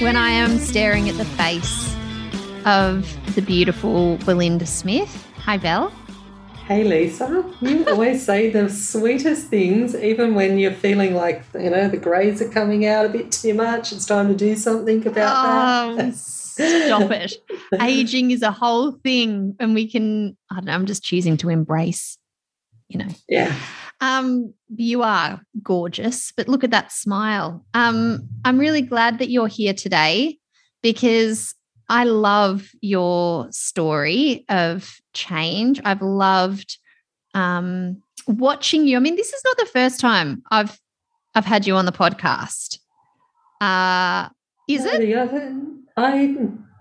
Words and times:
when 0.00 0.16
I 0.16 0.30
am 0.30 0.58
staring 0.58 1.10
at 1.10 1.16
the 1.18 1.26
face 1.26 1.94
of 2.64 3.34
the 3.34 3.42
beautiful 3.42 4.16
Belinda 4.24 4.64
Smith. 4.64 5.26
Hi, 5.44 5.58
Belle. 5.58 5.90
Hey, 6.66 6.84
Lisa. 6.84 7.44
You 7.60 7.86
always 7.86 8.24
say 8.26 8.48
the 8.48 8.70
sweetest 8.70 9.48
things, 9.48 9.94
even 9.94 10.34
when 10.34 10.58
you're 10.58 10.72
feeling 10.72 11.14
like, 11.14 11.44
you 11.52 11.68
know, 11.68 11.86
the 11.88 11.98
grades 11.98 12.40
are 12.40 12.48
coming 12.48 12.86
out 12.86 13.04
a 13.04 13.10
bit 13.10 13.30
too 13.30 13.52
much. 13.52 13.92
It's 13.92 14.06
time 14.06 14.28
to 14.28 14.34
do 14.34 14.56
something 14.56 15.06
about 15.06 15.90
oh, 15.90 15.96
that. 15.96 16.16
Stop 16.16 17.10
it. 17.10 17.34
Aging 17.80 18.30
is 18.30 18.40
a 18.40 18.52
whole 18.52 18.92
thing, 18.92 19.54
and 19.60 19.74
we 19.74 19.86
can, 19.86 20.34
I 20.50 20.56
don't 20.56 20.64
know, 20.64 20.72
I'm 20.72 20.86
just 20.86 21.02
choosing 21.02 21.36
to 21.38 21.50
embrace, 21.50 22.16
you 22.88 22.98
know. 22.98 23.08
Yeah. 23.28 23.54
Um, 24.00 24.54
you 24.74 25.02
are 25.02 25.40
gorgeous, 25.62 26.32
but 26.36 26.48
look 26.48 26.64
at 26.64 26.70
that 26.70 26.90
smile. 26.92 27.64
Um, 27.74 28.28
I'm 28.44 28.58
really 28.58 28.82
glad 28.82 29.18
that 29.18 29.30
you're 29.30 29.46
here 29.48 29.74
today 29.74 30.38
because 30.82 31.54
I 31.88 32.04
love 32.04 32.68
your 32.80 33.48
story 33.52 34.44
of 34.48 34.96
change. 35.12 35.80
I've 35.84 36.00
loved 36.02 36.78
um, 37.34 38.02
watching 38.26 38.86
you. 38.86 38.96
I 38.96 39.00
mean, 39.00 39.16
this 39.16 39.32
is 39.32 39.42
not 39.44 39.56
the 39.58 39.66
first 39.66 40.00
time 40.00 40.42
I've 40.50 40.78
I've 41.34 41.44
had 41.44 41.66
you 41.66 41.76
on 41.76 41.84
the 41.84 41.92
podcast. 41.92 42.78
Uh, 43.60 44.28
is 44.68 44.84
No, 44.84 44.90
it? 44.92 45.00
I, 45.96 46.36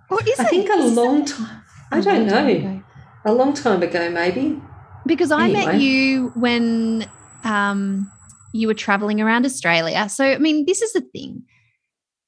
Or 0.10 0.20
is 0.24 0.40
I 0.40 0.44
it? 0.44 0.50
think 0.50 0.70
a 0.70 0.74
Is 0.74 0.96
long 0.96 1.22
it? 1.22 1.28
time. 1.28 1.62
I 1.92 2.02
don't 2.02 2.26
know. 2.28 2.84
A 3.26 3.34
long 3.34 3.54
time 3.54 3.84
ago, 3.84 4.10
maybe. 4.10 4.62
Because 5.10 5.32
I 5.32 5.52
met 5.52 5.82
you 5.82 6.30
when 6.36 7.10
um, 7.44 8.10
you 8.54 8.68
were 8.68 8.74
traveling 8.74 9.20
around 9.20 9.46
Australia. 9.46 10.08
So, 10.10 10.26
I 10.26 10.38
mean, 10.38 10.66
this 10.66 10.82
is 10.82 10.94
the 10.94 11.02
thing. 11.02 11.44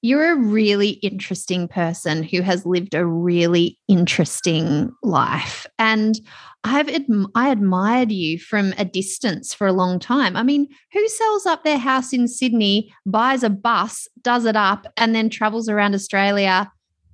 You're 0.01 0.33
a 0.33 0.35
really 0.35 0.91
interesting 1.03 1.67
person 1.67 2.23
who 2.23 2.41
has 2.41 2.65
lived 2.65 2.95
a 2.95 3.05
really 3.05 3.77
interesting 3.87 4.91
life. 5.03 5.67
And 5.77 6.19
I've 6.63 6.87
adm- 6.87 7.29
I 7.35 7.49
admired 7.49 8.11
you 8.11 8.39
from 8.39 8.73
a 8.77 8.85
distance 8.85 9.53
for 9.53 9.67
a 9.67 9.73
long 9.73 9.99
time. 9.99 10.35
I 10.35 10.43
mean, 10.43 10.67
who 10.91 11.07
sells 11.07 11.45
up 11.45 11.63
their 11.63 11.77
house 11.77 12.13
in 12.13 12.27
Sydney, 12.27 12.91
buys 13.05 13.43
a 13.43 13.49
bus, 13.49 14.07
does 14.21 14.45
it 14.45 14.55
up, 14.55 14.87
and 14.97 15.13
then 15.13 15.29
travels 15.29 15.69
around 15.69 15.93
Australia 15.93 16.71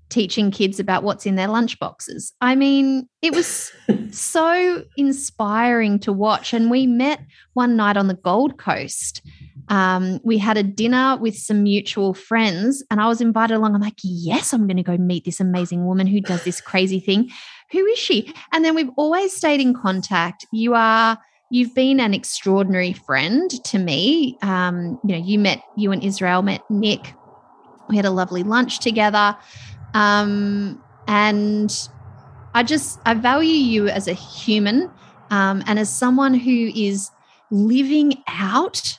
teaching 0.10 0.52
kids 0.52 0.80
about 0.80 1.04
what's 1.04 1.26
in 1.26 1.36
their 1.36 1.48
lunchboxes. 1.48 2.32
I 2.42 2.56
mean, 2.56 3.08
it 3.22 3.34
was 3.34 3.72
so 4.12 4.84
inspiring 4.96 6.00
to 6.00 6.14
watch. 6.14 6.54
And 6.54 6.72
we 6.72 6.88
met 6.88 7.22
one 7.54 7.76
night 7.76 7.98
on 7.98 8.08
the 8.08 8.14
Gold 8.14 8.58
Coast. 8.58 9.22
Um, 9.70 10.20
we 10.24 10.38
had 10.38 10.58
a 10.58 10.64
dinner 10.64 11.18
with 11.20 11.36
some 11.36 11.64
mutual 11.64 12.14
friends, 12.14 12.84
and 12.90 13.02
I 13.02 13.08
was 13.08 13.20
invited 13.20 13.56
along. 13.56 13.76
I'm 13.76 13.82
like, 13.82 14.00
yes, 14.02 14.54
I'm 14.54 14.66
going 14.66 14.78
to 14.78 14.84
go 14.84 14.98
meet 14.98 15.26
this 15.26 15.42
amazing 15.42 15.86
woman 15.86 16.08
who 16.08 16.22
does 16.22 16.44
this 16.44 16.62
crazy 16.62 17.00
thing. 17.00 17.30
Who 17.72 17.86
is 17.86 18.00
she? 18.00 18.34
And 18.54 18.64
then 18.64 18.76
we've 18.76 18.92
always 18.96 19.36
stayed 19.36 19.60
in 19.60 19.74
contact. 19.74 20.46
You 20.54 20.74
are. 20.74 21.18
You've 21.50 21.74
been 21.74 22.00
an 22.00 22.14
extraordinary 22.14 22.94
friend 22.94 23.50
to 23.66 23.80
me. 23.80 24.38
Um, 24.42 25.00
you 25.04 25.16
know, 25.16 25.24
you 25.24 25.40
met 25.40 25.62
you 25.78 25.92
and 25.92 26.04
Israel 26.04 26.42
met 26.42 26.62
Nick. 26.70 27.14
We 27.90 27.96
had 27.96 28.06
a 28.06 28.12
lovely 28.12 28.44
lunch 28.44 28.80
together, 28.80 29.36
um, 29.94 30.82
and 31.08 31.90
I 32.54 32.64
just 32.64 33.00
I 33.06 33.14
value 33.14 33.50
you 33.50 33.88
as 33.88 34.08
a 34.08 34.14
human 34.14 34.90
um, 35.30 35.64
and 35.68 35.80
as 35.80 35.96
someone 35.96 36.34
who 36.34 36.72
is 36.76 37.12
living 37.52 38.24
out 38.28 38.98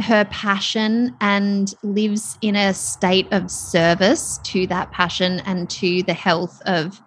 her 0.00 0.24
passion 0.26 1.16
and 1.20 1.74
lives 1.82 2.38
in 2.40 2.54
a 2.54 2.72
state 2.72 3.26
of 3.32 3.50
service 3.50 4.38
to 4.44 4.66
that 4.68 4.90
passion 4.92 5.40
and 5.40 5.68
to 5.68 6.02
the 6.04 6.14
health 6.14 6.62
of 6.66 7.00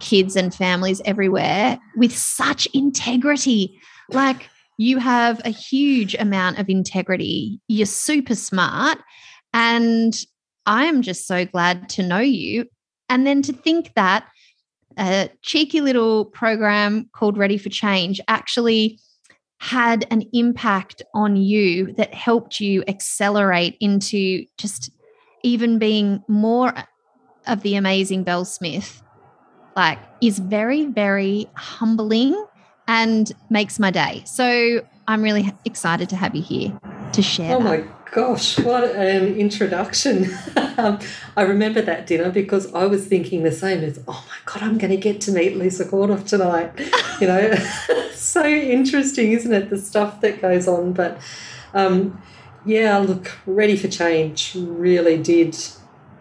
kids 0.00 0.36
and 0.36 0.54
families 0.54 1.02
everywhere 1.04 1.78
with 1.96 2.16
such 2.16 2.66
integrity. 2.74 3.80
Like 4.10 4.48
you 4.76 4.98
have 4.98 5.40
a 5.44 5.50
huge 5.50 6.14
amount 6.14 6.58
of 6.58 6.68
integrity. 6.68 7.60
You're 7.66 7.86
super 7.86 8.36
smart. 8.36 8.98
And 9.52 10.14
I 10.68 10.84
am 10.84 11.00
just 11.00 11.26
so 11.26 11.46
glad 11.46 11.88
to 11.90 12.02
know 12.02 12.18
you. 12.18 12.66
And 13.08 13.26
then 13.26 13.40
to 13.42 13.54
think 13.54 13.94
that 13.94 14.28
a 14.98 15.30
cheeky 15.42 15.80
little 15.80 16.26
program 16.26 17.08
called 17.12 17.38
Ready 17.38 17.56
for 17.56 17.70
Change 17.70 18.20
actually 18.28 19.00
had 19.60 20.06
an 20.10 20.24
impact 20.34 21.02
on 21.14 21.36
you 21.36 21.94
that 21.94 22.12
helped 22.12 22.60
you 22.60 22.84
accelerate 22.86 23.76
into 23.80 24.44
just 24.58 24.90
even 25.42 25.78
being 25.78 26.22
more 26.28 26.74
of 27.46 27.62
the 27.62 27.74
amazing 27.74 28.22
Belle 28.22 28.44
Smith, 28.44 29.02
like, 29.74 29.98
is 30.20 30.38
very, 30.38 30.84
very 30.84 31.48
humbling 31.56 32.44
and 32.86 33.32
makes 33.48 33.78
my 33.78 33.90
day. 33.90 34.22
So 34.26 34.86
I'm 35.08 35.22
really 35.22 35.50
excited 35.64 36.10
to 36.10 36.16
have 36.16 36.36
you 36.36 36.42
here 36.42 36.78
to 37.12 37.22
share. 37.22 37.56
Oh 37.56 37.62
that. 37.62 37.86
my 37.86 37.97
gosh, 38.12 38.58
what 38.58 38.84
an 38.84 39.36
introduction. 39.36 40.30
um, 40.78 40.98
I 41.36 41.42
remember 41.42 41.82
that 41.82 42.06
dinner 42.06 42.30
because 42.30 42.72
I 42.74 42.86
was 42.86 43.06
thinking 43.06 43.42
the 43.42 43.52
same 43.52 43.82
as, 43.84 44.00
oh 44.08 44.24
my 44.28 44.36
God, 44.44 44.62
I'm 44.62 44.78
going 44.78 44.90
to 44.90 44.96
get 44.96 45.20
to 45.22 45.32
meet 45.32 45.56
Lisa 45.56 45.84
Corduff 45.84 46.26
tonight. 46.26 46.72
You 47.20 47.26
know, 47.26 47.54
so 48.12 48.44
interesting, 48.44 49.32
isn't 49.32 49.52
it? 49.52 49.70
The 49.70 49.78
stuff 49.78 50.20
that 50.20 50.40
goes 50.40 50.68
on. 50.68 50.92
But 50.92 51.18
um, 51.74 52.20
yeah, 52.64 52.98
look, 52.98 53.38
Ready 53.46 53.76
for 53.76 53.88
Change 53.88 54.54
really 54.54 55.16
did 55.16 55.56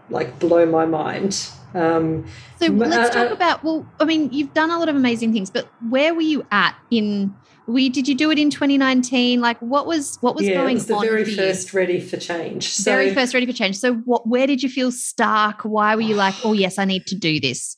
like 0.09 0.39
blow 0.39 0.65
my 0.65 0.85
mind. 0.85 1.49
Um, 1.73 2.25
So 2.59 2.67
let's 2.67 2.95
uh, 2.95 3.23
talk 3.23 3.31
uh, 3.31 3.33
about. 3.33 3.63
Well, 3.63 3.85
I 3.99 4.05
mean, 4.05 4.31
you've 4.31 4.53
done 4.53 4.71
a 4.71 4.79
lot 4.79 4.89
of 4.89 4.95
amazing 4.95 5.33
things, 5.33 5.49
but 5.49 5.67
where 5.89 6.13
were 6.13 6.21
you 6.21 6.45
at 6.51 6.75
in? 6.89 7.35
We 7.67 7.89
did 7.89 8.07
you 8.07 8.15
do 8.15 8.31
it 8.31 8.39
in 8.39 8.49
2019? 8.49 9.41
Like, 9.41 9.59
what 9.59 9.85
was 9.85 10.17
what 10.21 10.35
was 10.35 10.47
yeah, 10.47 10.55
going 10.55 10.71
it 10.71 10.73
was 10.75 10.85
the 10.87 10.95
on 10.95 11.05
very 11.05 11.25
first 11.25 11.73
Ready 11.73 11.99
for 11.99 12.17
Change. 12.17 12.69
So, 12.69 12.91
Very 12.91 13.13
first, 13.13 13.33
ready 13.33 13.45
for 13.45 13.53
change. 13.53 13.77
So, 13.77 13.95
what? 13.95 14.27
Where 14.27 14.47
did 14.47 14.63
you 14.63 14.69
feel 14.69 14.91
stuck? 14.91 15.63
Why 15.63 15.95
were 15.95 16.01
you 16.01 16.15
like, 16.15 16.35
oh 16.45 16.53
yes, 16.53 16.77
I 16.77 16.85
need 16.85 17.05
to 17.07 17.15
do 17.15 17.39
this? 17.39 17.77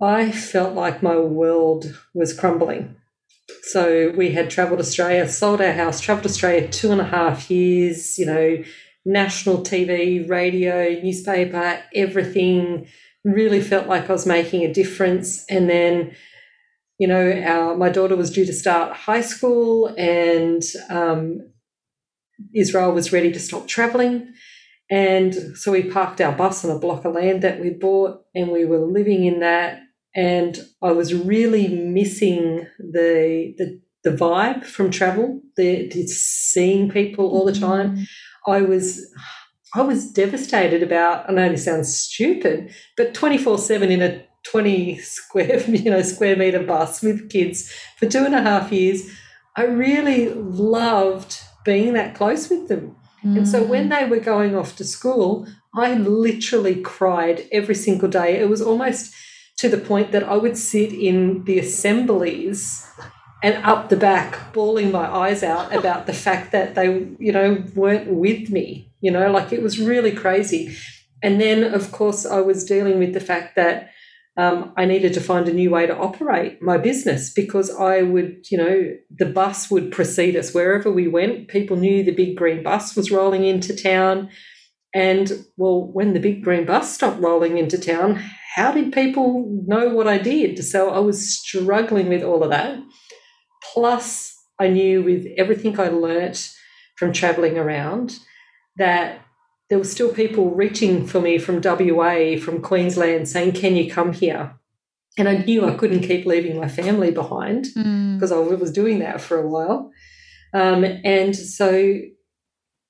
I 0.00 0.30
felt 0.30 0.74
like 0.74 1.02
my 1.02 1.16
world 1.16 1.98
was 2.12 2.38
crumbling. 2.38 2.96
So 3.62 4.12
we 4.16 4.32
had 4.32 4.50
travelled 4.50 4.80
Australia, 4.80 5.28
sold 5.28 5.60
our 5.60 5.72
house, 5.72 6.00
travelled 6.00 6.26
Australia 6.26 6.68
two 6.68 6.92
and 6.92 7.00
a 7.00 7.04
half 7.04 7.50
years, 7.50 8.18
you 8.18 8.26
know, 8.26 8.62
national 9.04 9.58
TV, 9.58 10.28
radio, 10.28 11.00
newspaper, 11.02 11.82
everything. 11.94 12.86
Really 13.24 13.60
felt 13.60 13.86
like 13.86 14.08
I 14.10 14.12
was 14.12 14.26
making 14.26 14.64
a 14.64 14.72
difference. 14.72 15.46
And 15.46 15.68
then, 15.68 16.14
you 16.98 17.08
know, 17.08 17.42
our 17.44 17.76
my 17.76 17.88
daughter 17.88 18.16
was 18.16 18.30
due 18.30 18.46
to 18.46 18.52
start 18.52 18.96
high 18.96 19.20
school 19.20 19.88
and 19.98 20.62
um, 20.90 21.40
Israel 22.54 22.92
was 22.92 23.12
ready 23.12 23.32
to 23.32 23.40
stop 23.40 23.66
travelling. 23.66 24.32
And 24.90 25.56
so 25.56 25.72
we 25.72 25.90
parked 25.90 26.20
our 26.20 26.32
bus 26.32 26.64
on 26.64 26.70
a 26.70 26.78
block 26.78 27.04
of 27.04 27.14
land 27.14 27.42
that 27.42 27.60
we 27.60 27.70
bought 27.70 28.22
and 28.34 28.50
we 28.50 28.64
were 28.64 28.78
living 28.78 29.24
in 29.24 29.40
that. 29.40 29.80
And 30.14 30.58
I 30.82 30.92
was 30.92 31.14
really 31.14 31.68
missing 31.68 32.66
the, 32.78 33.54
the, 33.58 33.80
the 34.04 34.16
vibe 34.16 34.64
from 34.64 34.90
travel, 34.90 35.40
the, 35.56 35.88
the 35.88 36.06
seeing 36.06 36.90
people 36.90 37.26
all 37.26 37.44
the 37.44 37.58
time. 37.58 38.06
I 38.46 38.60
was 38.60 39.10
I 39.74 39.82
was 39.82 40.12
devastated 40.12 40.84
about 40.84 41.28
I 41.28 41.32
know 41.32 41.48
this 41.48 41.64
sounds 41.64 41.96
stupid, 41.96 42.72
but 42.96 43.14
24-7 43.14 43.90
in 43.90 44.02
a 44.02 44.24
20 44.44 44.98
square, 44.98 45.60
you 45.68 45.90
know, 45.90 46.02
square 46.02 46.36
meter 46.36 46.62
bus 46.62 47.02
with 47.02 47.30
kids 47.30 47.72
for 47.96 48.06
two 48.06 48.24
and 48.24 48.34
a 48.34 48.42
half 48.42 48.72
years. 48.72 49.10
I 49.56 49.64
really 49.64 50.30
loved 50.30 51.40
being 51.64 51.92
that 51.94 52.14
close 52.14 52.50
with 52.50 52.68
them. 52.68 52.96
And 53.24 53.48
so 53.48 53.64
when 53.64 53.88
mm. 53.88 53.98
they 53.98 54.04
were 54.04 54.20
going 54.20 54.54
off 54.54 54.76
to 54.76 54.84
school, 54.84 55.46
I 55.74 55.94
literally 55.94 56.82
cried 56.82 57.48
every 57.50 57.74
single 57.74 58.08
day. 58.08 58.38
It 58.38 58.50
was 58.50 58.60
almost 58.60 59.14
to 59.56 59.68
the 59.70 59.78
point 59.78 60.12
that 60.12 60.24
I 60.24 60.36
would 60.36 60.58
sit 60.58 60.92
in 60.92 61.44
the 61.44 61.58
assemblies 61.58 62.86
and 63.42 63.64
up 63.64 63.88
the 63.88 63.96
back 63.96 64.52
bawling 64.52 64.92
my 64.92 65.06
eyes 65.06 65.42
out 65.42 65.74
about 65.74 66.06
the 66.06 66.12
fact 66.12 66.52
that 66.52 66.74
they, 66.74 67.08
you 67.18 67.32
know, 67.32 67.64
weren't 67.74 68.12
with 68.12 68.50
me, 68.50 68.92
you 69.00 69.10
know, 69.10 69.30
like 69.30 69.52
it 69.52 69.62
was 69.62 69.80
really 69.80 70.12
crazy. 70.12 70.76
and 71.22 71.40
then, 71.40 71.64
of 71.64 71.92
course, 71.92 72.26
I 72.26 72.40
was 72.40 72.64
dealing 72.64 72.98
with 72.98 73.14
the 73.14 73.20
fact 73.20 73.56
that 73.56 73.90
um, 74.36 74.72
I 74.76 74.84
needed 74.84 75.14
to 75.14 75.20
find 75.20 75.48
a 75.48 75.52
new 75.52 75.70
way 75.70 75.86
to 75.86 75.96
operate 75.96 76.60
my 76.60 76.76
business 76.76 77.32
because 77.32 77.70
I 77.70 78.02
would, 78.02 78.46
you 78.50 78.58
know, 78.58 78.96
the 79.10 79.26
bus 79.26 79.70
would 79.70 79.92
precede 79.92 80.34
us 80.34 80.52
wherever 80.52 80.90
we 80.90 81.06
went. 81.06 81.48
People 81.48 81.76
knew 81.76 82.02
the 82.02 82.10
big 82.10 82.36
green 82.36 82.62
bus 82.62 82.96
was 82.96 83.12
rolling 83.12 83.44
into 83.44 83.76
town. 83.76 84.30
And 84.92 85.44
well, 85.56 85.88
when 85.92 86.14
the 86.14 86.20
big 86.20 86.42
green 86.42 86.66
bus 86.66 86.92
stopped 86.92 87.20
rolling 87.20 87.58
into 87.58 87.78
town, 87.78 88.22
how 88.56 88.72
did 88.72 88.92
people 88.92 89.62
know 89.66 89.94
what 89.94 90.08
I 90.08 90.18
did? 90.18 90.64
So 90.64 90.90
I 90.90 90.98
was 90.98 91.32
struggling 91.32 92.08
with 92.08 92.22
all 92.22 92.42
of 92.42 92.50
that. 92.50 92.78
Plus, 93.72 94.36
I 94.58 94.68
knew 94.68 95.02
with 95.02 95.26
everything 95.36 95.78
I 95.78 95.88
learnt 95.88 96.52
from 96.96 97.12
traveling 97.12 97.56
around 97.56 98.18
that 98.76 99.23
there 99.74 99.80
were 99.80 99.84
still 99.84 100.14
people 100.14 100.54
reaching 100.54 101.04
for 101.04 101.20
me 101.20 101.36
from 101.36 101.60
WA, 101.60 102.36
from 102.38 102.62
Queensland, 102.62 103.28
saying, 103.28 103.50
Can 103.50 103.74
you 103.74 103.90
come 103.90 104.12
here? 104.12 104.54
And 105.18 105.28
I 105.28 105.38
knew 105.38 105.64
I 105.64 105.74
couldn't 105.74 106.02
keep 106.02 106.26
leaving 106.26 106.56
my 106.60 106.68
family 106.68 107.10
behind 107.10 107.64
because 107.74 108.30
mm. 108.30 108.52
I 108.52 108.54
was 108.54 108.70
doing 108.70 109.00
that 109.00 109.20
for 109.20 109.36
a 109.36 109.48
while. 109.48 109.90
Um, 110.52 110.84
and 110.84 111.34
so 111.34 111.98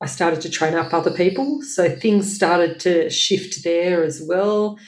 I 0.03 0.05
started 0.05 0.43
to 0.43 0.51
train 0.51 0.75
up 0.75 0.93
other 0.93 1.11
people. 1.11 1.63
So 1.63 1.89
things 1.89 2.37
started 2.37 2.81
to 2.81 3.09
shift 3.09 3.65
there 3.65 4.05
as 4.05 4.23
well. 4.23 4.79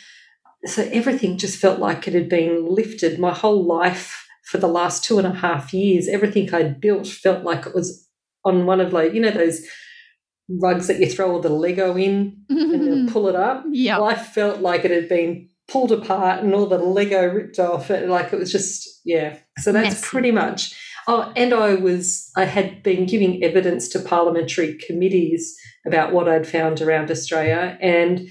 So 0.67 0.87
everything 0.93 1.39
just 1.39 1.59
felt 1.59 1.79
like 1.81 2.07
it 2.07 2.13
had 2.13 2.29
been 2.29 2.67
lifted. 2.67 3.19
My 3.19 3.33
whole 3.33 3.65
life 3.65 4.29
for 4.45 4.59
the 4.59 4.69
last 4.69 5.03
two 5.03 5.17
and 5.17 5.27
a 5.27 5.33
half 5.33 5.73
years, 5.73 6.09
everything 6.09 6.53
I'd 6.53 6.79
built 6.79 7.07
felt 7.07 7.43
like 7.43 7.65
it 7.65 7.75
was 7.75 8.07
on 8.45 8.67
one 8.67 8.83
of 8.83 8.93
like, 8.93 9.15
you 9.15 9.21
know, 9.23 9.31
those 9.31 9.67
rugs 10.49 10.87
that 10.87 11.01
you 11.01 11.11
throw 11.11 11.33
all 11.33 11.41
the 11.41 11.49
Lego 11.49 11.97
in 11.97 12.45
and 12.49 13.09
pull 13.13 13.29
it 13.29 13.35
up. 13.35 13.65
Yeah. 13.71 13.99
Well, 13.99 14.09
I 14.09 14.15
felt 14.15 14.61
like 14.61 14.85
it 14.85 14.91
had 14.91 15.09
been 15.09 15.49
pulled 15.69 15.93
apart 15.93 16.43
and 16.43 16.55
all 16.55 16.67
the 16.67 16.79
Lego 16.79 17.27
ripped 17.27 17.59
off. 17.59 17.91
It 17.91 18.09
like 18.09 18.33
it 18.33 18.39
was 18.39 18.53
just 18.53 19.01
yeah. 19.05 19.39
So 19.59 19.73
that's 19.73 19.97
Messy. 19.97 20.07
pretty 20.07 20.31
much. 20.31 20.75
Oh, 21.09 21.33
and 21.37 21.53
I 21.53 21.75
was 21.75 22.31
I 22.37 22.45
had 22.45 22.83
been 22.83 23.07
giving 23.07 23.43
evidence 23.43 23.89
to 23.91 24.01
parliamentary 24.01 24.79
committees 24.87 25.57
about 25.87 26.13
what 26.13 26.29
I'd 26.29 26.47
found 26.47 26.81
around 26.81 27.11
Australia 27.11 27.79
and 27.81 28.29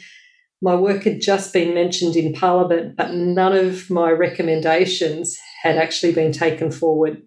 my 0.62 0.76
work 0.76 1.04
had 1.04 1.22
just 1.22 1.54
been 1.54 1.74
mentioned 1.76 2.16
in 2.16 2.34
Parliament, 2.34 2.96
but 2.96 3.14
none 3.14 3.54
of 3.54 3.90
my 3.90 4.10
recommendations 4.10 5.38
had 5.62 5.78
actually 5.78 6.14
been 6.14 6.32
taken 6.32 6.72
forward. 6.72 7.22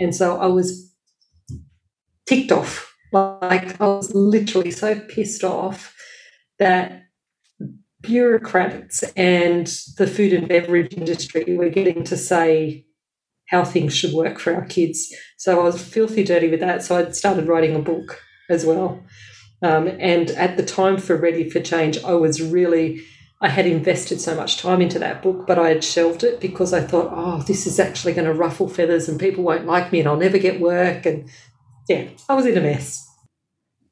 And 0.00 0.14
so 0.14 0.38
I 0.38 0.46
was 0.46 0.92
ticked 2.26 2.50
off 2.50 2.93
like 3.14 3.80
I 3.80 3.86
was 3.86 4.14
literally 4.14 4.70
so 4.70 4.98
pissed 4.98 5.44
off 5.44 5.94
that 6.58 7.04
bureaucrats 8.02 9.02
and 9.16 9.66
the 9.96 10.06
food 10.06 10.32
and 10.32 10.48
beverage 10.48 10.92
industry 10.94 11.56
were 11.56 11.70
getting 11.70 12.04
to 12.04 12.16
say 12.16 12.84
how 13.48 13.64
things 13.64 13.94
should 13.94 14.12
work 14.12 14.38
for 14.38 14.54
our 14.54 14.66
kids. 14.66 15.14
So 15.38 15.60
I 15.60 15.64
was 15.64 15.82
filthy 15.82 16.24
dirty 16.24 16.48
with 16.48 16.60
that. 16.60 16.82
So 16.82 16.96
I 16.96 17.10
started 17.12 17.46
writing 17.46 17.74
a 17.74 17.80
book 17.80 18.20
as 18.50 18.66
well. 18.66 19.02
Um, 19.62 19.88
and 19.98 20.30
at 20.32 20.56
the 20.56 20.64
time 20.64 20.98
for 20.98 21.16
Ready 21.16 21.48
for 21.48 21.60
Change, 21.60 22.02
I 22.04 22.14
was 22.14 22.42
really, 22.42 23.02
I 23.40 23.48
had 23.48 23.66
invested 23.66 24.20
so 24.20 24.34
much 24.34 24.58
time 24.58 24.82
into 24.82 24.98
that 24.98 25.22
book, 25.22 25.46
but 25.46 25.58
I 25.58 25.68
had 25.68 25.84
shelved 25.84 26.24
it 26.24 26.40
because 26.40 26.72
I 26.72 26.80
thought, 26.82 27.12
oh, 27.14 27.42
this 27.42 27.66
is 27.66 27.78
actually 27.78 28.12
going 28.12 28.26
to 28.26 28.34
ruffle 28.34 28.68
feathers 28.68 29.08
and 29.08 29.20
people 29.20 29.44
won't 29.44 29.66
like 29.66 29.92
me 29.92 30.00
and 30.00 30.08
I'll 30.08 30.16
never 30.16 30.38
get 30.38 30.60
work. 30.60 31.06
And 31.06 31.30
yeah, 31.88 32.08
I 32.28 32.34
was 32.34 32.46
in 32.46 32.58
a 32.58 32.60
mess 32.60 33.03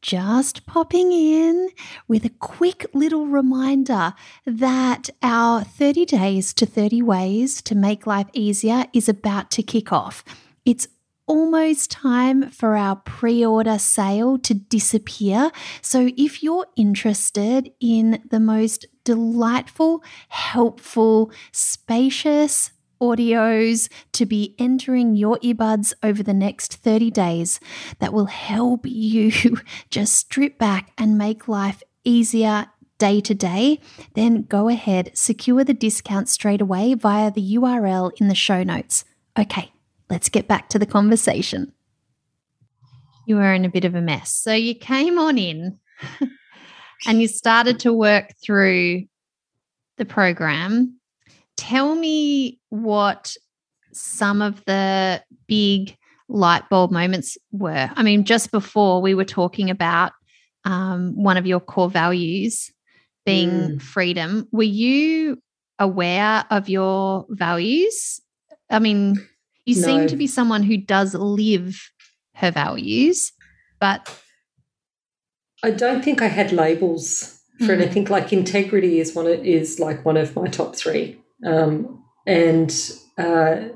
just 0.02 0.66
popping 0.66 1.12
in 1.12 1.70
with 2.08 2.24
a 2.24 2.30
quick 2.30 2.86
little 2.92 3.26
reminder 3.26 4.12
that 4.44 5.08
our 5.22 5.62
30 5.64 6.04
days 6.04 6.52
to 6.54 6.66
30 6.66 7.00
ways 7.02 7.62
to 7.62 7.74
make 7.74 8.06
life 8.06 8.28
easier 8.32 8.86
is 8.92 9.08
about 9.08 9.50
to 9.52 9.62
kick 9.62 9.92
off. 9.92 10.24
It's 10.66 10.88
almost 11.26 11.90
time 11.90 12.50
for 12.50 12.76
our 12.76 12.96
pre 12.96 13.44
order 13.44 13.78
sale 13.78 14.38
to 14.38 14.54
disappear. 14.54 15.50
So, 15.80 16.10
if 16.16 16.42
you're 16.42 16.66
interested 16.76 17.72
in 17.80 18.22
the 18.28 18.40
most 18.40 18.86
delightful, 19.04 20.02
helpful, 20.28 21.32
spacious, 21.52 22.72
audios 23.02 23.90
to 24.12 24.24
be 24.24 24.54
entering 24.58 25.16
your 25.16 25.36
earbuds 25.38 25.92
over 26.02 26.22
the 26.22 26.32
next 26.32 26.76
30 26.76 27.10
days 27.10 27.58
that 27.98 28.12
will 28.12 28.26
help 28.26 28.86
you 28.86 29.32
just 29.90 30.14
strip 30.14 30.56
back 30.56 30.92
and 30.96 31.18
make 31.18 31.48
life 31.48 31.82
easier 32.04 32.66
day 32.98 33.20
to 33.20 33.34
day, 33.34 33.80
then 34.14 34.42
go 34.42 34.68
ahead, 34.68 35.10
secure 35.12 35.64
the 35.64 35.74
discount 35.74 36.28
straight 36.28 36.60
away 36.60 36.94
via 36.94 37.32
the 37.32 37.56
URL 37.56 38.12
in 38.20 38.28
the 38.28 38.34
show 38.34 38.62
notes. 38.62 39.04
Okay, 39.36 39.72
let's 40.08 40.28
get 40.28 40.46
back 40.46 40.68
to 40.68 40.78
the 40.78 40.86
conversation. 40.86 41.72
You 43.26 43.36
were 43.36 43.52
in 43.52 43.64
a 43.64 43.68
bit 43.68 43.84
of 43.84 43.96
a 43.96 44.00
mess. 44.00 44.30
So 44.30 44.52
you 44.52 44.76
came 44.76 45.18
on 45.18 45.36
in 45.36 45.80
and 47.06 47.20
you 47.20 47.26
started 47.26 47.80
to 47.80 47.92
work 47.92 48.34
through 48.40 49.06
the 49.96 50.04
program 50.04 51.00
tell 51.62 51.94
me 51.94 52.58
what 52.70 53.36
some 53.92 54.42
of 54.42 54.64
the 54.64 55.22
big 55.46 55.96
light 56.28 56.68
bulb 56.68 56.90
moments 56.90 57.38
were. 57.52 57.88
I 57.94 58.02
mean, 58.02 58.24
just 58.24 58.50
before 58.50 59.00
we 59.00 59.14
were 59.14 59.24
talking 59.24 59.70
about 59.70 60.10
um, 60.64 61.14
one 61.14 61.36
of 61.36 61.46
your 61.46 61.60
core 61.60 61.88
values 61.88 62.72
being 63.24 63.50
mm. 63.50 63.82
freedom. 63.82 64.48
Were 64.50 64.64
you 64.64 65.40
aware 65.78 66.44
of 66.50 66.68
your 66.68 67.26
values? 67.28 68.20
I 68.68 68.80
mean, 68.80 69.24
you 69.64 69.80
no. 69.80 69.86
seem 69.86 70.06
to 70.08 70.16
be 70.16 70.26
someone 70.26 70.64
who 70.64 70.76
does 70.76 71.14
live 71.14 71.80
her 72.34 72.50
values, 72.50 73.32
but 73.78 74.12
I 75.62 75.70
don't 75.70 76.02
think 76.02 76.22
I 76.22 76.26
had 76.26 76.50
labels 76.50 77.40
for 77.58 77.76
mm. 77.76 77.82
anything. 77.82 78.06
Like 78.06 78.32
integrity 78.32 78.98
is 78.98 79.14
one 79.14 79.28
is 79.28 79.78
like 79.78 80.04
one 80.04 80.16
of 80.16 80.34
my 80.34 80.48
top 80.48 80.74
three. 80.74 81.21
Um, 81.44 82.04
and 82.26 82.70
uh, 83.18 83.68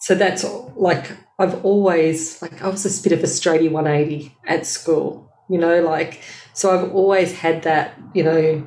so 0.00 0.14
that's 0.14 0.44
like 0.76 1.12
I've 1.38 1.64
always 1.64 2.40
like 2.42 2.62
I 2.62 2.68
was 2.68 2.84
a 2.84 3.02
bit 3.02 3.16
of 3.16 3.24
a 3.24 3.26
straighty 3.26 3.70
180 3.70 4.36
at 4.46 4.66
school, 4.66 5.30
you 5.48 5.58
know, 5.58 5.82
like 5.82 6.20
so 6.54 6.70
I've 6.70 6.94
always 6.94 7.32
had 7.32 7.62
that, 7.62 7.98
you 8.14 8.24
know, 8.24 8.66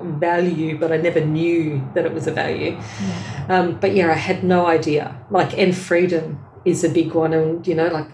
value, 0.00 0.78
but 0.78 0.92
I 0.92 0.96
never 0.96 1.24
knew 1.24 1.82
that 1.94 2.04
it 2.04 2.12
was 2.12 2.26
a 2.26 2.32
value. 2.32 2.70
Yeah. 2.70 3.46
Um, 3.48 3.80
but 3.80 3.94
yeah, 3.94 4.10
I 4.10 4.14
had 4.14 4.44
no 4.44 4.66
idea. 4.66 5.16
Like, 5.30 5.58
and 5.58 5.76
freedom 5.76 6.44
is 6.64 6.84
a 6.84 6.88
big 6.88 7.12
one, 7.12 7.32
and 7.32 7.66
you 7.66 7.74
know, 7.74 7.88
like 7.88 8.08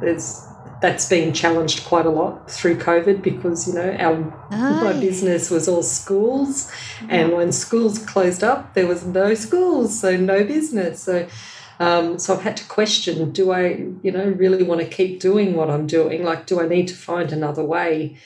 there's 0.00 0.46
that's 0.80 1.08
been 1.08 1.32
challenged 1.32 1.84
quite 1.84 2.06
a 2.06 2.10
lot 2.10 2.50
through 2.50 2.78
COVID 2.78 3.22
because 3.22 3.68
you 3.68 3.74
know 3.74 3.92
our 3.98 4.48
oh, 4.50 4.84
my 4.84 4.92
business 4.98 5.50
was 5.50 5.68
all 5.68 5.82
schools, 5.82 6.72
and 7.08 7.32
when 7.32 7.52
schools 7.52 7.98
closed 7.98 8.42
up, 8.42 8.74
there 8.74 8.86
was 8.86 9.04
no 9.04 9.34
schools, 9.34 10.00
so 10.00 10.16
no 10.16 10.44
business. 10.44 11.02
So, 11.02 11.28
um, 11.78 12.18
so 12.18 12.34
I've 12.34 12.42
had 12.42 12.56
to 12.58 12.64
question: 12.64 13.30
Do 13.32 13.52
I, 13.52 13.84
you 14.02 14.10
know, 14.10 14.24
really 14.24 14.62
want 14.62 14.80
to 14.80 14.86
keep 14.86 15.20
doing 15.20 15.54
what 15.54 15.70
I'm 15.70 15.86
doing? 15.86 16.24
Like, 16.24 16.46
do 16.46 16.60
I 16.60 16.66
need 16.66 16.88
to 16.88 16.96
find 16.96 17.32
another 17.32 17.64
way? 17.64 18.18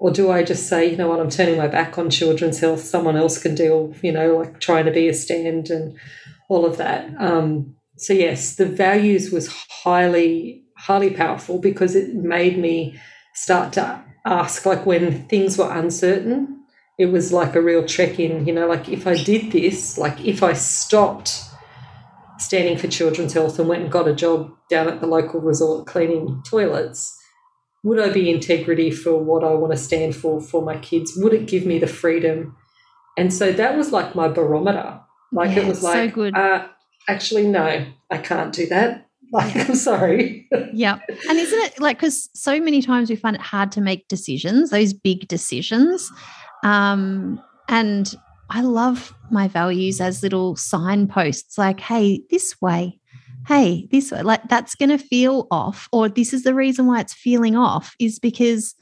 Or 0.00 0.12
do 0.12 0.30
I 0.30 0.44
just 0.44 0.68
say, 0.68 0.88
you 0.88 0.96
know 0.96 1.08
what, 1.08 1.18
I'm 1.18 1.28
turning 1.28 1.56
my 1.56 1.66
back 1.66 1.98
on 1.98 2.08
children's 2.08 2.60
health, 2.60 2.82
someone 2.82 3.16
else 3.16 3.36
can 3.42 3.56
deal, 3.56 3.92
you 4.00 4.12
know, 4.12 4.36
like 4.36 4.60
trying 4.60 4.84
to 4.84 4.92
be 4.92 5.08
a 5.08 5.12
stand 5.12 5.70
and 5.70 5.98
all 6.48 6.64
of 6.64 6.76
that. 6.76 7.10
Um, 7.18 7.74
so, 7.96 8.12
yes, 8.12 8.54
the 8.54 8.66
values 8.66 9.32
was 9.32 9.48
highly 9.82 10.62
highly 10.78 11.10
powerful 11.10 11.58
because 11.58 11.94
it 11.94 12.14
made 12.14 12.58
me 12.58 12.98
start 13.34 13.72
to 13.74 14.02
ask, 14.24 14.64
like 14.64 14.86
when 14.86 15.26
things 15.28 15.58
were 15.58 15.70
uncertain, 15.70 16.62
it 16.98 17.06
was 17.06 17.32
like 17.32 17.54
a 17.54 17.62
real 17.62 17.84
check 17.84 18.18
in, 18.18 18.46
you 18.46 18.52
know, 18.52 18.66
like 18.66 18.88
if 18.88 19.06
I 19.06 19.14
did 19.14 19.52
this, 19.52 19.98
like 19.98 20.24
if 20.24 20.42
I 20.42 20.52
stopped 20.52 21.42
standing 22.38 22.78
for 22.78 22.88
children's 22.88 23.32
health 23.32 23.58
and 23.58 23.68
went 23.68 23.82
and 23.82 23.92
got 23.92 24.08
a 24.08 24.14
job 24.14 24.52
down 24.70 24.88
at 24.88 25.00
the 25.00 25.06
local 25.06 25.40
resort 25.40 25.86
cleaning 25.86 26.42
toilets, 26.48 27.16
would 27.84 28.00
I 28.00 28.10
be 28.10 28.30
integrity 28.30 28.90
for 28.90 29.22
what 29.22 29.44
I 29.44 29.54
want 29.54 29.72
to 29.72 29.78
stand 29.78 30.14
for 30.16 30.40
for 30.40 30.62
my 30.62 30.76
kids? 30.78 31.12
Would 31.16 31.32
it 31.32 31.46
give 31.46 31.64
me 31.64 31.78
the 31.78 31.86
freedom? 31.86 32.56
And 33.16 33.32
so 33.32 33.52
that 33.52 33.76
was 33.76 33.92
like 33.92 34.14
my 34.14 34.28
barometer. 34.28 35.00
Like 35.32 35.56
yeah, 35.56 35.62
it 35.62 35.68
was 35.68 35.82
like, 35.82 36.14
so 36.14 36.26
uh, 36.28 36.66
actually, 37.08 37.46
no, 37.46 37.86
I 38.10 38.18
can't 38.18 38.52
do 38.52 38.66
that. 38.66 39.07
Like, 39.32 39.54
I'm 39.56 39.74
sorry. 39.74 40.48
yeah. 40.72 40.98
And 41.28 41.38
isn't 41.38 41.60
it 41.60 41.80
like, 41.80 41.98
because 41.98 42.30
so 42.34 42.60
many 42.60 42.82
times 42.82 43.10
we 43.10 43.16
find 43.16 43.36
it 43.36 43.42
hard 43.42 43.72
to 43.72 43.80
make 43.80 44.08
decisions, 44.08 44.70
those 44.70 44.92
big 44.92 45.28
decisions. 45.28 46.10
Um, 46.64 47.40
and 47.68 48.14
I 48.50 48.62
love 48.62 49.12
my 49.30 49.48
values 49.48 50.00
as 50.00 50.22
little 50.22 50.56
signposts 50.56 51.58
like, 51.58 51.80
hey, 51.80 52.22
this 52.30 52.56
way, 52.60 52.98
hey, 53.46 53.86
this 53.90 54.10
way, 54.10 54.22
like 54.22 54.48
that's 54.48 54.74
going 54.74 54.90
to 54.90 54.98
feel 54.98 55.46
off, 55.50 55.88
or 55.92 56.08
this 56.08 56.32
is 56.32 56.44
the 56.44 56.54
reason 56.54 56.86
why 56.86 57.00
it's 57.00 57.14
feeling 57.14 57.56
off, 57.56 57.94
is 57.98 58.18
because 58.18 58.74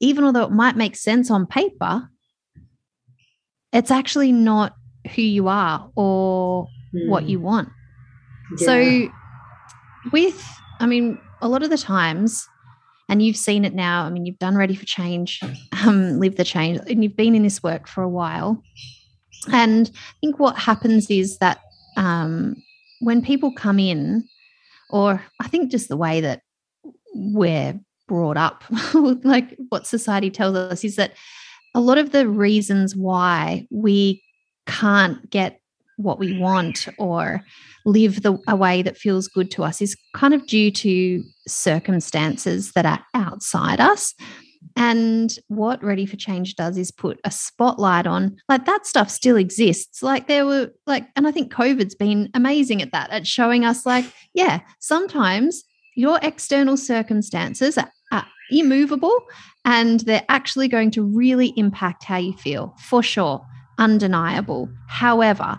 even 0.00 0.24
although 0.24 0.44
it 0.44 0.50
might 0.50 0.76
make 0.76 0.96
sense 0.96 1.30
on 1.30 1.46
paper, 1.46 2.08
it's 3.72 3.90
actually 3.90 4.32
not 4.32 4.74
who 5.14 5.22
you 5.22 5.48
are 5.48 5.90
or 5.94 6.66
mm. 6.94 7.08
what 7.08 7.24
you 7.28 7.40
want. 7.40 7.68
Yeah. 8.58 8.66
So, 8.66 9.12
with, 10.10 10.44
I 10.80 10.86
mean, 10.86 11.18
a 11.40 11.48
lot 11.48 11.62
of 11.62 11.70
the 11.70 11.78
times, 11.78 12.48
and 13.08 13.22
you've 13.22 13.36
seen 13.36 13.64
it 13.64 13.74
now, 13.74 14.04
I 14.04 14.10
mean, 14.10 14.26
you've 14.26 14.38
done 14.38 14.56
Ready 14.56 14.74
for 14.74 14.86
Change, 14.86 15.40
um, 15.84 16.18
Live 16.18 16.36
the 16.36 16.44
Change, 16.44 16.80
and 16.88 17.02
you've 17.02 17.16
been 17.16 17.34
in 17.34 17.42
this 17.42 17.62
work 17.62 17.86
for 17.86 18.02
a 18.02 18.08
while. 18.08 18.62
And 19.52 19.90
I 19.94 20.14
think 20.20 20.38
what 20.38 20.56
happens 20.56 21.10
is 21.10 21.38
that 21.38 21.60
um, 21.96 22.56
when 23.00 23.22
people 23.22 23.52
come 23.52 23.78
in, 23.78 24.24
or 24.90 25.22
I 25.40 25.48
think 25.48 25.70
just 25.70 25.88
the 25.88 25.96
way 25.96 26.20
that 26.20 26.42
we're 27.14 27.78
brought 28.08 28.36
up, 28.36 28.64
like 28.94 29.56
what 29.68 29.86
society 29.86 30.30
tells 30.30 30.56
us, 30.56 30.84
is 30.84 30.96
that 30.96 31.12
a 31.74 31.80
lot 31.80 31.98
of 31.98 32.12
the 32.12 32.28
reasons 32.28 32.94
why 32.94 33.66
we 33.70 34.22
can't 34.66 35.28
get 35.30 35.60
what 35.96 36.18
we 36.18 36.38
want 36.38 36.88
or 36.98 37.42
live 37.84 38.22
the 38.22 38.38
a 38.48 38.56
way 38.56 38.82
that 38.82 38.96
feels 38.96 39.28
good 39.28 39.50
to 39.52 39.64
us 39.64 39.80
is 39.82 39.96
kind 40.14 40.34
of 40.34 40.46
due 40.46 40.70
to 40.70 41.22
circumstances 41.46 42.72
that 42.72 42.86
are 42.86 43.00
outside 43.14 43.80
us 43.80 44.14
and 44.76 45.38
what 45.48 45.82
Ready 45.82 46.06
for 46.06 46.16
Change 46.16 46.54
does 46.56 46.78
is 46.78 46.90
put 46.90 47.20
a 47.24 47.30
spotlight 47.30 48.06
on 48.06 48.36
like 48.48 48.64
that 48.66 48.86
stuff 48.86 49.10
still 49.10 49.36
exists. 49.36 50.02
Like 50.02 50.28
there 50.28 50.46
were 50.46 50.72
like, 50.86 51.06
and 51.16 51.26
I 51.26 51.32
think 51.32 51.52
COVID's 51.52 51.94
been 51.94 52.30
amazing 52.34 52.82
at 52.82 52.92
that, 52.92 53.10
at 53.10 53.26
showing 53.26 53.64
us 53.64 53.84
like, 53.84 54.04
yeah, 54.34 54.60
sometimes 54.78 55.64
your 55.96 56.18
external 56.22 56.76
circumstances 56.76 57.76
are, 57.76 57.90
are 58.12 58.26
immovable 58.50 59.16
and 59.64 60.00
they're 60.00 60.24
actually 60.28 60.68
going 60.68 60.90
to 60.92 61.02
really 61.02 61.52
impact 61.56 62.04
how 62.04 62.16
you 62.16 62.32
feel 62.32 62.74
for 62.78 63.02
sure, 63.02 63.44
undeniable. 63.78 64.68
However, 64.88 65.58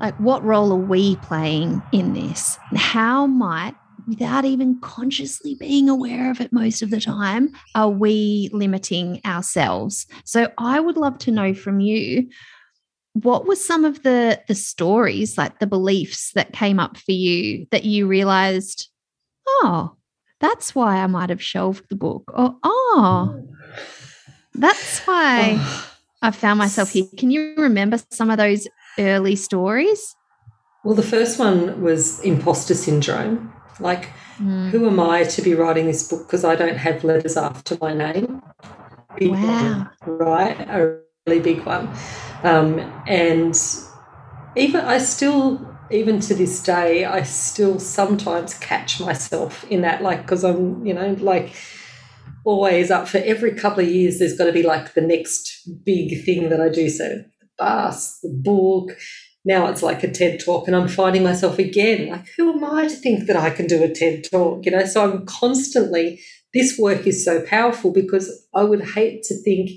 like 0.00 0.16
what 0.18 0.44
role 0.44 0.72
are 0.72 0.76
we 0.76 1.16
playing 1.16 1.82
in 1.92 2.14
this? 2.14 2.58
How 2.74 3.26
might 3.26 3.74
without 4.06 4.44
even 4.44 4.78
consciously 4.80 5.54
being 5.54 5.88
aware 5.88 6.30
of 6.30 6.40
it 6.40 6.52
most 6.52 6.82
of 6.82 6.90
the 6.90 7.00
time, 7.00 7.50
are 7.74 7.88
we 7.88 8.50
limiting 8.52 9.20
ourselves? 9.24 10.06
So 10.24 10.52
I 10.58 10.80
would 10.80 10.96
love 10.96 11.18
to 11.20 11.30
know 11.30 11.54
from 11.54 11.80
you 11.80 12.28
what 13.14 13.46
were 13.46 13.56
some 13.56 13.84
of 13.84 14.02
the 14.02 14.42
the 14.48 14.54
stories 14.54 15.38
like 15.38 15.60
the 15.60 15.66
beliefs 15.66 16.32
that 16.34 16.52
came 16.52 16.80
up 16.80 16.96
for 16.96 17.12
you 17.12 17.64
that 17.70 17.84
you 17.84 18.08
realized 18.08 18.88
oh 19.46 19.94
that's 20.40 20.74
why 20.74 20.96
i 20.96 21.06
might 21.06 21.30
have 21.30 21.40
shelved 21.40 21.84
the 21.88 21.94
book 21.94 22.24
or 22.34 22.56
oh 22.64 23.36
mm. 23.36 23.48
that's 24.54 24.98
why 25.06 25.64
i 26.22 26.30
found 26.32 26.58
myself 26.58 26.90
here 26.90 27.06
can 27.16 27.30
you 27.30 27.54
remember 27.56 27.96
some 28.10 28.30
of 28.30 28.36
those 28.36 28.66
early 28.98 29.36
stories 29.36 30.14
well 30.84 30.94
the 30.94 31.02
first 31.02 31.38
one 31.38 31.80
was 31.80 32.20
imposter 32.20 32.74
syndrome 32.74 33.54
like, 33.80 34.10
mm. 34.38 34.70
who 34.70 34.86
am 34.86 35.00
I 35.00 35.24
to 35.24 35.42
be 35.42 35.54
writing 35.54 35.86
this 35.86 36.08
book 36.08 36.26
because 36.26 36.44
I 36.44 36.54
don't 36.54 36.76
have 36.76 37.04
letters 37.04 37.36
after 37.36 37.76
my 37.80 37.94
name? 37.94 38.42
Big 39.16 39.30
wow. 39.30 39.90
One, 40.04 40.18
right? 40.18 40.60
A 40.60 40.98
really 41.26 41.40
big 41.40 41.64
one. 41.64 41.88
Um, 42.42 42.78
and 43.06 43.56
even 44.56 44.80
I 44.80 44.98
still, 44.98 45.76
even 45.90 46.20
to 46.20 46.34
this 46.34 46.62
day, 46.62 47.04
I 47.04 47.22
still 47.22 47.78
sometimes 47.80 48.54
catch 48.54 49.00
myself 49.00 49.64
in 49.70 49.80
that, 49.82 50.02
like, 50.02 50.22
because 50.22 50.44
I'm, 50.44 50.84
you 50.86 50.94
know, 50.94 51.16
like, 51.20 51.54
always 52.44 52.90
up 52.90 53.08
for 53.08 53.18
every 53.18 53.52
couple 53.52 53.82
of 53.82 53.88
years 53.88 54.18
there's 54.18 54.36
got 54.36 54.44
to 54.44 54.52
be 54.52 54.62
like 54.62 54.92
the 54.92 55.00
next 55.00 55.66
big 55.82 56.22
thing 56.26 56.50
that 56.50 56.60
I 56.60 56.68
do 56.68 56.90
so 56.90 57.24
bus 57.58 58.18
the 58.22 58.30
book 58.30 58.96
now 59.44 59.66
it's 59.66 59.82
like 59.82 60.02
a 60.02 60.10
TED 60.10 60.40
talk, 60.40 60.66
and 60.66 60.74
I'm 60.74 60.88
finding 60.88 61.22
myself 61.22 61.58
again 61.58 62.08
like, 62.08 62.26
who 62.36 62.52
am 62.52 62.64
I 62.64 62.88
to 62.88 62.94
think 62.94 63.26
that 63.26 63.36
I 63.36 63.50
can 63.50 63.66
do 63.66 63.82
a 63.82 63.88
TED 63.88 64.24
talk? 64.30 64.64
You 64.64 64.72
know, 64.72 64.86
so 64.86 65.04
I'm 65.04 65.26
constantly, 65.26 66.20
this 66.54 66.78
work 66.78 67.06
is 67.06 67.24
so 67.24 67.42
powerful 67.42 67.92
because 67.92 68.46
I 68.54 68.64
would 68.64 68.82
hate 68.82 69.22
to 69.24 69.34
think 69.42 69.70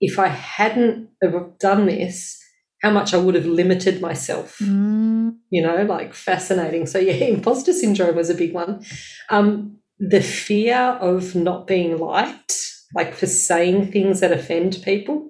if 0.00 0.18
I 0.18 0.28
hadn't 0.28 1.10
done 1.58 1.86
this, 1.86 2.38
how 2.80 2.90
much 2.90 3.12
I 3.12 3.18
would 3.18 3.34
have 3.34 3.44
limited 3.44 4.00
myself. 4.00 4.56
Mm. 4.60 5.36
You 5.50 5.60
know, 5.60 5.82
like 5.82 6.14
fascinating. 6.14 6.86
So, 6.86 6.98
yeah, 6.98 7.12
imposter 7.26 7.74
syndrome 7.74 8.16
was 8.16 8.30
a 8.30 8.34
big 8.34 8.54
one. 8.54 8.82
Um, 9.28 9.76
the 9.98 10.22
fear 10.22 10.78
of 10.78 11.34
not 11.34 11.66
being 11.66 11.98
liked, 11.98 12.54
like 12.94 13.12
for 13.12 13.26
saying 13.26 13.92
things 13.92 14.20
that 14.20 14.32
offend 14.32 14.80
people. 14.82 15.29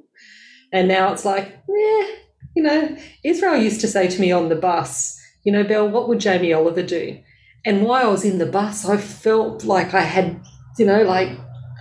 And 0.72 0.88
now 0.88 1.12
it's 1.12 1.24
like, 1.24 1.46
yeah, 1.68 2.06
you 2.54 2.62
know, 2.62 2.96
Israel 3.24 3.56
used 3.56 3.80
to 3.80 3.88
say 3.88 4.08
to 4.08 4.20
me 4.20 4.32
on 4.32 4.48
the 4.48 4.56
bus, 4.56 5.18
you 5.44 5.52
know, 5.52 5.64
Belle, 5.64 5.88
what 5.88 6.08
would 6.08 6.20
Jamie 6.20 6.52
Oliver 6.52 6.82
do? 6.82 7.18
And 7.64 7.84
while 7.84 8.06
I 8.06 8.10
was 8.10 8.24
in 8.24 8.38
the 8.38 8.46
bus, 8.46 8.88
I 8.88 8.96
felt 8.96 9.64
like 9.64 9.94
I 9.94 10.02
had, 10.02 10.40
you 10.78 10.86
know, 10.86 11.02
like 11.02 11.30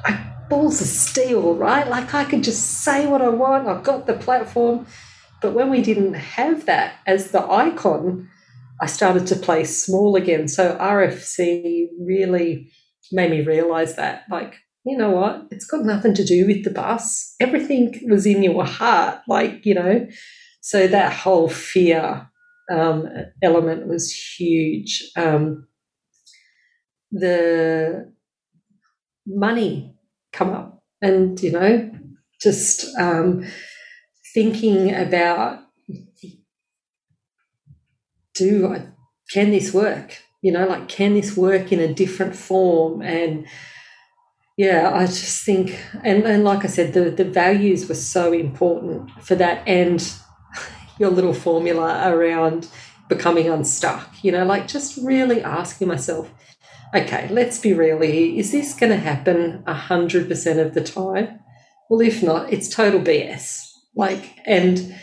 I, 0.05 0.25
balls 0.49 0.81
of 0.81 0.87
steel, 0.87 1.55
right? 1.55 1.87
Like 1.87 2.13
I 2.13 2.25
could 2.25 2.43
just 2.43 2.83
say 2.83 3.07
what 3.07 3.21
I 3.21 3.29
want. 3.29 3.67
I've 3.67 3.83
got 3.83 4.07
the 4.07 4.13
platform. 4.13 4.87
But 5.41 5.53
when 5.53 5.69
we 5.69 5.81
didn't 5.81 6.15
have 6.15 6.65
that 6.65 6.95
as 7.07 7.31
the 7.31 7.49
icon, 7.49 8.29
I 8.81 8.87
started 8.87 9.27
to 9.27 9.35
play 9.35 9.63
small 9.63 10.15
again. 10.15 10.47
So 10.47 10.77
RFC 10.77 11.87
really 12.01 12.71
made 13.11 13.31
me 13.31 13.41
realize 13.41 13.95
that, 13.95 14.23
like, 14.29 14.55
you 14.85 14.97
know 14.97 15.11
what? 15.11 15.47
It's 15.51 15.65
got 15.65 15.83
nothing 15.85 16.13
to 16.15 16.23
do 16.23 16.47
with 16.47 16.63
the 16.63 16.71
bus. 16.71 17.35
Everything 17.39 17.99
was 18.07 18.25
in 18.25 18.43
your 18.43 18.65
heart. 18.65 19.21
Like, 19.27 19.65
you 19.65 19.75
know, 19.75 20.07
so 20.61 20.87
that 20.87 21.13
whole 21.13 21.49
fear 21.49 22.29
um, 22.71 23.07
element 23.41 23.87
was 23.87 24.11
huge. 24.11 25.11
Um, 25.15 25.67
the 27.11 28.13
money 29.25 29.95
come 30.31 30.51
up, 30.51 30.83
and 31.01 31.41
you 31.41 31.51
know, 31.51 31.91
just 32.41 32.95
um, 32.97 33.45
thinking 34.33 34.93
about 34.93 35.59
do 38.35 38.67
I 38.67 38.87
can 39.33 39.51
this 39.51 39.73
work? 39.73 40.17
You 40.41 40.51
know, 40.51 40.67
like 40.67 40.87
can 40.87 41.13
this 41.15 41.35
work 41.35 41.71
in 41.71 41.79
a 41.79 41.93
different 41.93 42.35
form? 42.35 43.01
And 43.01 43.47
yeah, 44.59 44.91
I 44.93 45.05
just 45.05 45.45
think, 45.45 45.79
and, 46.03 46.25
and 46.25 46.43
like 46.43 46.65
I 46.65 46.67
said, 46.67 46.91
the, 46.91 47.09
the 47.09 47.23
values 47.23 47.87
were 47.87 47.95
so 47.95 48.33
important 48.33 49.09
for 49.23 49.35
that. 49.35 49.65
And 49.65 50.05
your 50.99 51.11
little 51.11 51.33
formula 51.33 52.11
around 52.13 52.67
becoming 53.07 53.47
unstuck. 53.47 54.21
You 54.21 54.33
know, 54.33 54.43
like 54.43 54.67
just 54.67 54.97
really 54.97 55.41
asking 55.41 55.87
myself, 55.87 56.29
okay, 56.93 57.29
let's 57.31 57.57
be 57.57 57.71
real 57.71 58.01
here. 58.01 58.37
Is 58.37 58.51
this 58.51 58.73
going 58.73 58.91
to 58.91 58.97
happen 58.97 59.63
100% 59.65 60.59
of 60.59 60.73
the 60.73 60.83
time? 60.83 61.39
Well, 61.89 62.01
if 62.01 62.21
not, 62.21 62.51
it's 62.51 62.67
total 62.67 62.99
BS. 62.99 63.71
Like, 63.95 64.39
and 64.45 64.93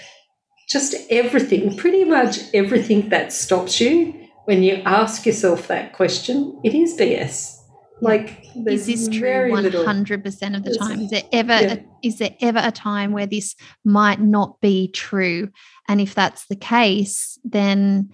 just 0.68 0.94
everything, 1.08 1.78
pretty 1.78 2.04
much 2.04 2.40
everything 2.52 3.08
that 3.08 3.32
stops 3.32 3.80
you 3.80 4.28
when 4.44 4.62
you 4.62 4.82
ask 4.84 5.24
yourself 5.24 5.66
that 5.68 5.94
question, 5.94 6.60
it 6.62 6.74
is 6.74 6.94
BS. 6.94 7.55
Like, 8.00 8.44
is 8.66 8.86
this 8.86 9.08
true 9.08 9.50
one 9.50 9.72
hundred 9.72 10.22
percent 10.22 10.54
of 10.54 10.64
the 10.64 10.74
time? 10.74 11.00
Is 11.00 11.10
there 11.10 11.22
ever 11.32 11.52
yeah. 11.52 11.74
a, 11.74 11.78
is 12.02 12.18
there 12.18 12.34
ever 12.40 12.60
a 12.62 12.70
time 12.70 13.12
where 13.12 13.26
this 13.26 13.54
might 13.84 14.20
not 14.20 14.60
be 14.60 14.88
true? 14.88 15.50
And 15.88 16.00
if 16.00 16.14
that's 16.14 16.46
the 16.46 16.56
case, 16.56 17.38
then 17.42 18.10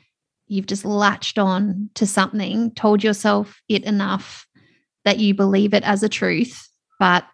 you've 0.46 0.66
just 0.66 0.84
latched 0.84 1.38
on 1.38 1.90
to 1.94 2.06
something, 2.06 2.70
told 2.72 3.02
yourself 3.02 3.60
it 3.68 3.82
enough 3.84 4.46
that 5.04 5.18
you 5.18 5.34
believe 5.34 5.74
it 5.74 5.82
as 5.82 6.02
a 6.04 6.08
truth, 6.08 6.68
but 7.00 7.24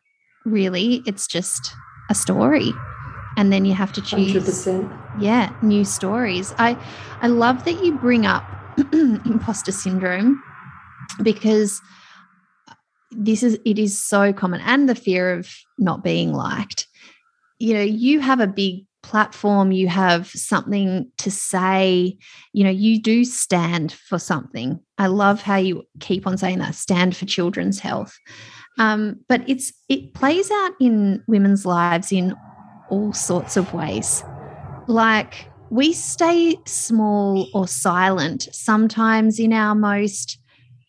really 0.47 1.03
it's 1.07 1.27
just 1.27 1.75
a 2.09 2.15
story. 2.15 2.73
And 3.37 3.53
then 3.53 3.65
you 3.65 3.75
have 3.75 3.93
to 3.93 4.01
choose 4.01 4.33
100%. 4.33 5.21
yeah, 5.21 5.55
new 5.63 5.85
stories. 5.85 6.55
I 6.59 6.77
I 7.21 7.29
love 7.29 7.65
that 7.67 7.85
you 7.85 7.97
bring 7.99 8.25
up 8.25 8.45
imposter 8.93 9.71
syndrome 9.71 10.43
because 11.23 11.81
this 13.11 13.43
is 13.43 13.59
it 13.65 13.79
is 13.79 14.03
so 14.03 14.33
common. 14.33 14.61
And 14.61 14.89
the 14.89 14.95
fear 14.95 15.33
of 15.33 15.55
not 15.79 16.05
being 16.05 16.33
liked. 16.33 16.87
You 17.59 17.75
know 17.75 17.83
you 17.83 18.21
have 18.21 18.41
a 18.41 18.47
big 18.47 18.85
platform 19.03 19.73
you 19.73 19.89
have 19.89 20.29
something 20.29 21.11
to 21.19 21.31
say. 21.31 22.17
You 22.53 22.65
know 22.65 22.71
you 22.71 23.01
do 23.01 23.25
stand 23.25 23.93
for 23.93 24.19
something. 24.19 24.81
I 24.99 25.07
love 25.07 25.43
how 25.43 25.57
you 25.57 25.85
keep 26.01 26.27
on 26.27 26.39
saying 26.39 26.59
that 26.59 26.75
stand 26.75 27.17
for 27.17 27.27
children's 27.27 27.81
health. 27.81 28.17
Um, 28.79 29.21
but 29.29 29.43
it's 29.49 29.73
it 29.89 30.15
plays 30.15 30.51
out 30.51 30.73
in 30.81 31.25
women's 31.27 31.67
lives 31.67 32.13
in 32.13 32.35
all 32.91 33.13
sorts 33.13 33.57
of 33.57 33.75
ways. 33.75 34.23
Like 34.87 35.51
we 35.71 35.93
stay 35.93 36.57
small 36.65 37.49
or 37.53 37.69
silent 37.69 38.49
sometimes 38.53 39.39
in 39.39 39.53
our 39.53 39.75
most 39.75 40.39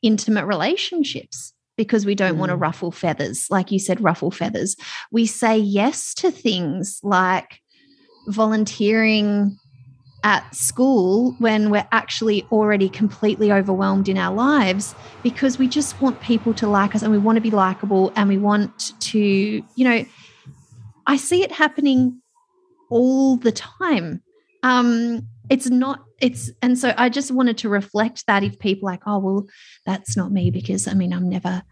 intimate 0.01 0.45
relationships 0.45 1.53
because 1.79 2.05
we 2.05 2.13
don't 2.13 2.35
mm. 2.35 2.39
want 2.39 2.49
to 2.49 2.57
ruffle 2.57 2.91
feathers. 2.91 3.47
Like 3.49 3.71
you 3.71 3.79
said, 3.79 4.01
ruffle 4.01 4.31
feathers. 4.31 4.75
We 5.13 5.25
say 5.25 5.57
yes 5.57 6.13
to 6.15 6.29
things 6.29 6.99
like 7.03 7.61
volunteering 8.27 9.57
at 10.25 10.53
school 10.53 11.37
when 11.39 11.69
we're 11.69 11.87
actually 11.93 12.45
already 12.51 12.89
completely 12.89 13.49
overwhelmed 13.49 14.09
in 14.09 14.17
our 14.17 14.35
lives 14.35 14.93
because 15.23 15.57
we 15.57 15.69
just 15.69 16.01
want 16.01 16.19
people 16.19 16.53
to 16.55 16.67
like 16.67 16.95
us 16.95 17.01
and 17.01 17.13
we 17.13 17.17
want 17.17 17.37
to 17.37 17.41
be 17.41 17.49
likable 17.49 18.11
and 18.17 18.27
we 18.27 18.37
want 18.37 18.91
to, 18.99 19.17
you 19.17 19.63
know, 19.77 20.03
I 21.07 21.15
see 21.15 21.43
it 21.43 21.51
happening 21.53 22.21
all 22.89 23.37
the 23.37 23.53
time. 23.53 24.21
Um, 24.63 25.25
it's 25.49 25.69
not, 25.69 26.03
it's, 26.21 26.51
and 26.61 26.77
so 26.77 26.93
I 26.97 27.09
just 27.09 27.31
wanted 27.31 27.57
to 27.59 27.69
reflect 27.69 28.25
that 28.27 28.43
if 28.43 28.59
people 28.59 28.87
like, 28.87 29.01
oh, 29.05 29.19
well, 29.19 29.47
that's 29.85 30.17
not 30.17 30.31
me 30.31 30.51
because 30.51 30.87
I 30.87 30.93
mean, 30.93 31.13
I'm 31.13 31.29
never, 31.29 31.63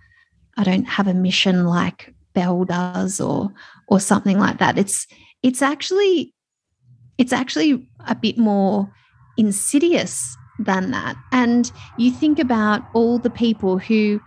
I 0.58 0.64
don't 0.64 0.86
have 0.86 1.08
a 1.08 1.14
mission 1.14 1.66
like 1.66 2.14
Belle 2.34 2.66
does 2.66 3.20
or, 3.20 3.54
or 3.88 4.00
something 4.00 4.40
like 4.40 4.60
that. 4.60 4.78
It's, 4.78 5.08
it's 5.44 5.62
actually 5.62 6.34
it's 7.18 7.34
actually 7.34 7.88
a 8.08 8.16
bit 8.16 8.38
more 8.38 8.92
insidious 9.38 10.38
than 10.60 10.92
that. 10.92 11.16
And 11.32 11.72
you 11.98 12.12
think 12.12 12.40
about 12.40 12.84
all 12.94 13.20
the 13.20 13.30
people 13.30 13.78
who 13.78 14.22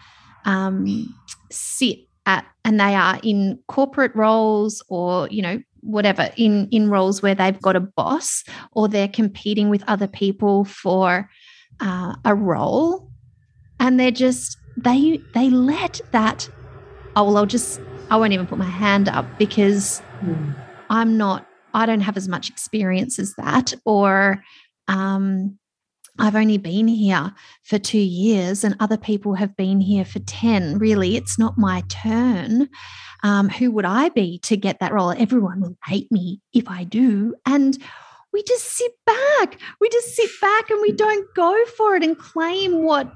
um, 0.45 1.15
sit 1.51 1.99
at 2.27 2.45
and 2.65 2.79
they 2.79 2.95
are 2.95 3.19
in 3.23 3.59
corporate 3.69 4.15
roles 4.15 4.83
or 4.89 5.29
you 5.29 5.43
know 5.43 5.63
whatever 5.83 6.31
in 6.37 6.69
in 6.71 6.91
roles 6.91 7.23
where 7.23 7.35
they've 7.35 7.61
got 7.61 7.77
a 7.77 7.81
boss 7.81 8.45
or 8.73 8.89
they're 8.89 9.09
competing 9.09 9.69
with 9.71 9.83
other 9.87 10.07
people 10.07 10.65
for 10.65 11.29
uh, 11.81 12.15
a 12.25 12.35
role 12.35 13.11
and 13.79 13.99
they're 13.99 14.11
just 14.11 14.57
they 14.77 15.19
they 15.35 15.51
let 15.51 16.01
that 16.13 16.49
oh 17.17 17.25
well 17.25 17.39
i'll 17.39 17.47
just 17.47 17.81
i 18.11 18.17
won't 18.17 18.33
even 18.33 18.47
put 18.47 18.59
my 18.59 18.65
hand 18.65 19.09
up 19.09 19.27
because 19.39 20.01
Mm. 20.23 20.55
i'm 20.91 21.17
not 21.17 21.47
I 21.73 21.87
don't 21.87 22.01
have 22.01 22.17
as 22.17 22.27
much 22.29 22.51
experience 22.51 23.21
as 23.21 23.35
that, 23.37 23.73
or 23.85 24.43
um, 24.89 25.57
I've 26.19 26.37
only 26.37 26.59
been 26.59 26.89
here 26.89 27.33
for 27.63 27.79
two 27.79 27.99
years 27.99 28.65
and 28.65 28.77
other 28.81 28.97
people 28.97 29.35
have 29.35 29.57
been 29.57 29.81
here 29.81 30.05
for 30.05 30.19
10. 30.21 30.79
Really, 30.79 31.17
it's 31.17 31.39
not 31.39 31.59
my 31.59 31.83
turn. 31.89 32.69
Um, 33.23 33.49
who 33.49 33.71
would 33.73 33.85
I 33.85 34.09
be 34.11 34.39
to 34.41 34.57
get 34.57 34.81
that 34.81 34.93
role? 34.93 35.13
Everyone 35.13 35.61
will 35.61 35.77
hate 35.85 36.11
me 36.11 36.41
if 36.53 36.69
I 36.69 36.85
do. 36.85 37.35
And 37.47 37.79
we 38.33 38.43
just 38.43 38.65
sit 38.65 38.93
back. 39.07 39.59
We 39.81 39.89
just 39.89 40.15
sit 40.15 40.31
back 40.41 40.71
and 40.71 40.81
we 40.81 40.93
don't 40.93 41.27
go 41.35 41.65
for 41.77 41.95
it 41.97 42.03
and 42.03 42.17
claim 42.17 42.83
what 42.83 43.13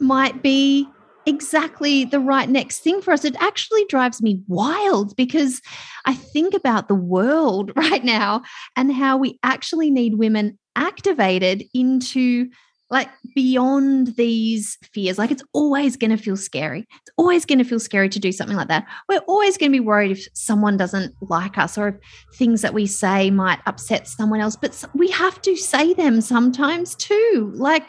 might 0.00 0.42
be 0.42 0.88
exactly 1.26 2.04
the 2.04 2.20
right 2.20 2.48
next 2.48 2.80
thing 2.80 3.02
for 3.02 3.12
us. 3.12 3.24
It 3.24 3.36
actually 3.38 3.84
drives 3.84 4.22
me 4.22 4.42
wild 4.48 5.14
because 5.14 5.60
I 6.06 6.14
think 6.14 6.54
about 6.54 6.88
the 6.88 6.94
world 6.94 7.72
right 7.76 8.02
now 8.02 8.42
and 8.76 8.92
how 8.92 9.18
we 9.18 9.38
actually 9.42 9.90
need 9.90 10.14
women 10.14 10.58
activated 10.78 11.64
into 11.74 12.48
like 12.90 13.08
beyond 13.34 14.16
these 14.16 14.78
fears. 14.94 15.18
Like 15.18 15.30
it's 15.30 15.42
always 15.52 15.96
going 15.96 16.10
to 16.10 16.16
feel 16.16 16.36
scary. 16.36 16.80
It's 16.80 17.10
always 17.18 17.44
going 17.44 17.58
to 17.58 17.64
feel 17.64 17.80
scary 17.80 18.08
to 18.08 18.18
do 18.18 18.32
something 18.32 18.56
like 18.56 18.68
that. 18.68 18.86
We're 19.08 19.18
always 19.28 19.58
going 19.58 19.70
to 19.70 19.76
be 19.76 19.84
worried 19.84 20.12
if 20.12 20.26
someone 20.32 20.78
doesn't 20.78 21.14
like 21.20 21.58
us 21.58 21.76
or 21.76 21.88
if 21.88 21.96
things 22.36 22.62
that 22.62 22.72
we 22.72 22.86
say 22.86 23.30
might 23.30 23.58
upset 23.66 24.08
someone 24.08 24.40
else. 24.40 24.56
But 24.56 24.82
we 24.94 25.10
have 25.10 25.40
to 25.42 25.54
say 25.56 25.92
them 25.92 26.22
sometimes 26.22 26.94
too. 26.94 27.52
Like, 27.54 27.84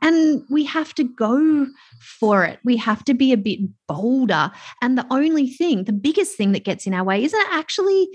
and 0.00 0.44
we 0.48 0.64
have 0.64 0.94
to 0.94 1.04
go 1.04 1.66
for 2.20 2.44
it. 2.44 2.60
We 2.62 2.76
have 2.76 3.04
to 3.06 3.14
be 3.14 3.32
a 3.32 3.36
bit 3.36 3.60
bolder. 3.88 4.52
And 4.80 4.96
the 4.96 5.06
only 5.10 5.48
thing, 5.48 5.84
the 5.84 5.92
biggest 5.92 6.36
thing 6.36 6.52
that 6.52 6.64
gets 6.64 6.86
in 6.86 6.94
our 6.94 7.04
way 7.04 7.24
isn't 7.24 7.46
actually, 7.50 8.08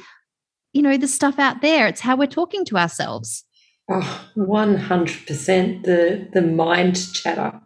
you 0.71 0.81
know, 0.81 0.95
the 0.95 1.07
stuff 1.07 1.39
out 1.39 1.61
there. 1.61 1.87
It's 1.87 2.01
how 2.01 2.15
we're 2.15 2.27
talking 2.27 2.63
to 2.65 2.77
ourselves. 2.77 3.43
Oh, 3.89 4.30
100%. 4.38 5.84
The, 5.84 6.28
the 6.34 6.41
mind 6.41 7.13
chatter. 7.13 7.60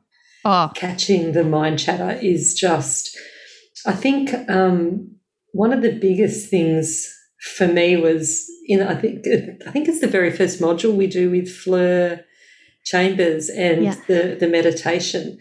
Oh, 0.46 0.72
Catching 0.76 1.32
the 1.34 1.44
mind 1.44 1.80
chatter 1.80 2.18
is 2.22 2.54
just, 2.54 3.18
I 3.86 3.94
think 3.94 4.32
um, 4.50 5.16
one 5.52 5.72
of 5.74 5.82
the 5.82 5.92
biggest 5.98 6.50
things 6.50 7.10
for 7.56 7.68
me 7.68 7.98
was 7.98 8.50
in, 8.68 8.82
I 8.82 8.96
think, 8.96 9.26
I 9.68 9.72
think 9.72 9.88
it's 9.88 10.02
the 10.02 10.08
very 10.08 10.32
first 10.32 10.60
module 10.62 10.96
we 10.96 11.08
do 11.08 11.30
with 11.30 11.50
Fleur 11.50 12.24
Chambers 12.86 13.50
and 13.50 13.84
Yeah. 13.84 13.96
the, 14.08 14.38
the 14.40 14.48
meditation. 14.48 15.40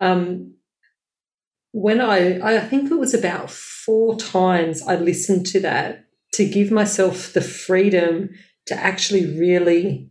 Um, 0.00 0.54
when 1.72 2.00
I, 2.00 2.56
I 2.56 2.60
think 2.60 2.90
it 2.90 2.98
was 2.98 3.14
about 3.14 3.50
four 3.50 4.16
times 4.16 4.82
I 4.82 4.94
listened 4.96 5.46
to 5.46 5.60
that 5.60 6.04
to 6.34 6.48
give 6.48 6.70
myself 6.70 7.32
the 7.32 7.40
freedom 7.40 8.30
to 8.66 8.74
actually 8.76 9.26
really 9.38 10.10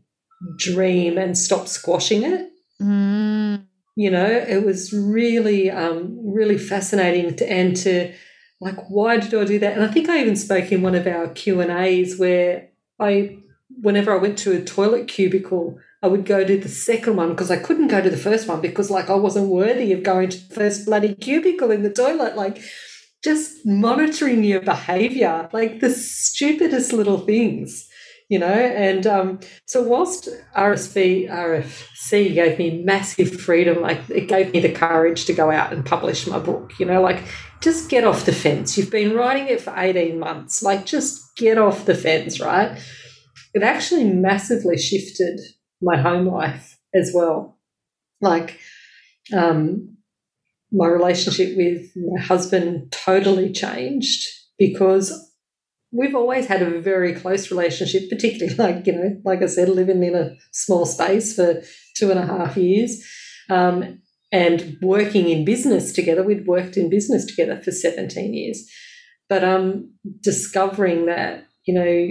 dream 0.58 1.18
and 1.18 1.38
stop 1.38 1.68
squashing 1.68 2.24
it. 2.24 2.52
mm, 2.82 3.66
You 3.96 4.12
know, 4.12 4.26
it 4.26 4.66
was 4.66 4.92
really, 4.94 5.70
um, 5.72 6.20
really 6.24 6.58
fascinating 6.58 7.36
to, 7.36 7.52
and 7.52 7.76
to 7.78 8.14
like, 8.62 8.90
why 8.90 9.18
did 9.18 9.34
I 9.34 9.44
do 9.46 9.60
that? 9.60 9.74
And 9.74 9.84
I 9.84 9.88
think 9.92 10.10
I 10.10 10.20
even 10.22 10.36
spoke 10.36 10.72
in 10.72 10.82
one 10.82 10.96
of 10.96 11.06
our 11.08 11.28
Q 11.30 11.62
and 11.62 11.72
A's 11.72 12.18
where 12.18 12.70
I, 13.00 13.38
whenever 13.82 14.14
I 14.14 14.18
went 14.22 14.38
to 14.40 14.56
a 14.56 14.64
toilet 14.64 15.08
cubicle, 15.08 15.80
I 16.02 16.08
would 16.08 16.26
go 16.26 16.44
to 16.44 16.58
the 16.58 16.70
second 16.70 17.16
one 17.16 17.30
because 17.30 17.50
I 17.50 17.58
couldn't 17.58 17.88
go 17.88 18.02
to 18.02 18.10
the 18.10 18.18
first 18.18 18.48
one 18.48 18.62
because 18.62 18.90
like 18.90 19.10
I 19.10 19.16
wasn't 19.16 19.48
worthy 19.48 19.94
of 19.94 20.04
going 20.04 20.30
to 20.30 20.38
the 20.38 20.54
first 20.54 20.86
bloody 20.86 21.16
cubicle 21.16 21.72
in 21.72 21.84
the 21.84 21.90
toilet. 21.94 22.36
Like 22.36 22.62
just 23.24 23.66
monitoring 23.66 24.44
your 24.44 24.62
behavior, 24.62 25.50
like 25.54 25.80
the 25.80 25.90
stupidest 25.90 26.92
little 26.92 27.20
things, 27.20 27.88
you 28.34 28.40
know. 28.40 28.48
And 28.48 29.06
um, 29.06 29.40
so 29.68 29.84
whilst 29.84 30.28
RSV 30.58 31.30
RFC 31.30 32.34
gave 32.34 32.58
me 32.58 32.82
massive 32.84 33.40
freedom, 33.40 33.80
like 33.80 34.10
it 34.10 34.28
gave 34.28 34.52
me 34.52 34.60
the 34.60 34.72
courage 34.72 35.26
to 35.26 35.34
go 35.34 35.52
out 35.52 35.72
and 35.72 35.86
publish 35.86 36.26
my 36.26 36.40
book, 36.40 36.72
you 36.80 36.88
know, 36.88 37.00
like 37.00 37.24
just 37.62 37.92
get 37.92 38.04
off 38.04 38.26
the 38.26 38.34
fence. 38.34 38.76
You've 38.76 38.90
been 38.90 39.16
writing 39.16 39.50
it 39.50 39.62
for 39.62 39.72
18 39.78 40.18
months, 40.18 40.64
like 40.64 40.84
just 40.84 41.22
get 41.38 41.60
off 41.60 41.86
the 41.86 41.94
fence, 41.94 42.40
right? 42.40 42.76
It 43.54 43.62
actually 43.62 44.06
massively 44.06 44.80
shifted 44.80 45.40
my 45.80 46.02
home 46.02 46.26
life 46.26 46.80
as 46.92 47.12
well. 47.14 47.60
Like, 48.20 48.58
um, 49.32 49.98
my 50.72 50.88
relationship 50.88 51.56
with 51.56 51.92
my 51.96 52.20
husband 52.20 52.92
totally 52.92 53.52
changed 53.52 54.28
because 54.58 55.33
we've 55.94 56.16
always 56.16 56.48
had 56.48 56.62
a 56.62 56.82
very 56.82 57.14
close 57.14 57.52
relationship, 57.52 58.10
particularly 58.10 58.56
like, 58.58 58.86
you 58.88 58.94
know, 58.94 59.22
like 59.24 59.42
I 59.42 59.46
said, 59.46 59.70
living 59.70 60.04
in 60.04 60.16
a 60.16 60.36
small 60.52 60.86
space 60.86 61.36
for 61.36 61.62
two 61.96 62.12
and 62.12 62.20
a 62.20 62.26
half 62.26 62.58
years 62.58 63.06
um, 63.50 64.02
and 64.32 64.78
working 64.82 65.30
in 65.30 65.46
business 65.46 65.94
together. 65.94 66.24
We'd 66.24 66.48
worked 66.48 66.76
in 66.76 66.90
business 66.90 67.26
together 67.26 67.62
for 67.62 67.72
17 67.72 68.34
years. 68.34 68.68
But 69.30 69.44
um, 69.44 69.94
discovering 70.22 71.06
that, 71.06 71.46
you 71.66 71.74
know, 71.74 72.08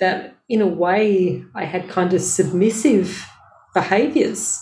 that 0.00 0.36
in 0.48 0.60
a 0.60 0.66
way 0.66 1.44
I 1.54 1.64
had 1.64 1.88
kind 1.88 2.12
of 2.14 2.20
submissive 2.22 3.24
behaviors. 3.74 4.60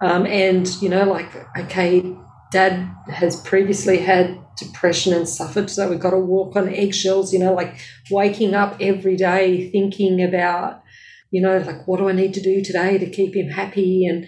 Um, 0.00 0.26
and, 0.26 0.68
you 0.80 0.88
know, 0.88 1.04
like, 1.04 1.34
okay, 1.58 2.16
dad 2.56 2.90
has 3.08 3.40
previously 3.42 3.98
had 3.98 4.38
depression 4.56 5.12
and 5.12 5.28
suffered, 5.28 5.68
so 5.68 5.90
we've 5.90 6.00
got 6.00 6.12
to 6.12 6.18
walk 6.18 6.56
on 6.56 6.72
eggshells, 6.72 7.30
you 7.30 7.38
know, 7.38 7.52
like 7.52 7.74
waking 8.10 8.54
up 8.54 8.78
every 8.80 9.14
day 9.14 9.70
thinking 9.70 10.22
about, 10.22 10.82
you 11.30 11.42
know, 11.42 11.58
like, 11.58 11.86
what 11.86 11.98
do 11.98 12.08
I 12.08 12.12
need 12.12 12.32
to 12.34 12.40
do 12.40 12.64
today 12.64 12.96
to 12.96 13.10
keep 13.10 13.36
him 13.36 13.50
happy? 13.50 14.06
And 14.06 14.26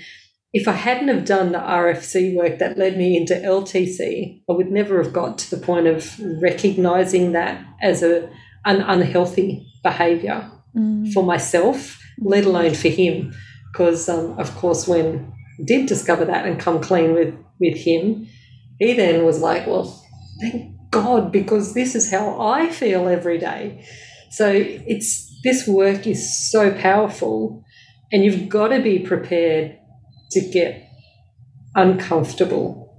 if 0.52 0.68
I 0.68 0.72
hadn't 0.72 1.08
have 1.08 1.24
done 1.24 1.52
the 1.52 1.58
RFC 1.58 2.36
work 2.36 2.58
that 2.58 2.76
led 2.76 2.98
me 2.98 3.16
into 3.16 3.32
LTC, 3.34 4.42
I 4.48 4.52
would 4.52 4.70
never 4.70 5.02
have 5.02 5.14
got 5.14 5.38
to 5.38 5.50
the 5.56 5.64
point 5.64 5.86
of 5.86 6.20
recognizing 6.42 7.32
that 7.32 7.64
as 7.80 8.02
a 8.02 8.28
an 8.66 8.82
unhealthy 8.82 9.66
behavior 9.82 10.50
mm, 10.76 11.10
for 11.14 11.22
myself, 11.22 11.98
let 12.18 12.44
alone 12.44 12.74
for 12.74 12.88
him. 12.88 13.32
Because 13.72 14.08
um, 14.08 14.38
of 14.38 14.54
course, 14.56 14.86
when 14.86 15.32
did 15.64 15.87
discover 15.87 16.25
that 16.25 16.47
and 16.47 16.59
come 16.61 16.81
clean 16.81 17.14
with 17.14 17.35
with 17.61 17.77
him, 17.77 18.27
he 18.79 18.94
then 18.94 19.25
was 19.25 19.40
like, 19.40 19.66
"Well, 19.66 20.05
thank 20.40 20.73
God, 20.90 21.33
because 21.33 21.75
this 21.75 21.94
is 21.94 22.11
how 22.11 22.40
I 22.40 22.71
feel 22.71 23.09
every 23.09 23.38
day." 23.38 23.85
So 24.31 24.51
it's 24.53 25.27
this 25.44 25.66
work 25.66 26.07
is 26.07 26.51
so 26.51 26.71
powerful, 26.73 27.64
and 28.12 28.25
you've 28.25 28.49
got 28.49 28.68
to 28.68 28.81
be 28.83 28.99
prepared 28.99 29.77
to 30.33 30.40
get 30.51 30.85
uncomfortable, 31.75 32.92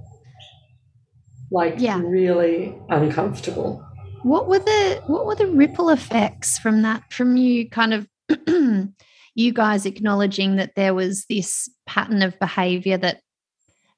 like 1.52 1.76
Yeah. 1.78 2.02
really 2.04 2.76
uncomfortable. 2.90 3.86
what 4.24 4.48
were 4.50 4.60
the 4.60 5.02
what 5.08 5.26
were 5.26 5.36
the 5.36 5.48
ripple 5.48 5.90
effects 5.90 6.58
from 6.60 6.82
that? 6.82 7.04
From 7.14 7.38
you 7.38 7.70
kind 7.70 7.94
of 7.94 8.08
you 9.36 9.54
guys 9.54 9.86
acknowledging 9.86 10.56
that 10.58 10.76
there 10.76 10.94
was 10.94 11.26
this 11.26 11.70
pattern 11.86 12.22
of 12.22 12.40
behavior 12.40 12.98
that 12.98 13.22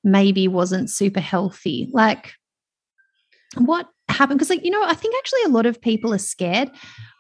maybe 0.04 0.48
wasn't 0.48 0.90
super 0.90 1.20
healthy. 1.20 1.90
Like, 1.92 2.34
what 3.56 3.88
happened? 4.10 4.40
Because, 4.40 4.50
like, 4.50 4.66
you 4.66 4.72
know, 4.72 4.84
I 4.84 4.94
think 4.94 5.16
actually 5.18 5.44
a 5.46 5.50
lot 5.50 5.66
of 5.66 5.82
people 5.82 6.14
are 6.14 6.20
scared 6.20 6.72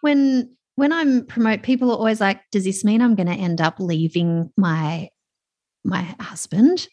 when 0.01 0.55
when 0.75 0.91
I'm 0.91 1.25
promote. 1.25 1.63
People 1.63 1.91
are 1.91 1.97
always 1.97 2.21
like, 2.21 2.41
"Does 2.51 2.63
this 2.63 2.83
mean 2.83 3.01
I'm 3.01 3.15
going 3.15 3.27
to 3.27 3.33
end 3.33 3.61
up 3.61 3.79
leaving 3.79 4.51
my 4.57 5.09
my 5.83 6.01
husband 6.19 6.87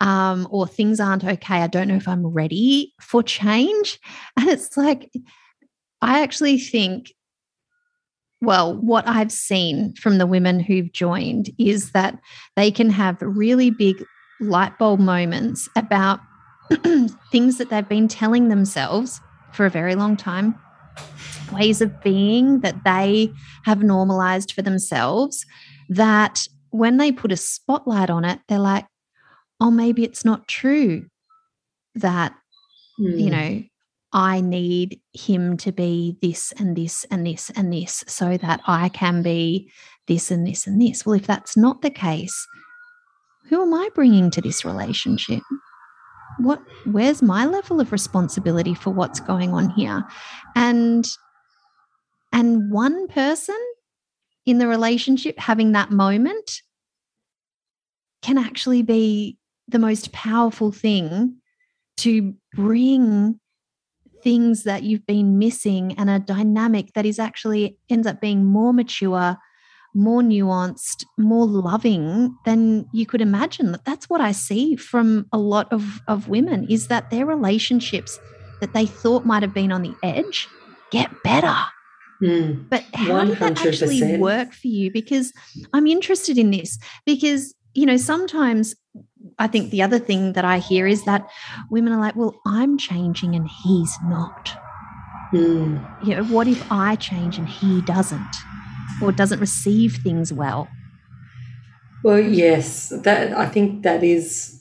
um, 0.00 0.48
or 0.50 0.66
things 0.66 0.98
aren't 0.98 1.24
okay 1.24 1.58
i 1.62 1.66
don't 1.66 1.88
know 1.88 1.94
if 1.94 2.08
i'm 2.08 2.26
ready 2.26 2.92
for 3.00 3.22
change 3.22 4.00
and 4.36 4.48
it's 4.48 4.76
like 4.76 5.10
i 6.00 6.22
actually 6.22 6.58
think 6.58 7.12
well 8.42 8.76
what 8.76 9.06
i've 9.08 9.32
seen 9.32 9.94
from 9.94 10.18
the 10.18 10.26
women 10.26 10.60
who've 10.60 10.92
joined 10.92 11.50
is 11.58 11.92
that 11.92 12.18
they 12.56 12.70
can 12.70 12.90
have 12.90 13.16
really 13.22 13.70
big 13.70 14.04
light 14.40 14.76
bulb 14.78 15.00
moments 15.00 15.68
about 15.76 16.20
things 17.32 17.56
that 17.58 17.70
they've 17.70 17.88
been 17.88 18.08
telling 18.08 18.48
themselves 18.48 19.20
for 19.52 19.64
a 19.64 19.70
very 19.70 19.94
long 19.94 20.16
time 20.16 20.54
ways 21.52 21.80
of 21.80 22.02
being 22.02 22.60
that 22.60 22.84
they 22.84 23.32
have 23.64 23.82
normalized 23.82 24.52
for 24.52 24.62
themselves 24.62 25.44
that 25.88 26.46
when 26.70 26.96
they 26.96 27.12
put 27.12 27.32
a 27.32 27.36
spotlight 27.36 28.10
on 28.10 28.24
it, 28.24 28.40
they're 28.48 28.58
like, 28.58 28.86
oh, 29.60 29.70
maybe 29.70 30.04
it's 30.04 30.24
not 30.24 30.48
true 30.48 31.06
that, 31.94 32.34
mm. 32.98 33.18
you 33.18 33.26
hmm. 33.26 33.30
know, 33.30 33.62
I 34.12 34.40
need 34.40 35.00
him 35.14 35.56
to 35.58 35.72
be 35.72 36.16
this 36.20 36.52
and 36.52 36.76
this 36.76 37.04
and 37.10 37.26
this 37.26 37.50
and 37.50 37.72
this 37.72 38.04
so 38.06 38.36
that 38.36 38.60
I 38.66 38.90
can 38.90 39.22
be 39.22 39.70
this 40.06 40.30
and 40.30 40.46
this 40.46 40.66
and 40.66 40.80
this. 40.80 41.06
Well, 41.06 41.14
if 41.14 41.26
that's 41.26 41.56
not 41.56 41.80
the 41.80 41.90
case, 41.90 42.46
who 43.48 43.62
am 43.62 43.72
I 43.72 43.88
bringing 43.94 44.30
to 44.32 44.40
this 44.40 44.64
relationship? 44.64 45.42
What 46.38 46.62
where's 46.84 47.22
my 47.22 47.46
level 47.46 47.80
of 47.80 47.92
responsibility 47.92 48.74
for 48.74 48.90
what's 48.90 49.20
going 49.20 49.54
on 49.54 49.70
here? 49.70 50.04
And 50.56 51.06
and 52.32 52.70
one 52.70 53.08
person 53.08 53.58
in 54.44 54.58
the 54.58 54.66
relationship 54.66 55.38
having 55.38 55.72
that 55.72 55.90
moment 55.90 56.62
can 58.22 58.38
actually 58.38 58.82
be 58.82 59.38
the 59.68 59.78
most 59.78 60.12
powerful 60.12 60.72
thing 60.72 61.36
to 61.98 62.34
bring 62.54 63.38
things 64.22 64.64
that 64.64 64.82
you've 64.82 65.06
been 65.06 65.38
missing 65.38 65.94
and 65.98 66.08
a 66.08 66.18
dynamic 66.18 66.92
that 66.94 67.06
is 67.06 67.18
actually 67.18 67.76
ends 67.88 68.06
up 68.06 68.20
being 68.20 68.44
more 68.44 68.72
mature 68.72 69.36
more 69.94 70.22
nuanced 70.22 71.04
more 71.18 71.46
loving 71.46 72.34
than 72.46 72.86
you 72.92 73.04
could 73.04 73.20
imagine 73.20 73.76
that's 73.84 74.08
what 74.08 74.20
i 74.22 74.32
see 74.32 74.74
from 74.74 75.26
a 75.32 75.38
lot 75.38 75.70
of, 75.70 76.00
of 76.08 76.28
women 76.28 76.66
is 76.70 76.88
that 76.88 77.10
their 77.10 77.26
relationships 77.26 78.18
that 78.60 78.72
they 78.72 78.86
thought 78.86 79.26
might 79.26 79.42
have 79.42 79.52
been 79.52 79.70
on 79.70 79.82
the 79.82 79.94
edge 80.02 80.48
get 80.90 81.10
better 81.22 81.54
Mm, 82.22 82.68
but 82.70 82.84
how 82.94 83.24
100%. 83.24 83.26
did 83.26 83.38
that 83.38 83.66
actually 83.66 84.18
work 84.18 84.52
for 84.52 84.68
you? 84.68 84.92
Because 84.92 85.32
I'm 85.72 85.86
interested 85.88 86.38
in 86.38 86.52
this 86.52 86.78
because, 87.04 87.54
you 87.74 87.84
know, 87.84 87.96
sometimes 87.96 88.76
I 89.38 89.46
think 89.46 89.70
the 89.70 89.82
other 89.82 89.98
thing 89.98 90.32
that 90.34 90.44
I 90.44 90.58
hear 90.58 90.86
is 90.86 91.04
that 91.04 91.28
women 91.70 91.92
are 91.92 92.00
like, 92.00 92.16
well, 92.16 92.40
I'm 92.46 92.78
changing 92.78 93.34
and 93.34 93.48
he's 93.64 93.96
not. 94.04 94.50
Mm. 95.32 96.04
You 96.04 96.16
know, 96.16 96.24
what 96.24 96.46
if 96.46 96.70
I 96.70 96.96
change 96.96 97.38
and 97.38 97.48
he 97.48 97.80
doesn't 97.82 98.36
or 99.02 99.12
doesn't 99.12 99.40
receive 99.40 99.96
things 99.96 100.32
well? 100.32 100.68
Well, 102.04 102.18
yes, 102.18 102.88
that 102.88 103.32
I 103.32 103.46
think 103.46 103.82
that 103.84 104.02
is 104.02 104.60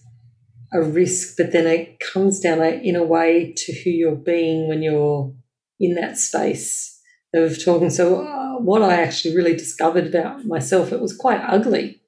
a 0.73 0.81
risk, 0.81 1.35
but 1.37 1.51
then 1.51 1.67
it 1.67 1.99
comes 1.99 2.39
down 2.39 2.61
in 2.61 2.95
a 2.95 3.03
way 3.03 3.53
to 3.57 3.73
who 3.73 3.89
you're 3.89 4.15
being 4.15 4.69
when 4.69 4.81
you're 4.81 5.33
in 5.79 5.95
that 5.95 6.17
space 6.17 6.99
of 7.33 7.63
talking. 7.63 7.89
So, 7.89 8.21
uh, 8.21 8.59
what 8.61 8.83
I 8.83 9.01
actually 9.01 9.35
really 9.35 9.55
discovered 9.55 10.07
about 10.07 10.45
myself, 10.45 10.91
it 10.91 11.01
was 11.01 11.17
quite 11.17 11.41
ugly, 11.41 12.01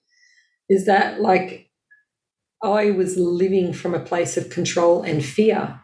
is 0.69 0.86
that 0.86 1.19
like 1.19 1.62
I 2.63 2.91
was 2.91 3.17
living 3.17 3.73
from 3.73 3.93
a 3.93 3.99
place 3.99 4.38
of 4.38 4.49
control 4.49 5.04
and 5.04 5.23
fear. 5.23 5.82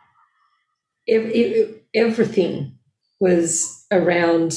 Everything 1.94 2.78
was 3.20 3.86
around, 3.92 4.54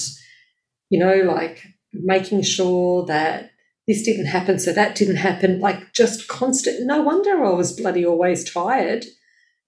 you 0.89 0.99
know, 0.99 1.17
like 1.23 1.65
making 1.93 2.43
sure 2.43 3.05
that 3.07 3.51
this 3.89 4.03
didn't 4.05 4.27
happen, 4.27 4.59
so 4.59 4.73
that 4.73 4.95
didn't 4.95 5.17
happen, 5.17 5.59
like 5.59 5.93
just 5.93 6.29
constant. 6.29 6.87
No 6.87 7.03
wonder 7.03 7.45
I 7.45 7.51
was 7.51 7.73
bloody 7.73 8.07
always 8.07 8.51
tired. 8.51 9.05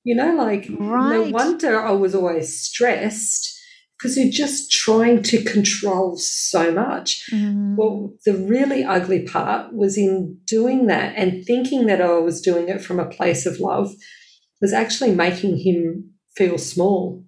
You 0.05 0.15
know, 0.15 0.35
like 0.35 0.69
right. 0.79 1.11
no 1.11 1.23
wonder 1.31 1.81
I 1.81 1.93
was 1.93 2.15
always 2.15 2.61
stressed 2.61 3.54
because 3.99 4.17
you're 4.17 4.31
just 4.31 4.71
trying 4.71 5.23
to 5.23 5.43
control 5.45 6.17
so 6.17 6.73
much. 6.73 7.23
Mm. 7.33 7.77
Well, 7.77 8.13
the 8.25 8.35
really 8.35 8.85
ugly 8.85 9.23
part 9.23 9.73
was 9.73 9.97
in 9.97 10.39
doing 10.47 10.87
that 10.87 11.15
and 11.17 11.45
thinking 11.45 11.87
that 11.87 12.01
I 12.01 12.19
was 12.19 12.41
doing 12.41 12.69
it 12.69 12.83
from 12.83 12.99
a 12.99 13.09
place 13.09 13.47
of 13.47 13.61
love 13.61 13.93
was 14.61 14.73
actually 14.73 15.15
making 15.15 15.59
him 15.59 16.11
feel 16.37 16.59
small. 16.59 17.25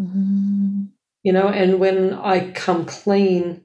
Mm. 0.00 0.88
You 1.22 1.32
know, 1.32 1.48
and 1.48 1.80
when 1.80 2.14
I 2.14 2.52
come 2.52 2.84
clean, 2.84 3.62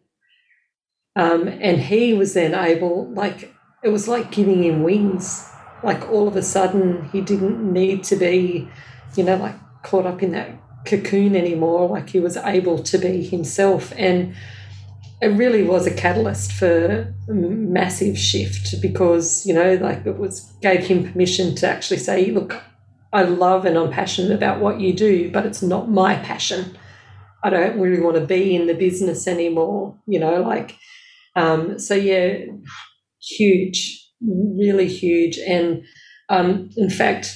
um, 1.16 1.48
and 1.48 1.80
he 1.80 2.14
was 2.14 2.34
then 2.34 2.56
able, 2.56 3.14
like, 3.14 3.54
it 3.84 3.90
was 3.90 4.08
like 4.08 4.32
giving 4.32 4.64
him 4.64 4.82
wings. 4.82 5.48
Like, 5.84 6.10
all 6.10 6.28
of 6.28 6.36
a 6.36 6.42
sudden, 6.42 7.10
he 7.12 7.22
didn't 7.22 7.62
need 7.72 8.04
to 8.06 8.16
be, 8.16 8.68
you 9.16 9.24
know, 9.24 9.36
like 9.36 9.56
caught 9.84 10.06
up 10.06 10.24
in 10.24 10.32
that 10.32 10.50
cocoon 10.86 11.36
anymore. 11.36 11.90
Like 11.90 12.10
he 12.10 12.20
was 12.20 12.38
able 12.38 12.80
to 12.84 12.98
be 12.98 13.24
himself. 13.24 13.94
And 13.98 14.36
it 15.22 15.28
really 15.28 15.64
was 15.64 15.86
a 15.86 15.94
catalyst 15.94 16.52
for 16.52 17.14
a 17.30 17.34
massive 17.34 18.18
shift 18.18 18.82
because, 18.82 19.46
you 19.46 19.54
know, 19.54 19.76
like 19.76 20.06
it 20.06 20.18
was 20.18 20.52
gave 20.62 20.86
him 20.86 21.12
permission 21.12 21.56
to 21.56 21.68
actually 21.68 21.98
say, 21.98 22.32
look, 22.32 22.62
I 23.14 23.24
love 23.24 23.66
and 23.66 23.78
I'm 23.78 23.92
passionate 23.92 24.32
about 24.32 24.60
what 24.60 24.80
you 24.80 24.94
do, 24.94 25.32
but 25.32 25.46
it's 25.46 25.62
not 25.62 25.90
my 25.90 26.16
passion. 26.16 26.78
I 27.44 27.50
don't 27.50 27.80
really 27.80 28.02
want 28.02 28.16
to 28.16 28.26
be 28.26 28.56
in 28.56 28.68
the 28.68 28.74
business 28.74 29.28
anymore, 29.28 29.98
you 30.08 30.20
know, 30.20 30.42
like, 30.42 30.78
um, 31.36 31.78
so 31.80 31.94
yeah, 31.96 32.46
huge, 33.22 34.10
really 34.22 34.88
huge. 34.88 35.38
And 35.40 35.84
um, 36.30 36.70
in 36.78 36.90
fact, 36.90 37.36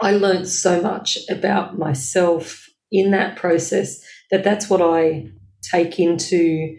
I 0.00 0.12
learned 0.12 0.48
so 0.48 0.80
much 0.80 1.18
about 1.28 1.78
myself 1.78 2.68
in 2.90 3.10
that 3.12 3.36
process 3.36 4.00
that 4.30 4.44
that's 4.44 4.68
what 4.68 4.82
I 4.82 5.30
take 5.62 5.98
into 5.98 6.76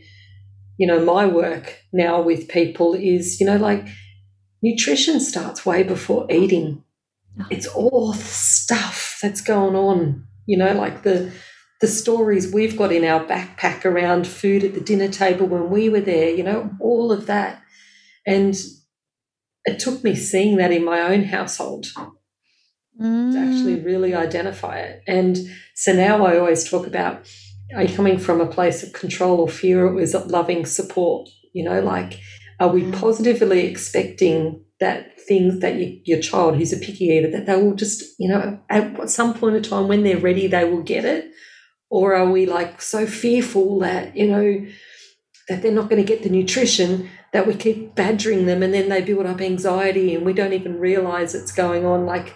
you 0.78 0.88
know 0.88 1.04
my 1.04 1.26
work 1.26 1.80
now 1.94 2.22
with 2.22 2.50
people 2.50 2.94
is 2.94 3.40
you 3.40 3.46
know 3.46 3.58
like 3.58 3.88
nutrition 4.62 5.20
starts 5.20 5.66
way 5.66 5.84
before 5.84 6.28
eating. 6.30 6.84
It's 7.50 7.68
all 7.68 8.14
stuff 8.14 9.20
that's 9.22 9.42
going 9.42 9.76
on 9.76 10.26
you 10.46 10.58
know 10.58 10.74
like 10.74 11.04
the 11.04 11.32
the 11.82 11.88
stories 11.88 12.54
we've 12.54 12.78
got 12.78 12.92
in 12.92 13.04
our 13.04 13.24
backpack 13.26 13.84
around 13.84 14.26
food 14.26 14.64
at 14.64 14.74
the 14.74 14.80
dinner 14.82 15.10
table 15.10 15.46
when 15.46 15.70
we 15.70 15.90
were 15.90 16.02
there 16.02 16.30
you 16.30 16.44
know 16.44 16.72
all 16.80 17.12
of 17.12 17.26
that. 17.28 17.62
And 18.28 18.56
it 19.66 19.80
took 19.80 20.04
me 20.04 20.16
seeing 20.16 20.58
that 20.58 20.72
in 20.72 20.84
my 20.84 21.02
own 21.02 21.24
household 21.24 21.88
mm. 23.00 23.34
to 23.34 23.40
actually 23.40 23.78
mm. 23.78 23.86
really 23.86 24.14
identify 24.14 24.78
it. 24.80 25.04
And 25.08 25.38
so 25.76 25.94
now 25.94 26.26
I 26.26 26.38
always 26.38 26.70
talk 26.70 26.88
about 26.88 27.28
are 27.76 27.84
you 27.84 27.96
coming 27.96 28.20
from 28.20 28.42
a 28.42 28.46
place 28.46 28.84
of 28.84 28.94
control 28.94 29.40
or 29.40 29.50
fear? 29.50 29.88
Or 29.88 30.00
is 30.00 30.14
it 30.14 30.28
loving 30.28 30.66
support, 30.66 31.30
you 31.54 31.64
know, 31.64 31.82
like 31.82 32.20
are 32.60 32.70
we 32.70 32.84
mm. 32.84 33.00
positively 33.00 33.66
expecting 33.66 34.64
that 34.80 35.20
things 35.22 35.60
that 35.60 35.76
you, 35.76 36.00
your 36.06 36.22
child 36.22 36.56
who's 36.56 36.74
a 36.74 36.78
picky 36.78 37.06
eater 37.06 37.32
that 37.32 37.46
they 37.46 37.56
will 37.56 37.74
just 37.74 38.04
you 38.20 38.28
know 38.28 38.60
at 38.70 39.10
some 39.10 39.34
point 39.34 39.56
in 39.56 39.64
time 39.64 39.88
when 39.88 40.04
they're 40.04 40.20
ready 40.20 40.48
they 40.48 40.66
will 40.70 40.84
get 40.84 41.06
it 41.06 41.32
or 41.90 42.14
are 42.14 42.30
we 42.30 42.46
like 42.46 42.82
so 42.82 43.08
fearful 43.08 43.80
that 43.80 44.16
you 44.16 44.28
know 44.28 44.66
that 45.48 45.62
they're 45.62 45.72
not 45.72 45.90
going 45.90 46.02
to 46.02 46.08
get 46.08 46.24
the 46.24 46.30
nutrition 46.30 47.10
that 47.32 47.48
we 47.48 47.54
keep 47.54 47.96
badgering 47.96 48.46
them 48.46 48.64
and 48.64 48.74
then 48.74 48.90
they 48.90 49.02
build 49.02 49.26
up 49.26 49.42
anxiety 49.42 50.14
and 50.16 50.26
we 50.26 50.34
don't 50.34 50.54
even 50.54 50.80
realize 50.80 51.34
it's 51.36 51.52
going 51.52 51.86
on 51.86 52.06
like 52.06 52.36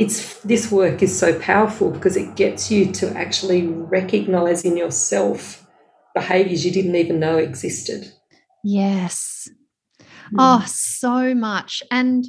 it's 0.00 0.40
this 0.40 0.72
work 0.72 1.02
is 1.02 1.16
so 1.16 1.38
powerful 1.38 1.90
because 1.90 2.16
it 2.16 2.34
gets 2.34 2.70
you 2.70 2.90
to 2.90 3.14
actually 3.16 3.66
recognize 3.66 4.64
in 4.64 4.74
yourself 4.78 5.66
behaviors 6.14 6.64
you 6.64 6.72
didn't 6.72 6.96
even 6.96 7.20
know 7.20 7.36
existed. 7.36 8.10
Yes. 8.64 9.46
Mm. 10.32 10.38
Oh, 10.38 10.64
so 10.66 11.34
much. 11.34 11.82
And 11.90 12.26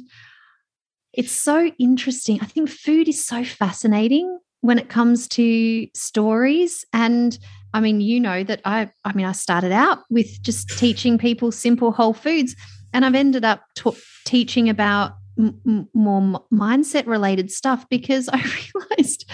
it's 1.14 1.32
so 1.32 1.72
interesting. 1.78 2.40
I 2.42 2.44
think 2.44 2.68
food 2.68 3.08
is 3.08 3.24
so 3.24 3.42
fascinating 3.42 4.38
when 4.60 4.78
it 4.78 4.90
comes 4.90 5.26
to 5.28 5.86
stories 5.94 6.84
and 6.92 7.38
I 7.74 7.80
mean, 7.80 8.02
you 8.02 8.20
know 8.20 8.44
that 8.44 8.60
I 8.66 8.90
I 9.02 9.14
mean 9.14 9.24
I 9.24 9.32
started 9.32 9.72
out 9.72 10.00
with 10.10 10.42
just 10.42 10.78
teaching 10.78 11.16
people 11.16 11.50
simple 11.50 11.90
whole 11.90 12.12
foods 12.12 12.54
and 12.92 13.06
I've 13.06 13.14
ended 13.14 13.46
up 13.46 13.62
t- 13.74 13.96
teaching 14.26 14.68
about 14.68 15.12
m- 15.38 15.88
more 15.94 16.44
mindset 16.52 17.06
related 17.06 17.50
stuff 17.50 17.88
because 17.88 18.28
I 18.32 18.42
realized 18.74 19.30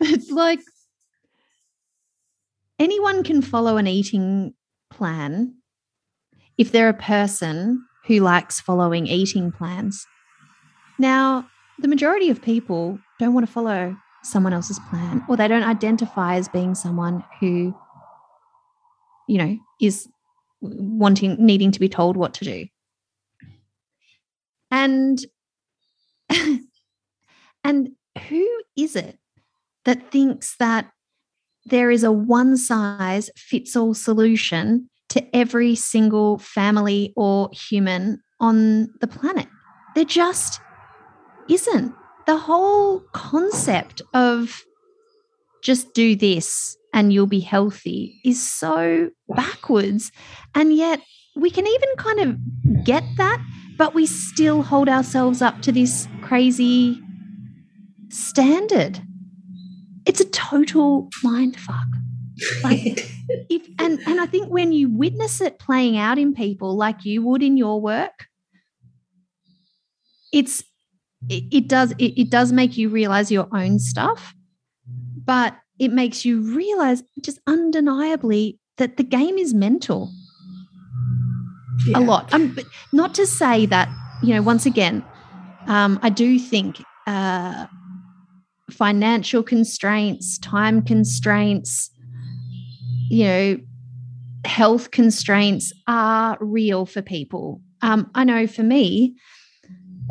that 0.00 0.30
like 0.30 0.60
anyone 2.78 3.22
can 3.24 3.42
follow 3.42 3.76
an 3.76 3.86
eating 3.86 4.54
plan 4.90 5.54
if 6.56 6.72
they're 6.72 6.88
a 6.88 6.94
person 6.94 7.84
who 8.06 8.20
likes 8.20 8.60
following 8.60 9.06
eating 9.06 9.52
plans. 9.52 10.06
Now, 10.98 11.48
the 11.78 11.88
majority 11.88 12.30
of 12.30 12.42
people 12.42 12.98
don't 13.18 13.34
want 13.34 13.46
to 13.46 13.52
follow 13.52 13.96
someone 14.24 14.52
else's 14.52 14.80
plan 14.90 15.24
or 15.28 15.36
they 15.36 15.46
don't 15.46 15.62
identify 15.62 16.36
as 16.36 16.48
being 16.48 16.74
someone 16.74 17.24
who 17.40 17.74
you 19.28 19.38
know 19.38 19.56
is 19.80 20.08
wanting 20.60 21.36
needing 21.38 21.70
to 21.70 21.78
be 21.78 21.88
told 21.88 22.16
what 22.16 22.34
to 22.34 22.44
do 22.44 22.66
and 24.72 25.24
and 27.64 27.90
who 28.28 28.46
is 28.76 28.96
it 28.96 29.18
that 29.84 30.10
thinks 30.10 30.56
that 30.58 30.90
there 31.64 31.90
is 31.90 32.04
a 32.04 32.12
one 32.12 32.56
size 32.56 33.30
fits 33.36 33.76
all 33.76 33.94
solution 33.94 34.88
to 35.08 35.24
every 35.34 35.74
single 35.74 36.38
family 36.38 37.12
or 37.16 37.50
human 37.52 38.20
on 38.40 38.88
the 39.00 39.06
planet 39.06 39.48
there 39.94 40.04
just 40.04 40.60
isn't 41.48 41.94
the 42.26 42.36
whole 42.36 43.00
concept 43.12 44.02
of 44.12 44.62
just 45.62 45.94
do 45.94 46.14
this 46.14 46.76
and 46.92 47.12
you'll 47.12 47.26
be 47.26 47.40
healthy 47.40 48.20
is 48.24 48.42
so 48.42 49.10
backwards. 49.28 50.12
And 50.54 50.74
yet 50.74 51.00
we 51.36 51.50
can 51.50 51.66
even 51.66 51.88
kind 51.96 52.20
of 52.20 52.84
get 52.84 53.04
that, 53.16 53.44
but 53.78 53.94
we 53.94 54.04
still 54.04 54.62
hold 54.62 54.88
ourselves 54.88 55.40
up 55.40 55.62
to 55.62 55.72
this 55.72 56.08
crazy 56.20 57.00
standard. 58.10 59.00
It's 60.04 60.20
a 60.20 60.24
total 60.26 61.08
mind 61.22 61.56
fuck. 61.58 61.86
Like 62.62 63.08
if 63.48 63.66
and 63.78 64.00
and 64.06 64.20
I 64.20 64.26
think 64.26 64.48
when 64.48 64.72
you 64.72 64.90
witness 64.90 65.40
it 65.40 65.58
playing 65.58 65.96
out 65.96 66.18
in 66.18 66.34
people 66.34 66.76
like 66.76 67.04
you 67.04 67.22
would 67.22 67.42
in 67.42 67.56
your 67.56 67.80
work, 67.80 68.26
it's 70.32 70.64
it, 71.28 71.44
it 71.52 71.68
does 71.68 71.92
it, 71.92 72.20
it 72.20 72.30
does 72.30 72.52
make 72.52 72.76
you 72.76 72.88
realize 72.88 73.30
your 73.30 73.48
own 73.54 73.78
stuff, 73.78 74.34
but 75.24 75.56
it 75.78 75.92
makes 75.92 76.24
you 76.24 76.40
realize 76.40 77.04
just 77.20 77.38
undeniably 77.46 78.58
that 78.78 78.96
the 78.96 79.04
game 79.04 79.38
is 79.38 79.54
mental 79.54 80.10
yeah. 81.86 81.98
a 81.98 82.00
lot. 82.00 82.32
Um, 82.32 82.54
but 82.54 82.64
not 82.92 83.14
to 83.14 83.26
say 83.26 83.66
that 83.66 83.88
you 84.22 84.34
know. 84.34 84.42
Once 84.42 84.66
again, 84.66 85.04
um, 85.66 85.98
I 86.02 86.10
do 86.10 86.38
think 86.38 86.82
uh, 87.06 87.66
financial 88.70 89.42
constraints, 89.42 90.38
time 90.38 90.82
constraints, 90.82 91.90
you 93.10 93.24
know, 93.24 93.56
health 94.44 94.90
constraints 94.90 95.72
are 95.86 96.36
real 96.40 96.86
for 96.86 97.02
people. 97.02 97.60
Um, 97.82 98.10
I 98.14 98.24
know 98.24 98.46
for 98.46 98.62
me, 98.62 99.14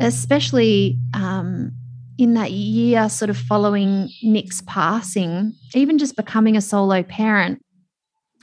especially 0.00 0.98
um, 1.14 1.72
in 2.18 2.34
that 2.34 2.50
year, 2.50 3.08
sort 3.08 3.30
of 3.30 3.36
following 3.36 4.08
Nick's 4.22 4.62
passing, 4.62 5.54
even 5.74 5.98
just 5.98 6.16
becoming 6.16 6.56
a 6.56 6.60
solo 6.60 7.02
parent, 7.02 7.62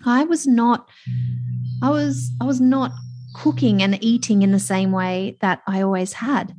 I 0.06 0.24
was 0.24 0.46
not, 0.46 0.88
I 1.82 1.90
was, 1.90 2.32
I 2.42 2.46
was 2.46 2.62
not 2.62 2.92
cooking 3.36 3.84
and 3.84 4.02
eating 4.04 4.42
in 4.42 4.52
the 4.52 4.60
same 4.60 4.92
way 4.92 5.38
that 5.42 5.62
I 5.68 5.82
always 5.82 6.14
had, 6.14 6.56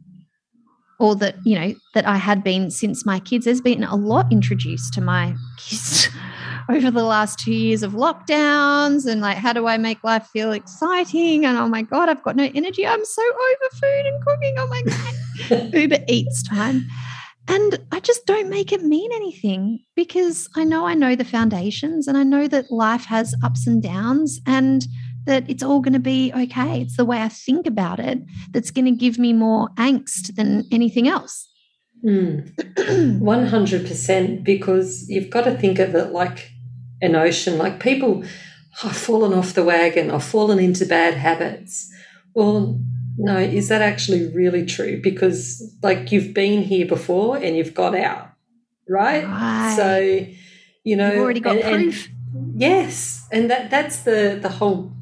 or 0.99 1.17
that 1.17 1.37
you 1.45 1.59
know 1.59 1.75
that 1.95 2.07
I 2.07 2.17
had 2.17 2.45
been 2.45 2.71
since 2.71 3.07
my 3.07 3.19
kids. 3.19 3.47
There's 3.47 3.61
been 3.61 3.85
a 3.85 3.97
lot 3.97 4.31
introduced 4.31 4.93
to 4.95 5.01
my 5.01 5.35
kids 5.59 6.09
over 6.69 6.91
the 6.91 7.05
last 7.05 7.39
two 7.39 7.55
years 7.55 7.83
of 7.83 7.93
lockdowns 7.93 9.11
and 9.11 9.21
like 9.21 9.37
how 9.37 9.53
do 9.53 9.67
I 9.67 9.79
make 9.79 10.03
life 10.05 10.27
feel 10.33 10.53
exciting? 10.53 11.47
And 11.47 11.57
oh 11.57 11.69
my 11.69 11.83
God, 11.83 12.09
I've 12.09 12.23
got 12.23 12.37
no 12.37 12.51
energy. 12.55 12.87
I'm 12.87 13.05
so 13.05 13.23
over 13.23 13.71
food 13.75 14.07
and 14.07 14.25
cooking. 14.25 14.55
Oh 14.59 14.67
my 14.67 14.83
God. 14.83 15.75
Uber 15.75 16.05
Eats 16.09 16.43
time. 16.43 16.87
And 17.49 17.79
I 17.93 18.01
just 18.01 18.27
don't 18.27 18.51
make 18.51 18.73
it 18.73 18.83
mean 18.83 19.13
anything 19.13 19.79
because 19.95 20.49
I 20.57 20.65
know 20.65 20.87
I 20.87 20.95
know 20.95 21.15
the 21.15 21.25
foundations 21.25 22.09
and 22.09 22.19
I 22.19 22.25
know 22.25 22.49
that 22.49 22.73
life 22.73 23.05
has 23.05 23.35
ups 23.43 23.69
and 23.69 23.81
downs 23.83 24.41
and 24.47 24.85
that 25.27 25.49
it's 25.49 25.63
all 25.63 25.81
going 25.81 25.93
to 25.93 25.99
be 26.01 26.33
okay. 26.35 26.81
It's 26.81 26.97
the 26.97 27.05
way 27.05 27.21
I 27.21 27.29
think 27.29 27.67
about 27.67 28.01
it 28.01 28.19
that's 28.53 28.71
going 28.71 28.87
to 28.87 28.93
give 28.93 29.19
me 29.19 29.33
more 29.33 29.69
angst 29.77 30.35
than 30.37 30.65
anything 30.73 31.09
else. 31.09 31.49
Mm. 32.05 32.53
100% 33.21 34.45
because 34.45 35.09
you've 35.09 35.31
got 35.31 35.45
to 35.45 35.57
think 35.57 35.79
of 35.79 35.95
it 35.95 36.13
like 36.13 36.51
an 37.01 37.17
ocean. 37.17 37.59
Like 37.59 37.81
people, 37.81 38.23
I've 38.83 38.97
fallen 38.97 39.33
off 39.33 39.55
the 39.55 39.65
wagon, 39.65 40.11
I've 40.11 40.23
fallen 40.23 40.59
into 40.59 40.85
bad 40.85 41.15
habits. 41.15 41.91
Well, 42.35 42.79
no, 43.19 43.39
is 43.39 43.69
that 43.69 43.83
actually 43.83 44.33
really 44.33 44.67
true? 44.67 45.01
Because 45.03 45.75
like 45.83 46.13
you've 46.13 46.35
been 46.35 46.63
here 46.63 46.87
before 46.87 47.39
and 47.39 47.57
you've 47.57 47.75
got 47.75 47.95
out, 47.95 48.31
right? 48.89 49.25
right. 49.25 49.75
So, 49.77 50.27
you 50.85 50.97
know, 50.97 51.13
you've 51.13 51.23
already 51.23 51.41
got 51.41 51.57
and, 51.57 51.85
proof. 51.85 52.09
And 52.35 52.61
yes, 52.61 53.27
and 53.33 53.51
that 53.51 53.71
that's 53.71 54.03
the 54.03 54.39
the 54.41 54.51
whole, 54.51 54.93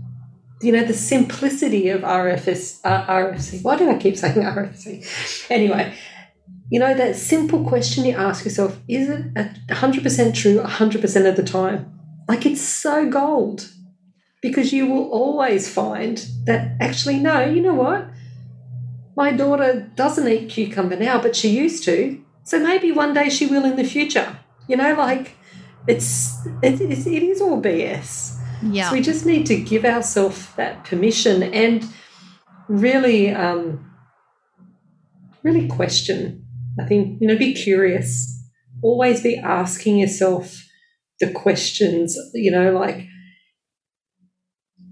you 0.61 0.73
know, 0.73 0.85
the 0.85 0.95
simplicity 0.95 1.89
of 1.89 2.03
RFS 2.03 2.81
uh, 2.85 3.07
RFC. 3.07 3.63
Why 3.63 3.77
do 3.77 3.91
I 3.91 3.97
keep 3.99 4.17
saying 4.17 4.35
RFC? 4.37 5.51
Anyway, 5.51 5.95
you 6.71 6.81
know, 6.81 6.95
that 6.95 7.17
simple 7.17 7.65
question 7.65 8.05
you 8.05 8.17
ask 8.17 8.45
yourself 8.45 8.79
is 8.89 9.09
it 9.09 9.35
100% 9.35 10.35
true 10.35 10.59
100% 10.59 11.29
of 11.29 11.37
the 11.37 11.43
time? 11.43 11.93
Like 12.29 12.47
it's 12.47 12.63
so 12.63 13.09
gold 13.09 13.69
because 14.41 14.73
you 14.73 14.87
will 14.87 15.11
always 15.11 15.73
find 15.73 16.19
that 16.45 16.77
actually, 16.81 17.19
no, 17.19 17.45
you 17.45 17.63
know 17.63 17.75
what? 17.75 18.07
My 19.17 19.31
daughter 19.31 19.91
doesn't 19.95 20.27
eat 20.27 20.51
cucumber 20.51 20.97
now, 20.97 21.21
but 21.21 21.37
she 21.37 21.51
used 21.51 21.85
to. 21.85 22.21
So 22.43 22.59
maybe 22.59 22.93
one 22.93 23.15
day 23.15 23.29
she 23.29 23.47
will 23.47 23.65
in 23.65 23.77
the 23.77 23.85
future. 23.85 24.39
You 24.69 24.77
know, 24.77 24.95
like 24.95 25.37
it's 25.87 26.47
it, 26.63 26.81
it, 26.81 27.07
it 27.07 27.23
is 27.23 27.41
all 27.41 27.61
BS. 27.61 28.39
Yeah. 28.63 28.89
So 28.89 28.95
we 28.95 29.03
just 29.03 29.27
need 29.27 29.47
to 29.47 29.57
give 29.61 29.85
ourselves 29.85 30.55
that 30.57 30.85
permission 30.85 31.43
and 31.43 31.85
really, 32.69 33.31
um, 33.31 33.91
really 35.43 35.69
question 35.69 36.45
I 36.81 36.87
think, 36.87 37.21
you 37.21 37.29
know, 37.29 37.39
be 37.39 37.55
curious. 37.55 38.31
Always 38.83 39.23
be 39.23 39.37
asking 39.39 39.99
yourself 39.99 40.65
the 41.21 41.31
questions, 41.31 42.19
you 42.35 42.51
know, 42.51 42.73
like, 42.73 43.07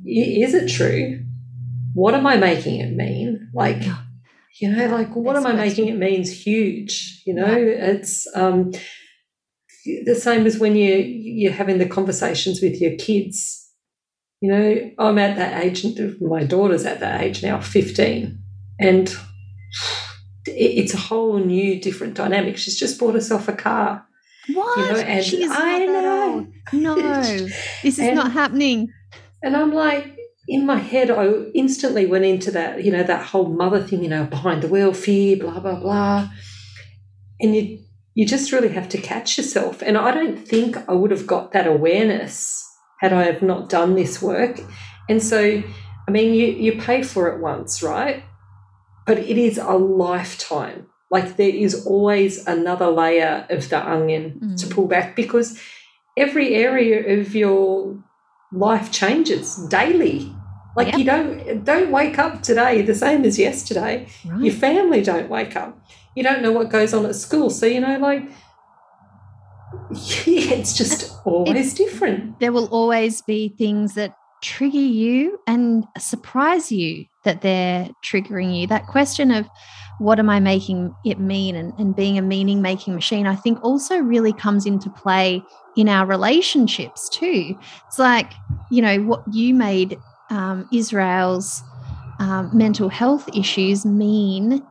is 0.07 0.55
it 0.55 0.71
true? 0.71 1.25
What 1.95 2.15
am 2.15 2.27
I 2.27 2.37
making 2.37 2.81
it 2.81 2.95
mean? 2.95 3.51
Like, 3.53 3.83
you 4.61 4.71
know, 4.71 4.87
like, 4.87 5.15
what 5.15 5.37
am 5.37 5.47
I 5.47 5.53
making 5.53 5.89
it 5.89 5.97
means 5.97 6.31
huge? 6.31 7.23
You 7.27 7.35
know, 7.35 7.57
yeah. 7.57 7.91
it's 7.93 8.27
um, 8.35 8.73
the 9.85 10.15
same 10.15 10.47
as 10.47 10.59
when 10.59 10.77
you, 10.77 10.95
you're 10.95 11.53
having 11.53 11.79
the 11.79 11.89
conversations 11.89 12.61
with 12.63 12.81
your 12.81 12.97
kids. 12.97 13.59
You 14.41 14.51
know, 14.51 14.91
I'm 14.99 15.19
at 15.19 15.37
that 15.37 15.65
age, 15.65 15.87
my 16.21 16.45
daughter's 16.45 16.85
at 16.85 17.01
that 17.01 17.21
age 17.21 17.43
now, 17.43 17.61
15. 17.61 18.39
And 18.81 19.17
it's 20.47 20.95
a 20.95 20.99
whole 20.99 21.39
new 21.39 21.81
different 21.81 22.15
dynamic. 22.15 22.57
She's 22.59 22.79
just 22.79 22.99
bought 22.99 23.15
herself 23.15 23.49
a 23.49 23.53
car. 23.53 24.05
What? 24.53 24.79
You 24.79 24.93
know, 24.93 24.99
and 24.99 25.25
She's 25.25 25.51
I 25.51 25.87
know. 25.87 26.47
No, 26.73 26.95
this 27.23 27.85
is 27.85 28.01
and, 28.01 28.17
not 28.17 28.33
happening. 28.33 28.93
And 29.43 29.57
I'm 29.57 29.73
like, 29.73 30.17
in 30.49 30.67
my 30.67 30.77
head, 30.77 31.11
I 31.11 31.29
instantly 31.55 32.07
went 32.07 32.25
into 32.25 32.51
that, 32.51 32.85
you 32.85 32.91
know, 32.91 33.05
that 33.05 33.27
whole 33.27 33.49
mother 33.49 33.83
thing, 33.83 34.03
you 34.03 34.09
know, 34.09 34.25
behind 34.25 34.63
the 34.63 34.69
wheel, 34.69 34.93
fear, 34.93 35.37
blah, 35.37 35.61
blah, 35.61 35.79
blah. 35.79 36.29
And 37.41 37.55
you 37.55 37.82
you 38.15 38.27
just 38.27 38.53
really 38.53 38.69
have 38.71 38.89
to 38.91 38.99
catch 38.99 39.39
yourself. 39.39 39.83
And 39.83 39.97
I 39.97 40.13
don't 40.13 40.47
think 40.47 40.77
I 40.89 40.93
would 40.93 41.11
have 41.11 41.27
got 41.27 41.53
that 41.53 41.67
awareness 41.67 42.69
had 43.01 43.13
I 43.13 43.25
have 43.25 43.43
not 43.43 43.69
done 43.69 43.95
this 43.95 44.23
work. 44.23 44.61
And 45.09 45.23
so, 45.23 45.63
I 46.07 46.11
mean, 46.11 46.35
you, 46.35 46.47
you 46.47 46.81
pay 46.81 47.03
for 47.03 47.29
it 47.29 47.41
once, 47.41 47.83
right? 47.83 48.23
but 49.07 49.19
it 49.19 49.39
is 49.39 49.59
a 49.59 49.73
lifetime. 49.73 50.87
Like 51.11 51.37
there 51.37 51.49
is 51.49 51.87
always 51.87 52.47
another 52.47 52.87
layer 52.87 53.47
of 53.51 53.69
the 53.69 53.87
onion 53.87 54.41
mm. 54.43 54.61
to 54.61 54.75
pull 54.75 54.87
back 54.87 55.15
because 55.15 55.61
every 56.17 56.55
area 56.55 57.21
of 57.21 57.35
your 57.35 58.03
life 58.53 58.91
changes 58.91 59.57
daily. 59.69 60.32
Like 60.77 60.89
yep. 60.89 60.99
you 60.99 61.05
don't 61.05 61.65
don't 61.65 61.91
wake 61.91 62.19
up 62.19 62.43
today 62.43 62.83
the 62.83 62.95
same 62.95 63.25
as 63.25 63.39
yesterday. 63.39 64.09
Right. 64.25 64.45
Your 64.45 64.55
family 64.55 65.03
don't 65.03 65.29
wake 65.29 65.57
up. 65.57 65.79
You 66.15 66.23
don't 66.23 66.43
know 66.43 66.53
what 66.53 66.71
goes 66.71 66.95
on 66.95 67.07
at 67.07 67.15
school. 67.15 67.51
So 67.51 67.67
you 67.67 67.81
know, 67.81 67.99
like 67.99 68.25
yeah, 69.91 70.53
it's 70.55 70.77
just 70.77 71.15
always 71.25 71.67
it's, 71.67 71.75
different. 71.75 72.41
There 72.41 72.53
will 72.53 72.69
always 72.69 73.23
be 73.23 73.55
things 73.59 73.95
that 73.95 74.17
trigger 74.43 74.79
you 74.79 75.39
and 75.47 75.87
surprise 75.99 76.73
you 76.73 77.07
that 77.25 77.43
they're 77.43 77.89
triggering 78.05 78.59
you. 78.59 78.67
That 78.67 78.87
question 78.87 79.31
of 79.31 79.49
what 79.99 80.19
am 80.19 80.29
I 80.29 80.41
making 80.41 80.95
it 81.05 81.21
mean 81.21 81.55
and, 81.55 81.73
and 81.79 81.95
being 81.95 82.19
a 82.19 82.23
meaning 82.23 82.61
making 82.61 82.95
machine, 82.95 83.27
I 83.27 83.37
think 83.37 83.63
also 83.63 83.99
really 83.99 84.33
comes 84.33 84.67
into 84.67 84.91
play 84.91 85.43
in 85.77 85.89
our 85.89 86.07
relationships 86.07 87.09
too. 87.09 87.57
It's 87.87 87.99
like, 87.99 88.33
you 88.71 88.83
know, 88.83 89.01
what 89.03 89.23
you 89.33 89.55
made 89.55 89.97
um, 90.33 90.67
Israel's 90.73 91.63
um, 92.19 92.51
mental 92.53 92.89
health 92.89 93.29
issues 93.37 93.85
mean 93.85 94.63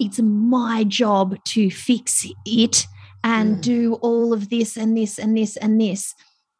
it's 0.00 0.20
my 0.20 0.84
job 0.84 1.42
to 1.44 1.70
fix 1.70 2.26
it 2.44 2.86
and 3.22 3.56
mm. 3.56 3.60
do 3.60 3.94
all 4.02 4.32
of 4.32 4.50
this 4.50 4.76
and 4.76 4.96
this 4.96 5.18
and 5.18 5.36
this 5.36 5.56
and 5.56 5.80
this. 5.80 6.14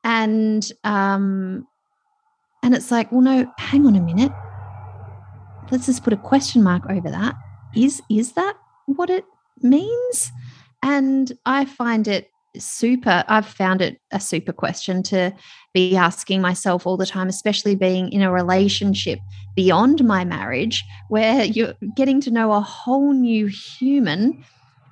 And 0.04 0.70
um 0.84 1.66
and 2.62 2.74
it's 2.74 2.90
like 2.90 3.10
well 3.10 3.20
no 3.20 3.52
hang 3.58 3.86
on 3.86 3.96
a 3.96 4.00
minute. 4.00 4.32
Let's 5.70 5.86
just 5.86 6.04
put 6.04 6.12
a 6.12 6.16
question 6.16 6.62
mark 6.62 6.84
over 6.88 7.10
that. 7.10 7.34
Is 7.74 8.00
is 8.08 8.32
that 8.32 8.56
what 8.86 9.10
it 9.10 9.24
means? 9.62 10.32
And 10.82 11.32
i 11.44 11.64
find 11.64 12.06
it 12.06 12.30
super 12.58 13.24
i've 13.28 13.46
found 13.46 13.80
it 13.80 14.00
a 14.12 14.20
super 14.20 14.52
question 14.52 15.02
to 15.02 15.32
be 15.74 15.96
asking 15.96 16.40
myself 16.40 16.86
all 16.86 16.96
the 16.96 17.06
time 17.06 17.28
especially 17.28 17.74
being 17.74 18.10
in 18.12 18.22
a 18.22 18.32
relationship 18.32 19.18
beyond 19.54 20.04
my 20.04 20.24
marriage 20.24 20.84
where 21.08 21.44
you're 21.44 21.74
getting 21.96 22.20
to 22.20 22.30
know 22.30 22.52
a 22.52 22.60
whole 22.60 23.12
new 23.12 23.46
human 23.46 24.44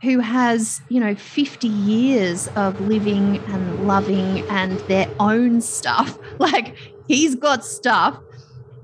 who 0.05 0.21
has 0.21 0.83
you 0.91 1.01
know 1.01 1.15
50 1.15 1.67
years 1.67 2.49
of 2.57 2.79
living 2.83 3.39
and 3.49 3.87
loving 3.87 4.41
and 4.51 4.79
their 4.81 5.09
own 5.19 5.61
stuff. 5.61 6.19
Like 6.39 6.77
he's 7.07 7.37
got 7.37 7.65
stuff 7.65 8.19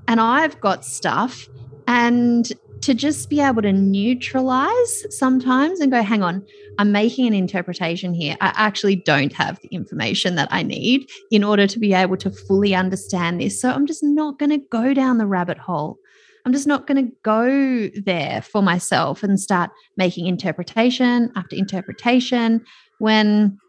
and 0.07 0.19
i've 0.19 0.59
got 0.59 0.83
stuff. 0.83 1.47
And 1.87 2.51
to 2.81 2.93
just 2.95 3.29
be 3.29 3.39
able 3.39 3.61
to 3.61 3.71
neutralize 3.71 5.05
sometimes 5.15 5.79
and 5.79 5.91
go, 5.91 6.01
hang 6.01 6.23
on, 6.23 6.43
I'm 6.79 6.91
making 6.91 7.27
an 7.27 7.33
interpretation 7.33 8.13
here. 8.13 8.35
I 8.41 8.53
actually 8.55 8.95
don't 8.95 9.33
have 9.33 9.59
the 9.61 9.67
information 9.69 10.35
that 10.35 10.47
I 10.51 10.63
need 10.63 11.09
in 11.29 11.43
order 11.43 11.67
to 11.67 11.79
be 11.79 11.93
able 11.93 12.17
to 12.17 12.31
fully 12.31 12.73
understand 12.73 13.39
this. 13.39 13.61
So 13.61 13.69
I'm 13.69 13.85
just 13.85 14.03
not 14.03 14.39
going 14.39 14.49
to 14.49 14.57
go 14.57 14.93
down 14.93 15.19
the 15.19 15.27
rabbit 15.27 15.59
hole. 15.59 15.97
I'm 16.43 16.53
just 16.53 16.65
not 16.65 16.87
going 16.87 17.05
to 17.05 17.11
go 17.21 17.89
there 18.03 18.41
for 18.41 18.63
myself 18.63 19.21
and 19.21 19.39
start 19.39 19.69
making 19.95 20.25
interpretation 20.25 21.31
after 21.35 21.55
interpretation 21.55 22.65
when, 22.97 23.59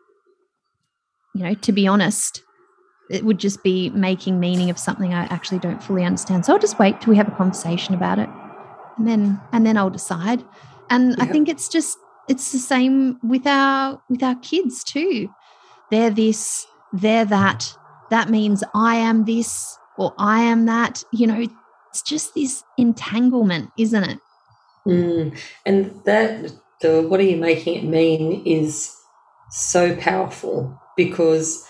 you 1.35 1.44
know, 1.44 1.53
to 1.53 1.72
be 1.72 1.87
honest, 1.87 2.42
it 3.11 3.27
would 3.27 3.38
just 3.38 3.62
be 3.62 3.90
making 3.90 4.40
meaning 4.40 4.70
of 4.70 4.79
something 4.79 5.12
I 5.12 5.25
actually 5.25 5.59
don't 5.59 5.83
fully 5.83 6.03
understand. 6.03 6.46
So 6.46 6.55
I'll 6.55 6.59
just 6.59 6.79
wait 6.79 6.98
till 7.03 7.11
we 7.11 7.16
have 7.18 7.29
a 7.29 7.37
conversation 7.37 7.94
about 7.94 8.18
it 8.18 8.31
and 8.98 9.07
then 9.07 9.40
and 9.52 9.66
then 9.66 9.76
I'll 9.76 9.90
decide. 9.90 10.44
And 10.90 11.16
yeah. 11.16 11.24
I 11.24 11.26
think 11.26 11.48
it's 11.48 11.68
just 11.68 11.98
it's 12.28 12.52
the 12.52 12.59
same 12.59 13.18
with 13.22 13.46
our 13.46 14.00
with 14.09 14.22
our 14.22 14.37
kids 14.37 14.85
too. 14.85 15.28
They're 15.90 16.11
this, 16.11 16.66
they're 16.92 17.24
that. 17.26 17.76
That 18.11 18.28
means 18.31 18.64
I 18.74 18.96
am 18.96 19.24
this 19.24 19.78
or 19.98 20.14
I 20.18 20.40
am 20.40 20.66
that. 20.66 21.05
You 21.12 21.26
know, 21.26 21.46
it's 21.90 22.02
just 22.02 22.35
this 22.35 22.64
entanglement, 22.78 23.70
isn't 23.78 24.05
it? 24.05 24.18
Mm. 24.87 25.38
And 25.66 26.00
that 26.05 26.52
the 26.81 27.07
what 27.09 27.20
are 27.20 27.24
you 27.24 27.37
making 27.37 27.76
it 27.76 27.85
mean 27.85 28.42
is 28.46 28.96
so 29.50 29.94
powerful 29.96 30.81
because 30.96 31.66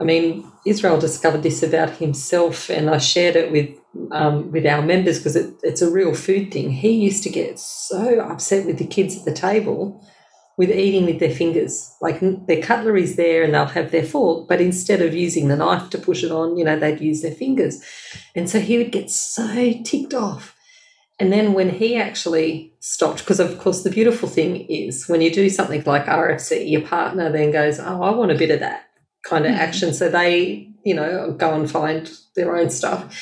I 0.00 0.04
mean 0.04 0.50
Israel 0.64 0.98
discovered 0.98 1.42
this 1.42 1.62
about 1.62 1.90
himself 1.90 2.70
and 2.70 2.88
I 2.88 2.98
shared 2.98 3.36
it 3.36 3.50
with 3.50 3.70
um, 4.12 4.52
with 4.52 4.66
our 4.66 4.82
members 4.82 5.18
because 5.18 5.36
it, 5.36 5.54
it's 5.62 5.82
a 5.82 5.90
real 5.90 6.14
food 6.14 6.52
thing. 6.52 6.70
He 6.70 6.90
used 6.90 7.22
to 7.24 7.30
get 7.30 7.58
so 7.58 8.20
upset 8.20 8.66
with 8.66 8.78
the 8.78 8.86
kids 8.86 9.16
at 9.16 9.24
the 9.24 9.32
table 9.32 10.04
with 10.58 10.70
eating 10.70 11.06
with 11.06 11.20
their 11.20 11.34
fingers. 11.34 11.94
Like 12.02 12.18
their 12.20 12.60
cutlery's 12.60 13.16
there 13.16 13.44
and 13.44 13.54
they'll 13.54 13.66
have 13.66 13.92
their 13.92 14.04
fork, 14.04 14.48
but 14.48 14.60
instead 14.60 15.00
of 15.00 15.14
using 15.14 15.48
the 15.48 15.56
knife 15.56 15.88
to 15.90 15.98
push 15.98 16.24
it 16.24 16.32
on, 16.32 16.58
you 16.58 16.64
know, 16.64 16.78
they'd 16.78 17.00
use 17.00 17.22
their 17.22 17.34
fingers. 17.34 17.82
And 18.34 18.50
so 18.50 18.58
he 18.58 18.76
would 18.76 18.90
get 18.90 19.08
so 19.08 19.72
ticked 19.84 20.14
off. 20.14 20.56
And 21.20 21.32
then 21.32 21.52
when 21.52 21.70
he 21.70 21.96
actually 21.96 22.72
stopped, 22.80 23.20
because 23.20 23.40
of 23.40 23.58
course 23.58 23.82
the 23.82 23.90
beautiful 23.90 24.28
thing 24.28 24.66
is 24.66 25.08
when 25.08 25.20
you 25.20 25.32
do 25.32 25.48
something 25.48 25.82
like 25.84 26.06
RFC, 26.06 26.68
your 26.68 26.82
partner 26.82 27.30
then 27.30 27.52
goes, 27.52 27.78
Oh, 27.78 28.02
I 28.02 28.10
want 28.10 28.32
a 28.32 28.36
bit 28.36 28.50
of 28.50 28.60
that 28.60 28.87
kind 29.24 29.44
of 29.44 29.52
mm-hmm. 29.52 29.60
action. 29.60 29.94
So 29.94 30.08
they, 30.08 30.70
you 30.84 30.94
know, 30.94 31.32
go 31.32 31.54
and 31.54 31.70
find 31.70 32.10
their 32.36 32.56
own 32.56 32.70
stuff. 32.70 33.16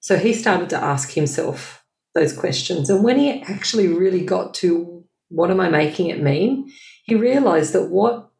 So 0.00 0.16
he 0.16 0.32
started 0.32 0.68
to 0.70 0.76
ask 0.76 1.12
himself 1.12 1.84
those 2.14 2.36
questions. 2.36 2.90
And 2.90 3.02
when 3.02 3.18
he 3.18 3.42
actually 3.42 3.88
really 3.88 4.24
got 4.24 4.54
to 4.54 4.94
what 5.28 5.50
am 5.50 5.60
I 5.60 5.68
making 5.68 6.08
it 6.08 6.22
mean, 6.22 6.70
he 7.04 7.14
realized 7.14 7.72
that 7.72 7.90
what 7.90 8.30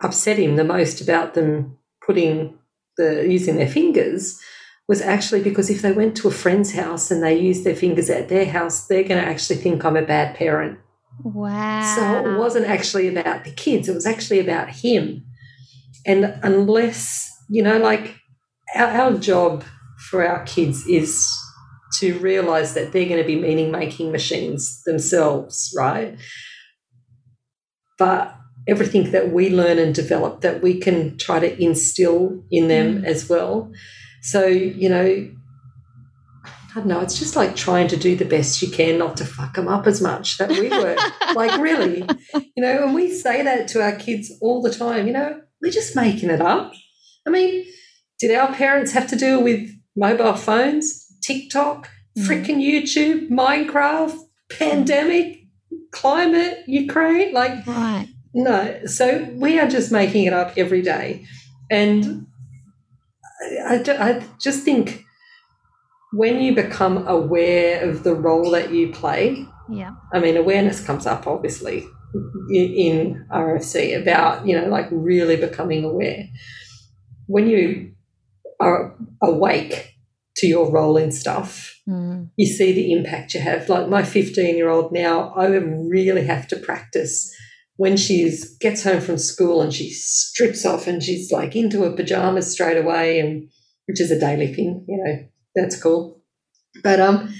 upset 0.00 0.38
him 0.38 0.56
the 0.56 0.64
most 0.64 1.00
about 1.00 1.34
them 1.34 1.76
putting 2.04 2.58
the 2.96 3.26
using 3.28 3.56
their 3.56 3.68
fingers 3.68 4.40
was 4.88 5.02
actually 5.02 5.42
because 5.42 5.68
if 5.68 5.82
they 5.82 5.92
went 5.92 6.16
to 6.16 6.28
a 6.28 6.32
friend's 6.32 6.72
house 6.72 7.10
and 7.10 7.22
they 7.22 7.38
used 7.38 7.64
their 7.64 7.76
fingers 7.76 8.08
at 8.08 8.28
their 8.28 8.46
house, 8.46 8.86
they're 8.86 9.04
going 9.04 9.22
to 9.22 9.28
actually 9.28 9.56
think 9.56 9.84
I'm 9.84 9.96
a 9.96 10.02
bad 10.02 10.34
parent. 10.34 10.78
Wow. 11.22 11.94
So 11.94 12.30
it 12.30 12.38
wasn't 12.38 12.66
actually 12.66 13.08
about 13.08 13.44
the 13.44 13.50
kids, 13.52 13.88
it 13.88 13.94
was 13.94 14.06
actually 14.06 14.40
about 14.40 14.70
him. 14.70 15.24
And 16.08 16.40
unless, 16.42 17.30
you 17.50 17.62
know, 17.62 17.78
like 17.78 18.16
our, 18.74 18.88
our 18.88 19.12
job 19.18 19.62
for 20.10 20.26
our 20.26 20.42
kids 20.44 20.86
is 20.86 21.30
to 21.98 22.18
realize 22.18 22.74
that 22.74 22.92
they're 22.92 23.08
going 23.08 23.20
to 23.20 23.26
be 23.26 23.38
meaning 23.38 23.70
making 23.70 24.10
machines 24.10 24.82
themselves, 24.84 25.72
right? 25.76 26.18
But 27.98 28.34
everything 28.66 29.10
that 29.10 29.32
we 29.32 29.50
learn 29.50 29.78
and 29.78 29.94
develop 29.94 30.40
that 30.40 30.62
we 30.62 30.78
can 30.78 31.18
try 31.18 31.40
to 31.40 31.62
instill 31.62 32.42
in 32.50 32.68
them 32.68 33.02
mm. 33.02 33.04
as 33.04 33.28
well. 33.28 33.70
So, 34.22 34.46
you 34.46 34.88
know, 34.88 35.30
I 36.44 36.74
don't 36.74 36.86
know, 36.86 37.00
it's 37.00 37.18
just 37.18 37.36
like 37.36 37.56
trying 37.56 37.88
to 37.88 37.96
do 37.96 38.14
the 38.14 38.24
best 38.24 38.62
you 38.62 38.68
can 38.68 38.98
not 38.98 39.16
to 39.18 39.24
fuck 39.24 39.54
them 39.54 39.68
up 39.68 39.86
as 39.86 40.00
much 40.00 40.38
that 40.38 40.50
we 40.50 40.68
were. 40.68 40.96
like, 41.34 41.58
really, 41.60 42.04
you 42.34 42.62
know, 42.62 42.84
and 42.84 42.94
we 42.94 43.10
say 43.10 43.42
that 43.42 43.68
to 43.68 43.82
our 43.82 43.96
kids 43.96 44.32
all 44.40 44.62
the 44.62 44.72
time, 44.72 45.06
you 45.06 45.12
know, 45.12 45.40
we're 45.62 45.72
just 45.72 45.96
making 45.96 46.30
it 46.30 46.40
up. 46.40 46.72
I 47.26 47.30
mean, 47.30 47.64
did 48.18 48.34
our 48.34 48.52
parents 48.52 48.92
have 48.92 49.08
to 49.08 49.16
deal 49.16 49.42
with 49.42 49.70
mobile 49.96 50.34
phones, 50.34 51.06
TikTok, 51.22 51.88
mm. 52.16 52.26
freaking 52.26 52.58
YouTube, 52.58 53.28
Minecraft, 53.28 54.18
pandemic, 54.50 55.40
climate, 55.92 56.64
Ukraine. 56.66 57.32
Like, 57.32 57.66
right. 57.66 58.08
no. 58.34 58.86
So 58.86 59.28
we 59.34 59.58
are 59.58 59.68
just 59.68 59.92
making 59.92 60.24
it 60.24 60.32
up 60.32 60.54
every 60.56 60.82
day. 60.82 61.26
And 61.70 62.26
I, 63.66 63.82
I 63.86 64.24
just 64.40 64.64
think 64.64 65.04
when 66.12 66.40
you 66.40 66.54
become 66.54 67.06
aware 67.06 67.88
of 67.88 68.02
the 68.04 68.14
role 68.14 68.50
that 68.52 68.72
you 68.72 68.92
play, 68.92 69.46
yeah. 69.70 69.92
I 70.14 70.18
mean, 70.18 70.36
awareness 70.36 70.84
comes 70.84 71.06
up 71.06 71.26
obviously 71.26 71.86
in 72.50 73.26
RFC 73.30 74.00
about, 74.00 74.46
you 74.46 74.58
know, 74.58 74.68
like 74.68 74.88
really 74.90 75.36
becoming 75.36 75.84
aware. 75.84 76.28
When 77.26 77.46
you 77.48 77.92
are 78.60 78.96
awake 79.22 79.94
to 80.36 80.46
your 80.46 80.70
role 80.70 80.96
in 80.96 81.10
stuff, 81.12 81.78
mm. 81.88 82.28
you 82.36 82.46
see 82.46 82.72
the 82.72 82.92
impact 82.92 83.34
you 83.34 83.40
have. 83.40 83.68
Like 83.68 83.88
my 83.88 84.02
15 84.02 84.56
year 84.56 84.68
old 84.68 84.92
now, 84.92 85.32
I 85.34 85.46
really 85.46 86.24
have 86.24 86.48
to 86.48 86.56
practice 86.56 87.34
when 87.78 87.96
she 87.96 88.32
gets 88.60 88.82
home 88.82 89.00
from 89.00 89.18
school 89.18 89.62
and 89.62 89.72
she 89.72 89.90
strips 89.90 90.66
off 90.66 90.88
and 90.88 91.00
she's 91.00 91.30
like 91.30 91.54
into 91.54 91.82
her 91.82 91.92
pajamas 91.92 92.50
straight 92.50 92.76
away, 92.76 93.20
and 93.20 93.48
which 93.86 94.00
is 94.00 94.10
a 94.10 94.18
daily 94.18 94.52
thing, 94.52 94.84
you 94.88 94.96
know, 94.96 95.28
that's 95.54 95.80
cool. 95.80 96.20
But 96.82 97.00
um, 97.00 97.32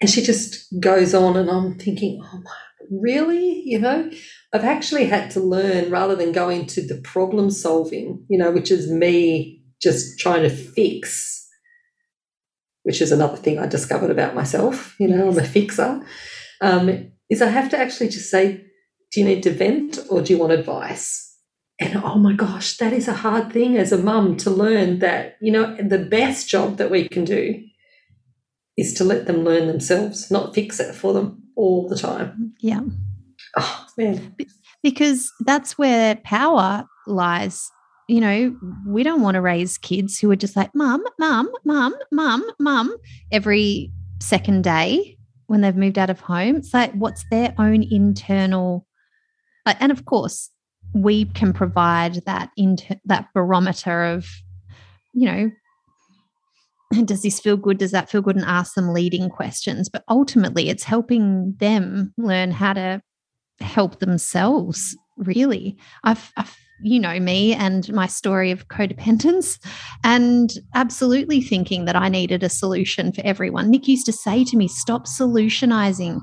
and 0.00 0.10
she 0.10 0.22
just 0.22 0.66
goes 0.80 1.14
on, 1.14 1.36
and 1.36 1.48
I'm 1.48 1.78
thinking, 1.78 2.20
oh 2.22 2.40
my, 2.42 2.50
really, 2.90 3.62
you 3.64 3.78
know, 3.78 4.10
I've 4.52 4.64
actually 4.64 5.06
had 5.06 5.30
to 5.32 5.40
learn 5.40 5.90
rather 5.90 6.16
than 6.16 6.32
going 6.32 6.66
to 6.66 6.86
the 6.86 7.00
problem 7.02 7.50
solving, 7.50 8.24
you 8.28 8.38
know, 8.38 8.50
which 8.50 8.70
is 8.70 8.90
me 8.90 9.62
just 9.82 10.18
trying 10.18 10.42
to 10.42 10.50
fix, 10.50 11.46
which 12.82 13.00
is 13.00 13.12
another 13.12 13.36
thing 13.36 13.58
I 13.58 13.66
discovered 13.66 14.10
about 14.10 14.34
myself. 14.34 14.94
You 14.98 15.08
know, 15.08 15.28
I'm 15.28 15.38
a 15.38 15.44
fixer. 15.44 16.00
Um, 16.60 17.12
is 17.30 17.42
I 17.42 17.48
have 17.48 17.70
to 17.70 17.78
actually 17.78 18.08
just 18.08 18.30
say, 18.30 18.64
do 19.12 19.20
you 19.20 19.26
need 19.26 19.42
to 19.44 19.52
vent 19.52 19.98
or 20.10 20.22
do 20.22 20.32
you 20.32 20.38
want 20.38 20.52
advice? 20.52 21.24
And 21.80 21.96
oh 22.02 22.16
my 22.16 22.32
gosh, 22.32 22.76
that 22.78 22.92
is 22.92 23.06
a 23.06 23.14
hard 23.14 23.52
thing 23.52 23.76
as 23.76 23.92
a 23.92 23.98
mum 23.98 24.36
to 24.38 24.50
learn 24.50 24.98
that, 24.98 25.36
you 25.40 25.52
know, 25.52 25.76
the 25.76 25.98
best 25.98 26.48
job 26.48 26.76
that 26.78 26.90
we 26.90 27.08
can 27.08 27.24
do 27.24 27.62
is 28.76 28.94
to 28.94 29.04
let 29.04 29.26
them 29.26 29.44
learn 29.44 29.68
themselves, 29.68 30.30
not 30.30 30.54
fix 30.54 30.80
it 30.80 30.94
for 30.94 31.12
them 31.12 31.47
all 31.58 31.86
the 31.88 31.96
time. 31.96 32.54
Yeah. 32.60 32.80
Oh, 33.56 33.86
man. 33.96 34.34
Because 34.82 35.30
that's 35.40 35.76
where 35.76 36.16
power 36.16 36.86
lies 37.06 37.70
you 38.08 38.22
know, 38.22 38.56
we 38.86 39.02
don't 39.02 39.20
want 39.20 39.34
to 39.34 39.40
raise 39.42 39.76
kids 39.76 40.18
who 40.18 40.30
are 40.30 40.36
just 40.36 40.56
like, 40.56 40.74
mum, 40.74 41.04
mum, 41.18 41.50
mum, 41.64 41.94
mum, 42.10 42.42
mum, 42.58 42.96
every 43.30 43.92
second 44.20 44.64
day 44.64 45.18
when 45.46 45.60
they've 45.60 45.76
moved 45.76 45.98
out 45.98 46.08
of 46.08 46.18
home. 46.18 46.56
It's 46.56 46.72
like, 46.72 46.92
what's 46.94 47.24
their 47.30 47.54
own 47.58 47.82
internal, 47.82 48.86
uh, 49.66 49.74
and 49.78 49.92
of 49.92 50.06
course, 50.06 50.50
we 50.94 51.26
can 51.26 51.52
provide 51.52 52.24
that 52.24 52.50
inter, 52.56 52.96
that 53.04 53.28
barometer 53.34 54.04
of, 54.04 54.26
you 55.12 55.26
know, 55.26 55.50
does 57.04 57.22
this 57.22 57.40
feel 57.40 57.56
good? 57.56 57.78
Does 57.78 57.92
that 57.92 58.10
feel 58.10 58.22
good? 58.22 58.36
And 58.36 58.44
ask 58.44 58.74
them 58.74 58.92
leading 58.92 59.28
questions. 59.28 59.88
But 59.88 60.04
ultimately, 60.08 60.68
it's 60.68 60.84
helping 60.84 61.54
them 61.58 62.12
learn 62.16 62.50
how 62.50 62.72
to 62.72 63.02
help 63.60 64.00
themselves. 64.00 64.96
Really, 65.16 65.76
I've, 66.04 66.32
I've 66.36 66.56
you 66.80 67.00
know 67.00 67.18
me 67.18 67.54
and 67.54 67.92
my 67.92 68.06
story 68.06 68.50
of 68.50 68.68
codependence 68.68 69.58
and 70.04 70.50
absolutely 70.74 71.40
thinking 71.40 71.84
that 71.86 71.96
I 71.96 72.08
needed 72.08 72.42
a 72.42 72.48
solution 72.48 73.12
for 73.12 73.22
everyone. 73.24 73.70
Nick 73.70 73.88
used 73.88 74.06
to 74.06 74.12
say 74.12 74.44
to 74.44 74.56
me, 74.56 74.68
Stop 74.68 75.06
solutionizing. 75.06 76.20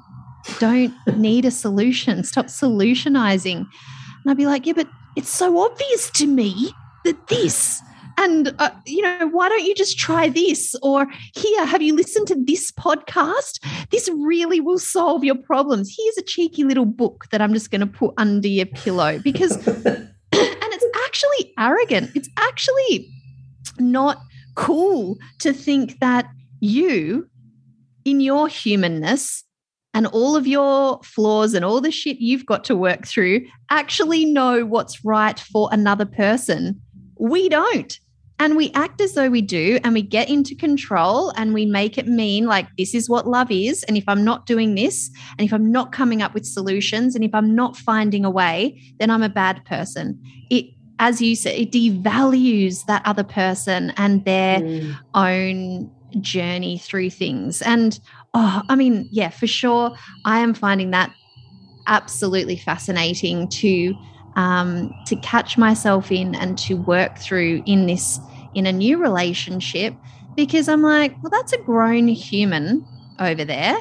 Don't 0.59 0.93
need 1.17 1.45
a 1.45 1.51
solution. 1.51 2.23
Stop 2.23 2.45
solutionizing. 2.47 3.57
And 3.57 4.31
I'd 4.31 4.37
be 4.37 4.45
like, 4.45 4.65
Yeah, 4.65 4.73
but 4.73 4.87
it's 5.15 5.29
so 5.29 5.59
obvious 5.59 6.09
to 6.11 6.27
me 6.27 6.71
that 7.03 7.27
this 7.27 7.81
and 8.17 8.53
uh, 8.59 8.69
you 8.85 9.01
know 9.01 9.27
why 9.31 9.49
don't 9.49 9.65
you 9.65 9.75
just 9.75 9.97
try 9.97 10.29
this 10.29 10.75
or 10.81 11.07
here 11.33 11.65
have 11.65 11.81
you 11.81 11.95
listened 11.95 12.27
to 12.27 12.35
this 12.45 12.71
podcast 12.71 13.59
this 13.91 14.09
really 14.09 14.59
will 14.59 14.79
solve 14.79 15.23
your 15.23 15.35
problems 15.35 15.93
here's 15.97 16.17
a 16.17 16.23
cheeky 16.23 16.63
little 16.63 16.85
book 16.85 17.25
that 17.31 17.41
i'm 17.41 17.53
just 17.53 17.71
going 17.71 17.81
to 17.81 17.87
put 17.87 18.13
under 18.17 18.47
your 18.47 18.65
pillow 18.67 19.19
because 19.19 19.57
and 20.35 20.73
it's 20.73 20.85
actually 21.05 21.53
arrogant. 21.57 22.11
It's 22.15 22.29
actually 22.37 23.09
not 23.79 24.21
cool 24.55 25.17
to 25.39 25.53
think 25.53 25.99
that 25.99 26.29
you, 26.59 27.29
in 28.03 28.21
your 28.21 28.47
humanness, 28.47 29.43
and 29.93 30.07
all 30.07 30.35
of 30.35 30.45
your 30.45 30.99
flaws 31.03 31.53
and 31.53 31.63
all 31.63 31.79
the 31.79 31.91
shit 31.91 32.17
you've 32.19 32.45
got 32.45 32.65
to 32.65 32.75
work 32.75 33.07
through 33.07 33.45
actually 33.69 34.25
know 34.25 34.65
what's 34.65 35.05
right 35.05 35.39
for 35.39 35.69
another 35.71 36.05
person. 36.05 36.81
We 37.17 37.47
don't. 37.47 37.97
And 38.37 38.57
we 38.57 38.71
act 38.73 38.99
as 38.99 39.13
though 39.13 39.29
we 39.29 39.41
do, 39.41 39.79
and 39.83 39.93
we 39.93 40.01
get 40.01 40.29
into 40.29 40.55
control 40.55 41.29
and 41.37 41.53
we 41.53 41.65
make 41.65 41.97
it 41.97 42.07
mean 42.07 42.45
like 42.45 42.67
this 42.77 42.93
is 42.93 43.09
what 43.09 43.27
love 43.27 43.49
is. 43.49 43.83
And 43.83 43.97
if 43.97 44.03
I'm 44.07 44.25
not 44.25 44.45
doing 44.45 44.75
this, 44.75 45.09
and 45.37 45.45
if 45.45 45.53
I'm 45.53 45.71
not 45.71 45.91
coming 45.91 46.21
up 46.21 46.33
with 46.33 46.45
solutions, 46.45 47.15
and 47.15 47.23
if 47.23 47.33
I'm 47.33 47.55
not 47.55 47.77
finding 47.77 48.25
a 48.25 48.29
way, 48.29 48.81
then 48.99 49.09
I'm 49.09 49.23
a 49.23 49.29
bad 49.29 49.63
person. 49.65 50.21
It 50.49 50.65
as 50.97 51.21
you 51.21 51.35
said, 51.35 51.55
it 51.55 51.71
devalues 51.71 52.85
that 52.85 53.01
other 53.05 53.23
person 53.23 53.91
and 53.97 54.23
their 54.23 54.59
mm. 54.59 54.97
own 55.13 55.91
journey 56.21 56.77
through 56.77 57.09
things. 57.09 57.61
And 57.61 57.99
oh, 58.33 58.61
I 58.69 58.75
mean, 58.75 59.07
yeah, 59.11 59.29
for 59.29 59.47
sure, 59.47 59.95
I 60.23 60.39
am 60.39 60.53
finding 60.53 60.91
that 60.91 61.13
absolutely 61.87 62.55
fascinating 62.55 63.47
to 63.49 63.93
um, 64.35 64.93
to 65.07 65.15
catch 65.17 65.57
myself 65.57 66.11
in 66.11 66.35
and 66.35 66.57
to 66.59 66.75
work 66.75 67.17
through 67.17 67.63
in 67.65 67.87
this 67.87 68.19
in 68.53 68.65
a 68.65 68.71
new 68.71 68.97
relationship 68.97 69.93
because 70.35 70.67
I'm 70.67 70.81
like, 70.81 71.15
well, 71.21 71.29
that's 71.29 71.53
a 71.53 71.57
grown 71.57 72.07
human 72.07 72.85
over 73.19 73.45
there, 73.45 73.77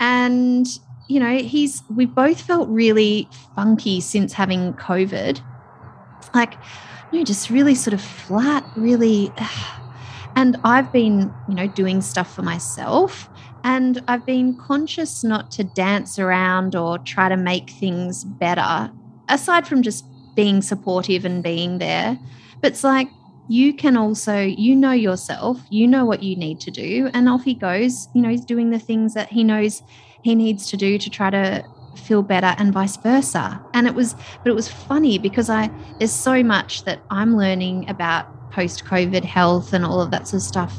and 0.00 0.66
you 1.08 1.20
know, 1.20 1.38
he's 1.38 1.82
we've 1.94 2.14
both 2.14 2.40
felt 2.40 2.68
really 2.68 3.28
funky 3.54 4.00
since 4.00 4.32
having 4.32 4.74
COVID 4.74 5.40
like, 6.36 6.54
you 7.10 7.18
know, 7.18 7.24
just 7.24 7.50
really 7.50 7.74
sort 7.74 7.94
of 7.94 8.00
flat, 8.00 8.64
really. 8.76 9.32
And 10.38 10.58
I've 10.64 10.92
been, 10.92 11.32
you 11.48 11.54
know, 11.54 11.66
doing 11.66 12.02
stuff 12.02 12.34
for 12.34 12.42
myself. 12.42 13.30
And 13.64 14.02
I've 14.06 14.26
been 14.26 14.54
conscious 14.54 15.24
not 15.24 15.50
to 15.52 15.64
dance 15.64 16.18
around 16.18 16.76
or 16.76 16.98
try 16.98 17.30
to 17.30 17.38
make 17.38 17.70
things 17.70 18.22
better, 18.22 18.92
aside 19.28 19.66
from 19.66 19.82
just 19.82 20.04
being 20.34 20.62
supportive 20.62 21.24
and 21.24 21.42
being 21.42 21.78
there. 21.78 22.18
But 22.60 22.72
it's 22.72 22.84
like, 22.84 23.08
you 23.48 23.72
can 23.74 23.96
also, 23.96 24.40
you 24.40 24.74
know 24.74 24.92
yourself, 24.92 25.60
you 25.70 25.86
know 25.86 26.04
what 26.04 26.22
you 26.22 26.36
need 26.36 26.60
to 26.60 26.70
do. 26.70 27.10
And 27.14 27.28
off 27.28 27.44
he 27.44 27.54
goes, 27.54 28.08
you 28.14 28.20
know, 28.20 28.28
he's 28.28 28.44
doing 28.44 28.70
the 28.70 28.78
things 28.78 29.14
that 29.14 29.28
he 29.28 29.44
knows 29.44 29.82
he 30.22 30.34
needs 30.34 30.68
to 30.70 30.76
do 30.76 30.98
to 30.98 31.08
try 31.08 31.30
to 31.30 31.64
feel 31.96 32.22
better 32.22 32.54
and 32.58 32.72
vice 32.72 32.96
versa 32.98 33.60
and 33.72 33.86
it 33.86 33.94
was 33.94 34.14
but 34.42 34.50
it 34.50 34.54
was 34.54 34.68
funny 34.68 35.18
because 35.18 35.48
i 35.48 35.70
there's 35.98 36.12
so 36.12 36.42
much 36.42 36.84
that 36.84 37.00
i'm 37.10 37.36
learning 37.36 37.88
about 37.88 38.50
post 38.50 38.84
covid 38.84 39.24
health 39.24 39.72
and 39.72 39.84
all 39.84 40.00
of 40.00 40.10
that 40.10 40.28
sort 40.28 40.42
of 40.42 40.46
stuff 40.46 40.76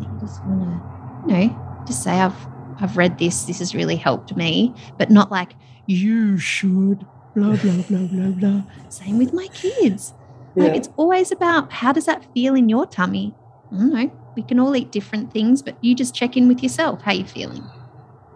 you 0.00 0.06
just 0.20 0.44
want 0.44 0.60
to 0.60 1.32
you 1.32 1.46
know 1.46 1.84
just 1.86 2.02
say 2.02 2.10
i've 2.10 2.36
i've 2.80 2.96
read 2.96 3.18
this 3.18 3.44
this 3.44 3.60
has 3.60 3.74
really 3.74 3.96
helped 3.96 4.36
me 4.36 4.74
but 4.98 5.10
not 5.10 5.30
like 5.30 5.54
you 5.86 6.36
should 6.38 7.06
blah 7.34 7.56
blah 7.56 7.82
blah 7.88 8.06
blah 8.06 8.30
blah 8.30 8.62
same 8.88 9.18
with 9.18 9.32
my 9.32 9.48
kids 9.48 10.14
yeah. 10.56 10.64
like 10.64 10.76
it's 10.76 10.88
always 10.96 11.32
about 11.32 11.72
how 11.72 11.92
does 11.92 12.06
that 12.06 12.24
feel 12.34 12.54
in 12.54 12.68
your 12.68 12.86
tummy 12.86 13.34
i 13.72 13.76
don't 13.76 13.94
know 13.94 14.18
we 14.36 14.42
can 14.42 14.58
all 14.58 14.74
eat 14.74 14.90
different 14.90 15.32
things 15.32 15.62
but 15.62 15.76
you 15.82 15.94
just 15.94 16.14
check 16.14 16.36
in 16.36 16.48
with 16.48 16.62
yourself 16.62 17.02
how 17.02 17.12
you 17.12 17.24
feeling 17.24 17.64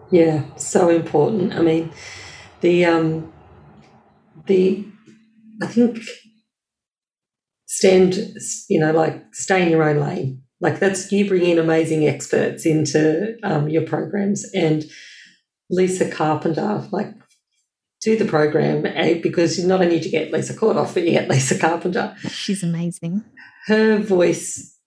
yeah, 0.09 0.43
so 0.55 0.89
important. 0.89 1.53
I 1.53 1.61
mean, 1.61 1.91
the 2.61 2.85
um, 2.85 3.31
the 4.45 4.85
I 5.61 5.67
think 5.67 5.99
stand, 7.65 8.15
you 8.69 8.79
know, 8.79 8.91
like 8.91 9.33
stay 9.33 9.63
in 9.63 9.69
your 9.69 9.83
own 9.83 9.97
lane. 9.97 10.43
Like 10.61 10.79
that's 10.79 11.11
you 11.11 11.27
bring 11.27 11.45
in 11.45 11.59
amazing 11.59 12.07
experts 12.07 12.65
into 12.65 13.37
um, 13.43 13.69
your 13.69 13.83
programs, 13.83 14.45
and 14.53 14.85
Lisa 15.69 16.09
Carpenter, 16.09 16.87
like 16.91 17.13
do 18.01 18.17
the 18.17 18.25
program 18.25 18.85
eh, 18.85 19.19
because 19.21 19.63
not 19.65 19.81
only 19.81 19.99
do 19.99 20.05
you 20.05 20.11
get 20.11 20.31
Lisa 20.31 20.53
Corduff, 20.53 20.93
but 20.93 21.03
you 21.03 21.11
get 21.11 21.29
Lisa 21.29 21.57
Carpenter. 21.57 22.15
She's 22.29 22.63
amazing. 22.63 23.23
Her 23.65 23.97
voice, 23.97 24.77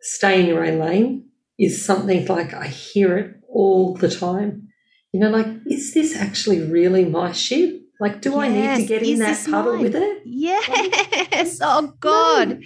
stay 0.00 0.40
in 0.40 0.46
your 0.46 0.64
own 0.64 0.78
lane, 0.78 1.28
is 1.58 1.84
something 1.84 2.26
like 2.26 2.54
I 2.54 2.66
hear 2.66 3.18
it 3.18 3.36
all 3.48 3.94
the 3.94 4.10
time. 4.10 4.68
You 5.12 5.20
know, 5.20 5.30
like, 5.30 5.46
is 5.66 5.92
this 5.92 6.16
actually 6.16 6.60
really 6.60 7.04
my 7.04 7.32
shit? 7.32 7.80
Like, 7.98 8.22
do 8.22 8.30
yes, 8.30 8.38
I 8.38 8.48
need 8.48 8.76
to 8.76 8.86
get 8.86 9.02
in 9.02 9.18
that 9.18 9.44
puddle 9.44 9.74
mine? 9.74 9.82
with 9.82 9.96
it? 9.96 10.22
Yes. 10.24 11.58
oh, 11.60 11.92
God. 12.00 12.60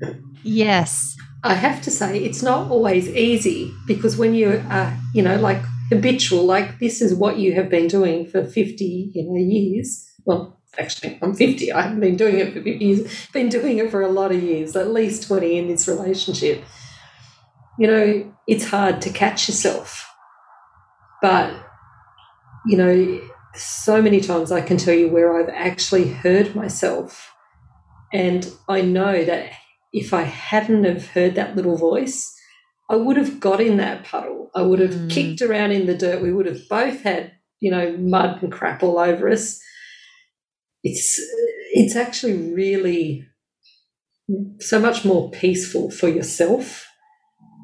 No. 0.00 0.14
Yes. 0.42 1.16
I 1.42 1.54
have 1.54 1.80
to 1.82 1.90
say, 1.90 2.18
it's 2.18 2.42
not 2.42 2.70
always 2.70 3.08
easy 3.08 3.72
because 3.86 4.16
when 4.16 4.34
you 4.34 4.62
are, 4.68 4.96
you 5.14 5.22
know, 5.22 5.36
like 5.36 5.62
habitual, 5.90 6.44
like 6.44 6.78
this 6.78 7.02
is 7.02 7.14
what 7.14 7.38
you 7.38 7.54
have 7.54 7.68
been 7.68 7.88
doing 7.88 8.26
for 8.26 8.44
50 8.44 9.12
you 9.14 9.24
know, 9.24 9.36
years. 9.36 10.08
Well, 10.24 10.60
actually, 10.78 11.18
I'm 11.22 11.34
50. 11.34 11.72
I 11.72 11.82
haven't 11.82 12.00
been 12.00 12.16
doing 12.16 12.38
it 12.38 12.52
for 12.52 12.62
50 12.62 12.84
years. 12.84 13.26
Been 13.32 13.48
doing 13.48 13.78
it 13.78 13.90
for 13.90 14.02
a 14.02 14.08
lot 14.08 14.32
of 14.32 14.42
years, 14.42 14.76
at 14.76 14.92
least 14.92 15.26
20 15.26 15.58
in 15.58 15.68
this 15.68 15.88
relationship. 15.88 16.64
You 17.78 17.86
know, 17.86 18.34
it's 18.46 18.68
hard 18.68 19.00
to 19.02 19.10
catch 19.10 19.48
yourself 19.48 20.10
but, 21.20 21.54
you 22.66 22.76
know, 22.76 23.20
so 23.54 24.00
many 24.00 24.20
times 24.20 24.52
I 24.52 24.60
can 24.60 24.76
tell 24.76 24.94
you 24.94 25.08
where 25.08 25.38
I've 25.38 25.52
actually 25.52 26.08
heard 26.08 26.54
myself. 26.54 27.32
And 28.12 28.50
I 28.68 28.80
know 28.80 29.24
that 29.24 29.52
if 29.92 30.14
I 30.14 30.22
hadn't 30.22 30.84
have 30.84 31.08
heard 31.08 31.34
that 31.34 31.56
little 31.56 31.76
voice, 31.76 32.34
I 32.90 32.96
would 32.96 33.16
have 33.16 33.38
got 33.38 33.60
in 33.60 33.76
that 33.76 34.04
puddle. 34.04 34.50
I 34.54 34.62
would 34.62 34.80
have 34.80 34.90
mm. 34.90 35.10
kicked 35.10 35.42
around 35.42 35.70
in 35.70 35.86
the 35.86 35.96
dirt. 35.96 36.20
We 36.20 36.32
would 36.32 36.46
have 36.46 36.68
both 36.68 37.02
had, 37.02 37.32
you 37.60 37.70
know, 37.70 37.96
mud 37.96 38.42
and 38.42 38.50
crap 38.50 38.82
all 38.82 38.98
over 38.98 39.30
us. 39.30 39.60
It's 40.82 41.20
it's 41.72 41.94
actually 41.94 42.52
really 42.52 43.26
so 44.58 44.80
much 44.80 45.04
more 45.04 45.30
peaceful 45.30 45.90
for 45.90 46.08
yourself 46.08 46.88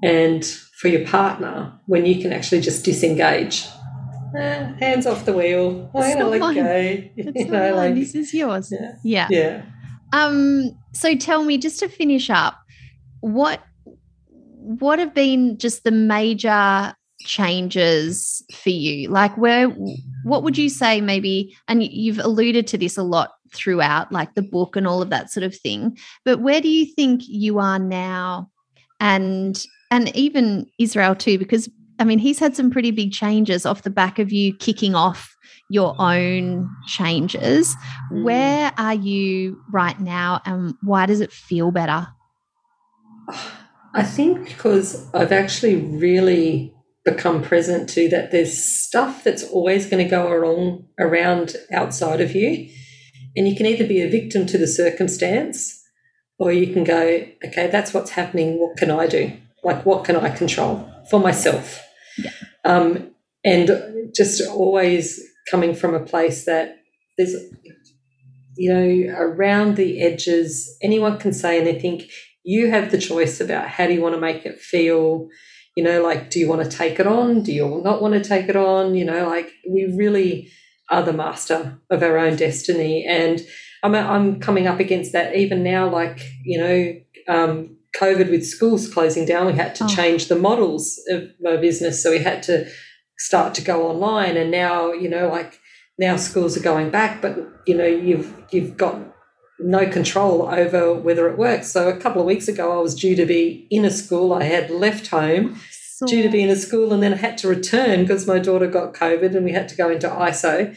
and 0.03 0.45
for 0.45 0.89
your 0.89 1.05
partner 1.07 1.81
when 1.87 2.07
you 2.07 2.23
can 2.23 2.33
actually 2.33 2.61
just 2.61 2.85
disengage. 2.85 3.67
Uh, 4.37 4.75
hands 4.75 5.07
off 5.07 5.25
the 5.25 5.33
wheel. 5.33 5.91
I'm 5.95 6.19
gonna 6.19 6.29
let 6.29 6.41
mine. 6.41 6.55
go. 6.55 7.05
It's 7.17 7.51
know, 7.51 7.75
like, 7.75 7.95
this 7.95 8.15
is 8.15 8.33
yours. 8.33 8.73
Yeah. 8.73 8.93
yeah. 9.03 9.29
Yeah. 9.31 9.63
Um, 10.13 10.79
so 10.93 11.17
tell 11.17 11.43
me, 11.43 11.59
just 11.59 11.81
to 11.81 11.89
finish 11.89 12.31
up, 12.31 12.59
what 13.21 13.61
what 14.67 14.99
have 14.99 15.15
been 15.15 15.59
just 15.59 15.85
the 15.85 15.91
major 15.91 16.95
changes 17.21 18.45
for 18.53 18.71
you? 18.71 19.09
Like 19.09 19.37
where 19.37 19.69
what 20.25 20.43
would 20.43 20.59
you 20.59 20.69
say 20.69 21.01
maybe 21.01 21.57
and 21.69 21.83
you've 21.83 22.19
alluded 22.19 22.67
to 22.69 22.79
this 22.79 22.97
a 22.97 23.03
lot 23.03 23.31
throughout 23.53 24.13
like 24.13 24.35
the 24.35 24.43
book 24.43 24.77
and 24.77 24.87
all 24.87 25.01
of 25.01 25.11
that 25.11 25.31
sort 25.31 25.45
of 25.45 25.57
thing, 25.57 25.97
but 26.25 26.41
where 26.41 26.61
do 26.61 26.69
you 26.69 26.87
think 26.87 27.23
you 27.27 27.59
are 27.59 27.79
now 27.79 28.51
and 29.01 29.65
and 29.91 30.15
even 30.17 30.67
Israel 30.79 31.15
too, 31.15 31.39
because 31.39 31.69
I 31.99 32.05
mean, 32.05 32.19
he's 32.19 32.39
had 32.39 32.55
some 32.55 32.71
pretty 32.71 32.91
big 32.91 33.13
changes 33.13 33.65
off 33.65 33.83
the 33.83 33.91
back 33.91 34.19
of 34.19 34.31
you 34.31 34.55
kicking 34.55 34.95
off 34.95 35.35
your 35.71 35.95
own 35.99 36.69
changes. 36.87 37.75
Mm. 38.13 38.23
Where 38.23 38.73
are 38.77 38.95
you 38.95 39.63
right 39.73 39.99
now, 39.99 40.41
and 40.45 40.75
why 40.83 41.07
does 41.07 41.21
it 41.21 41.33
feel 41.33 41.71
better? 41.71 42.09
I 43.97 44.03
think 44.03 44.47
because 44.47 45.09
I've 45.15 45.33
actually 45.33 45.77
really 45.77 46.75
become 47.07 47.43
present 47.43 47.89
to 47.89 48.09
that 48.11 48.31
there's 48.31 48.63
stuff 48.63 49.25
that's 49.25 49.43
always 49.45 49.87
going 49.89 50.05
to 50.05 50.11
go 50.11 50.31
wrong 50.31 50.87
around 50.99 51.57
outside 51.73 52.21
of 52.21 52.35
you. 52.35 52.69
And 53.35 53.49
you 53.49 53.57
can 53.57 53.65
either 53.65 53.87
be 53.87 54.03
a 54.03 54.11
victim 54.11 54.45
to 54.47 54.59
the 54.59 54.67
circumstance 54.67 55.83
or 56.39 56.53
you 56.53 56.75
can 56.75 56.85
go, 56.85 57.27
okay, 57.47 57.69
that's 57.69 57.95
what's 57.95 58.11
happening. 58.11 58.59
What 58.61 58.77
can 58.77 58.91
I 58.91 59.07
do? 59.07 59.33
Like, 59.65 59.87
what 59.87 60.05
can 60.05 60.17
I 60.17 60.29
control 60.29 60.91
for 61.11 61.19
myself? 61.19 61.83
Yeah. 62.19 62.33
Um, 62.65 63.15
and 63.45 64.13
just 64.15 64.47
always 64.47 65.23
coming 65.51 65.75
from 65.75 65.95
a 65.95 66.01
place 66.01 66.45
that 66.45 66.81
there's, 67.17 67.35
you 68.57 68.73
know, 68.75 69.15
around 69.17 69.77
the 69.77 70.03
edges, 70.03 70.77
anyone 70.83 71.19
can 71.19 71.33
say 71.33 71.59
anything. 71.59 72.03
You 72.47 72.71
have 72.71 72.91
the 72.91 72.99
choice 72.99 73.41
about 73.41 73.69
how 73.69 73.87
do 73.87 73.93
you 73.93 74.01
want 74.01 74.15
to 74.15 74.21
make 74.21 74.47
it 74.47 74.61
feel. 74.61 75.29
You 75.77 75.85
know, 75.85 76.03
like, 76.03 76.31
do 76.31 76.39
you 76.39 76.49
want 76.49 76.63
to 76.63 76.77
take 76.77 76.99
it 77.01 77.07
on? 77.07 77.43
Do 77.43 77.53
you 77.53 77.83
not 77.85 78.01
want 78.01 78.15
to 78.15 78.27
take 78.27 78.49
it 78.49 78.57
on? 78.57 78.95
You 78.95 79.05
know, 79.05 79.29
like, 79.29 79.51
we 79.69 79.93
really 79.95 80.51
are 80.91 81.03
the 81.03 81.13
master 81.13 81.79
of 81.91 82.03
our 82.03 82.17
own 82.17 82.37
destiny. 82.37 83.05
And 83.05 83.45
I'm, 83.83 83.95
I'm 83.95 84.41
coming 84.41 84.67
up 84.67 84.81
against 84.81 85.13
that 85.13 85.35
even 85.35 85.63
now, 85.63 85.91
like, 85.91 86.21
you 86.45 86.59
know, 86.59 86.95
um, 87.29 87.77
COVID 88.01 88.31
with 88.31 88.47
schools 88.47 88.93
closing 88.93 89.25
down, 89.25 89.47
we 89.47 89.55
had 89.55 89.75
to 89.77 89.85
oh. 89.85 89.89
change 89.89 90.29
the 90.29 90.37
models 90.37 91.01
of 91.11 91.25
my 91.41 91.57
business. 91.57 92.03
So 92.03 92.11
we 92.11 92.19
had 92.19 92.43
to 92.45 92.71
start 93.19 93.55
to 93.55 93.63
go 93.63 93.89
online. 93.89 94.37
And 94.37 94.51
now, 94.51 94.93
you 94.93 95.09
know, 95.09 95.29
like 95.29 95.59
now 95.99 96.17
schools 96.17 96.57
are 96.57 96.63
going 96.63 96.91
back, 96.91 97.23
but 97.23 97.37
you 97.67 97.77
know, 97.77 97.87
you've 97.87 98.33
you've 98.51 98.77
got 98.77 98.99
no 99.59 99.87
control 99.89 100.43
over 100.43 100.95
whether 100.95 101.29
it 101.29 101.39
works. 101.39 101.73
So 101.73 101.89
a 101.89 101.97
couple 101.97 102.21
of 102.21 102.27
weeks 102.27 102.49
ago 102.49 102.79
I 102.79 102.83
was 102.83 102.95
due 102.95 103.17
to 103.17 103.27
be 103.27 103.67
in 103.71 103.85
a 103.85 103.91
school. 103.91 104.33
I 104.33 104.45
had 104.45 104.71
left 104.71 105.09
home 105.09 105.55
oh, 105.55 105.61
so. 105.71 106.07
due 106.07 106.23
to 106.23 106.29
be 106.29 106.43
in 106.43 106.51
a 106.51 106.57
school 106.57 106.93
and 106.93 107.03
then 107.03 107.15
I 107.15 107.17
had 107.17 107.39
to 107.39 107.49
return 107.49 108.03
because 108.03 108.27
my 108.27 108.39
daughter 108.39 108.67
got 108.67 108.95
COVID 108.95 109.35
and 109.35 109.45
we 109.45 109.53
had 109.53 109.69
to 109.69 109.77
go 109.77 109.91
into 109.91 110.09
ISO. 110.09 110.77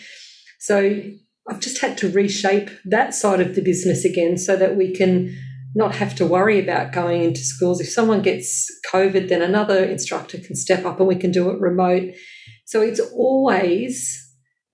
So 0.60 1.02
I've 1.50 1.60
just 1.60 1.82
had 1.82 1.98
to 2.00 2.12
reshape 2.12 2.70
that 2.86 3.14
side 3.14 3.42
of 3.42 3.56
the 3.56 3.62
business 3.62 4.06
again 4.06 4.38
so 4.38 4.56
that 4.56 4.76
we 4.76 4.94
can 4.94 5.36
not 5.76 5.96
have 5.96 6.16
to 6.16 6.26
worry 6.26 6.60
about 6.60 6.92
going 6.92 7.24
into 7.24 7.42
schools. 7.42 7.80
If 7.80 7.90
someone 7.90 8.22
gets 8.22 8.70
COVID, 8.92 9.30
then 9.30 9.42
another 9.42 9.84
instructor 9.84 10.38
can 10.38 10.56
step 10.56 10.86
up 10.86 11.00
and 11.00 11.08
we 11.08 11.16
can 11.16 11.32
do 11.32 11.50
it 11.50 11.60
remote. 11.60 12.14
So 12.66 12.82
it's 12.82 13.00
always 13.00 14.28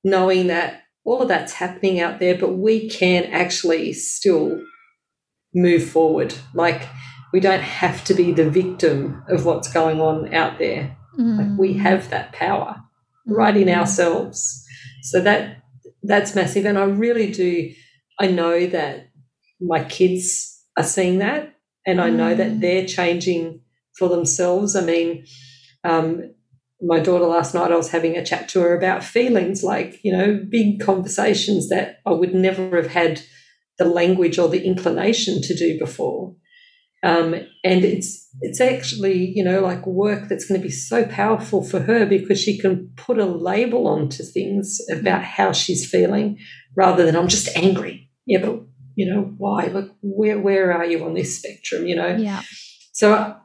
knowing 0.04 0.48
that 0.48 0.84
all 1.06 1.22
of 1.22 1.28
that's 1.28 1.54
happening 1.54 2.00
out 2.00 2.20
there, 2.20 2.38
but 2.38 2.58
we 2.58 2.90
can 2.90 3.26
actually 3.26 3.94
still 3.94 4.60
move 5.54 5.88
forward. 5.88 6.34
Like 6.54 6.88
we 7.32 7.40
don't 7.40 7.62
have 7.62 8.04
to 8.06 8.14
be 8.14 8.32
the 8.32 8.50
victim 8.50 9.24
of 9.30 9.46
what's 9.46 9.72
going 9.72 10.02
on 10.02 10.34
out 10.34 10.58
there. 10.58 10.98
Mm. 11.18 11.38
Like 11.38 11.60
we 11.60 11.74
have 11.74 12.10
that 12.10 12.34
power 12.34 12.82
right 13.28 13.56
in 13.56 13.68
mm. 13.68 13.78
ourselves. 13.78 14.66
So 15.04 15.22
that 15.22 15.64
that's 16.04 16.36
massive. 16.36 16.66
And 16.66 16.78
I 16.78 16.84
really 16.84 17.32
do 17.32 17.72
I 18.20 18.28
know 18.28 18.66
that 18.68 19.10
my 19.62 19.84
kids 19.84 20.64
are 20.78 20.84
seeing 20.84 21.20
that, 21.20 21.54
and 21.86 22.02
I 22.02 22.10
know 22.10 22.34
that 22.34 22.52
mm. 22.52 22.62
they're 22.62 22.86
changing 22.86 23.62
for 23.98 24.10
themselves. 24.10 24.76
I 24.76 24.82
mean, 24.82 25.26
um, 25.84 26.34
my 26.82 27.00
daughter 27.00 27.26
last 27.26 27.54
night, 27.54 27.72
I 27.72 27.78
was 27.78 27.92
having 27.92 28.18
a 28.18 28.26
chat 28.26 28.50
to 28.50 28.60
her 28.62 28.78
about 28.78 29.04
feelings, 29.04 29.64
like 29.64 30.00
you 30.04 30.12
know, 30.12 30.40
big 30.50 30.80
conversations 30.80 31.70
that 31.70 32.00
I 32.06 32.12
would 32.12 32.34
never 32.34 32.76
have 32.76 32.92
had 32.92 33.22
the 33.78 33.86
language 33.86 34.40
or 34.40 34.50
the 34.50 34.64
inclination 34.64 35.42
to 35.42 35.56
do 35.56 35.78
before. 35.80 36.36
Um, 37.04 37.34
and 37.64 37.86
it's 37.86 38.28
it's 38.42 38.60
actually 38.60 39.32
you 39.36 39.44
know 39.44 39.62
like 39.62 39.86
work 39.86 40.28
that's 40.28 40.46
going 40.46 40.60
to 40.60 40.66
be 40.66 40.72
so 40.72 41.06
powerful 41.06 41.64
for 41.64 41.82
her 41.82 42.06
because 42.06 42.42
she 42.42 42.58
can 42.58 42.92
put 42.96 43.20
a 43.20 43.26
label 43.26 43.88
onto 43.88 44.24
things 44.24 44.80
about 44.92 45.22
mm. 45.22 45.26
how 45.26 45.52
she's 45.52 45.90
feeling 45.90 46.38
rather 46.76 47.06
than 47.06 47.16
I'm 47.16 47.28
just 47.28 47.56
angry. 47.56 48.10
Yeah, 48.26 48.40
but 48.40 48.64
you 48.96 49.14
know 49.14 49.34
why 49.38 49.66
like 49.66 49.92
where 50.02 50.40
where 50.40 50.74
are 50.74 50.86
you 50.86 51.04
on 51.06 51.14
this 51.14 51.38
spectrum 51.38 51.86
you 51.86 51.96
know 51.96 52.16
yeah 52.16 52.42
so 52.94 53.36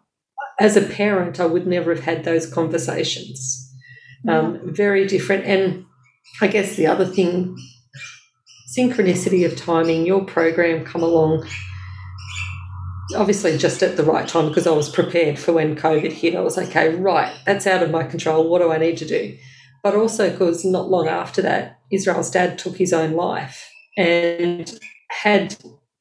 as 0.61 0.77
a 0.77 0.83
parent 0.83 1.41
i 1.41 1.47
would 1.47 1.67
never 1.67 1.93
have 1.95 2.05
had 2.05 2.25
those 2.25 2.47
conversations. 2.53 3.67
Um, 4.29 4.61
very 4.65 5.07
different. 5.07 5.47
And 5.47 5.87
i 6.43 6.47
guess 6.47 6.77
the 6.77 6.87
other 6.87 7.07
thing 7.07 7.57
synchronicity 8.77 9.45
of 9.45 9.57
timing 9.57 10.07
your 10.07 10.25
program 10.25 10.85
come 10.85 11.03
along 11.03 11.45
obviously 13.17 13.59
just 13.59 13.83
at 13.83 13.97
the 13.97 14.05
right 14.05 14.29
time 14.29 14.49
because 14.49 14.67
i 14.67 14.71
was 14.71 14.89
prepared 14.89 15.37
for 15.39 15.53
when 15.53 15.75
covid 15.75 16.13
hit. 16.13 16.37
I 16.37 16.41
was 16.41 16.57
okay 16.57 16.95
right 16.95 17.35
that's 17.47 17.67
out 17.67 17.83
of 17.83 17.91
my 17.91 18.05
control. 18.05 18.49
What 18.49 18.61
do 18.61 18.71
i 18.71 18.79
need 18.79 18.99
to 18.99 19.07
do? 19.07 19.37
But 19.83 19.95
also 19.95 20.31
because 20.31 20.65
not 20.65 20.91
long 20.91 21.09
after 21.09 21.41
that 21.43 21.81
israel's 21.91 22.31
dad 22.31 22.59
took 22.59 22.77
his 22.77 22.93
own 22.93 23.13
life 23.13 23.69
and 23.97 24.79
had 25.09 25.57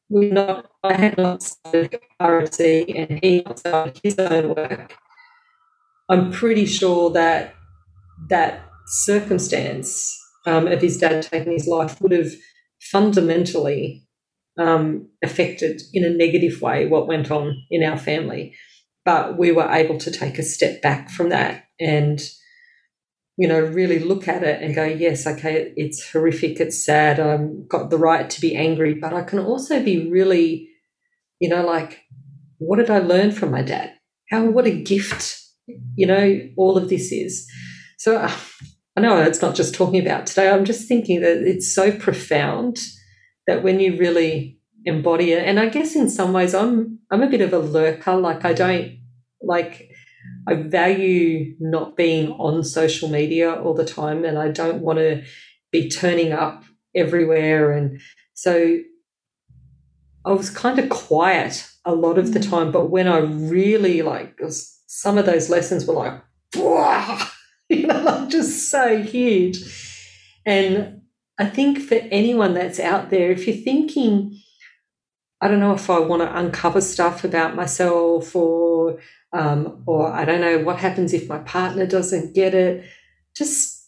we 0.09 0.31
not, 0.31 0.69
I 0.83 0.93
had 0.93 1.17
not 1.17 1.43
started 1.43 1.99
RFC 2.21 2.93
and 2.95 3.19
he 3.23 3.41
not 3.45 3.59
started 3.59 3.99
his 4.03 4.17
own 4.17 4.55
work, 4.55 4.95
I'm 6.09 6.31
pretty 6.31 6.65
sure 6.65 7.11
that 7.11 7.53
that 8.29 8.65
circumstance 8.87 10.17
um, 10.45 10.67
of 10.67 10.81
his 10.81 10.97
dad 10.97 11.21
taking 11.23 11.53
his 11.53 11.67
life 11.67 12.01
would 12.01 12.11
have 12.11 12.31
fundamentally 12.81 14.07
um, 14.57 15.07
affected 15.23 15.81
in 15.93 16.03
a 16.03 16.09
negative 16.09 16.61
way 16.61 16.87
what 16.87 17.07
went 17.07 17.29
on 17.29 17.55
in 17.69 17.83
our 17.83 17.97
family. 17.97 18.55
But 19.05 19.37
we 19.37 19.51
were 19.51 19.69
able 19.69 19.97
to 19.99 20.11
take 20.11 20.39
a 20.39 20.43
step 20.43 20.81
back 20.81 21.09
from 21.09 21.29
that 21.29 21.65
and 21.79 22.19
you 23.39 23.47
know, 23.47 23.61
really 23.61 23.99
look 23.99 24.27
at 24.27 24.43
it 24.43 24.61
and 24.61 24.75
go, 24.75 24.83
yes, 24.83 25.25
okay, 25.25 25.71
it's 25.77 26.11
horrific, 26.11 26.59
it's 26.59 26.83
sad, 26.83 27.21
I've 27.21 27.69
got 27.69 27.89
the 27.89 27.97
right 27.97 28.29
to 28.29 28.41
be 28.41 28.53
angry, 28.53 28.95
but 28.95 29.13
I 29.13 29.21
can 29.21 29.39
also 29.39 29.81
be 29.81 30.11
really, 30.11 30.67
you 31.39 31.47
know, 31.47 31.65
like, 31.65 32.01
what 32.57 32.79
did 32.79 32.89
I 32.89 32.99
learn 32.99 33.31
from 33.31 33.51
my 33.51 33.61
dad? 33.61 33.93
How, 34.29 34.43
what 34.43 34.67
a 34.67 34.71
gift, 34.71 35.39
you 35.95 36.05
know, 36.05 36.41
all 36.57 36.77
of 36.77 36.89
this 36.89 37.13
is. 37.13 37.49
So 37.97 38.17
uh, 38.17 38.29
I 38.97 38.99
know 38.99 39.21
it's 39.21 39.41
not 39.41 39.55
just 39.55 39.73
talking 39.73 40.05
about 40.05 40.25
today, 40.25 40.49
I'm 40.49 40.65
just 40.65 40.89
thinking 40.89 41.21
that 41.21 41.37
it's 41.37 41.73
so 41.73 41.93
profound 41.93 42.77
that 43.47 43.63
when 43.63 43.79
you 43.79 43.97
really 43.97 44.59
embody 44.83 45.31
it, 45.31 45.47
and 45.47 45.61
I 45.61 45.69
guess 45.69 45.95
in 45.95 46.09
some 46.09 46.33
ways 46.33 46.53
I'm, 46.53 46.99
I'm 47.09 47.23
a 47.23 47.29
bit 47.29 47.39
of 47.39 47.53
a 47.53 47.59
lurker, 47.59 48.17
like 48.17 48.43
I 48.43 48.51
don't, 48.51 48.99
like, 49.41 49.88
I 50.47 50.55
value 50.55 51.55
not 51.59 51.95
being 51.95 52.31
on 52.33 52.63
social 52.63 53.09
media 53.09 53.53
all 53.53 53.73
the 53.73 53.85
time 53.85 54.25
and 54.25 54.37
I 54.37 54.49
don't 54.49 54.81
want 54.81 54.99
to 54.99 55.23
be 55.71 55.89
turning 55.89 56.31
up 56.31 56.63
everywhere. 56.95 57.71
And 57.71 58.01
so 58.33 58.79
I 60.25 60.31
was 60.31 60.49
kind 60.49 60.79
of 60.79 60.89
quiet 60.89 61.69
a 61.85 61.93
lot 61.93 62.17
of 62.17 62.33
the 62.33 62.39
mm. 62.39 62.49
time. 62.49 62.71
But 62.71 62.89
when 62.89 63.07
I 63.07 63.19
really 63.19 64.01
like, 64.01 64.39
some 64.87 65.17
of 65.17 65.25
those 65.25 65.49
lessons 65.49 65.85
were 65.85 65.93
like, 65.93 66.21
you 67.69 67.87
know, 67.87 68.01
like 68.01 68.29
just 68.29 68.69
so 68.69 69.01
huge. 69.01 69.59
And 70.45 71.01
I 71.37 71.45
think 71.45 71.79
for 71.79 71.95
anyone 71.95 72.53
that's 72.53 72.79
out 72.79 73.09
there, 73.09 73.31
if 73.31 73.47
you're 73.47 73.55
thinking, 73.55 74.39
I 75.41 75.47
don't 75.47 75.59
know 75.59 75.73
if 75.73 75.89
I 75.89 75.99
want 75.99 76.21
to 76.21 76.37
uncover 76.37 76.81
stuff 76.81 77.23
about 77.23 77.55
myself 77.55 78.35
or 78.35 78.99
um, 79.31 79.83
or 79.85 80.11
I 80.11 80.25
don't 80.25 80.41
know 80.41 80.59
what 80.59 80.77
happens 80.77 81.13
if 81.13 81.29
my 81.29 81.39
partner 81.39 81.85
doesn't 81.85 82.33
get 82.33 82.53
it. 82.53 82.85
Just 83.35 83.87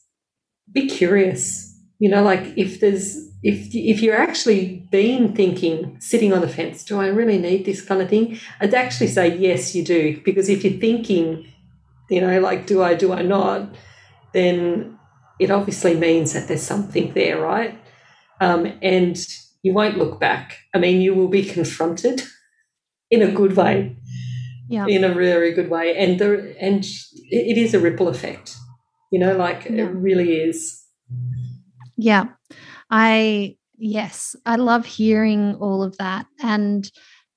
be 0.72 0.88
curious. 0.88 1.68
You 2.00 2.10
know, 2.10 2.24
like 2.24 2.54
if 2.56 2.80
there's 2.80 3.18
if 3.44 3.74
if 3.74 4.02
you're 4.02 4.18
actually 4.18 4.88
been 4.92 5.36
thinking, 5.36 5.98
sitting 6.00 6.32
on 6.32 6.42
the 6.42 6.48
fence, 6.48 6.84
do 6.84 7.00
I 7.00 7.08
really 7.08 7.38
need 7.38 7.66
this 7.66 7.82
kind 7.82 8.02
of 8.02 8.10
thing? 8.10 8.40
I'd 8.60 8.74
actually 8.74 9.08
say 9.08 9.38
yes, 9.38 9.76
you 9.76 9.84
do, 9.84 10.22
because 10.24 10.48
if 10.48 10.64
you're 10.64 10.80
thinking, 10.80 11.48
you 12.10 12.22
know, 12.22 12.40
like 12.40 12.68
do 12.68 12.84
I, 12.84 12.94
do 12.94 13.14
I 13.14 13.24
not, 13.24 13.76
then 14.34 14.98
it 15.40 15.50
obviously 15.50 15.96
means 15.96 16.34
that 16.34 16.48
there's 16.48 16.62
something 16.62 17.14
there, 17.14 17.42
right? 17.42 17.78
Um, 18.40 18.72
and 18.82 19.18
you 19.64 19.74
won't 19.74 19.98
look 19.98 20.20
back. 20.20 20.58
I 20.74 20.80
mean, 20.80 21.02
you 21.02 21.14
will 21.14 21.28
be 21.28 21.44
confronted 21.44 22.22
in 23.10 23.22
a 23.22 23.32
good 23.32 23.56
way 23.56 23.98
yeah. 24.72 24.86
in 24.88 25.04
a 25.04 25.14
very 25.14 25.52
good 25.52 25.70
way. 25.70 25.96
And 25.98 26.18
the 26.18 26.56
and 26.60 26.84
it 27.30 27.58
is 27.58 27.74
a 27.74 27.80
ripple 27.80 28.08
effect. 28.08 28.56
You 29.12 29.20
know, 29.20 29.36
like 29.36 29.66
yeah. 29.66 29.84
it 29.84 29.94
really 29.94 30.36
is. 30.36 30.82
Yeah. 31.98 32.26
I 32.90 33.58
yes, 33.78 34.36
I 34.46 34.56
love 34.56 34.86
hearing 34.86 35.56
all 35.56 35.84
of 35.84 35.98
that. 35.98 36.26
And 36.42 36.90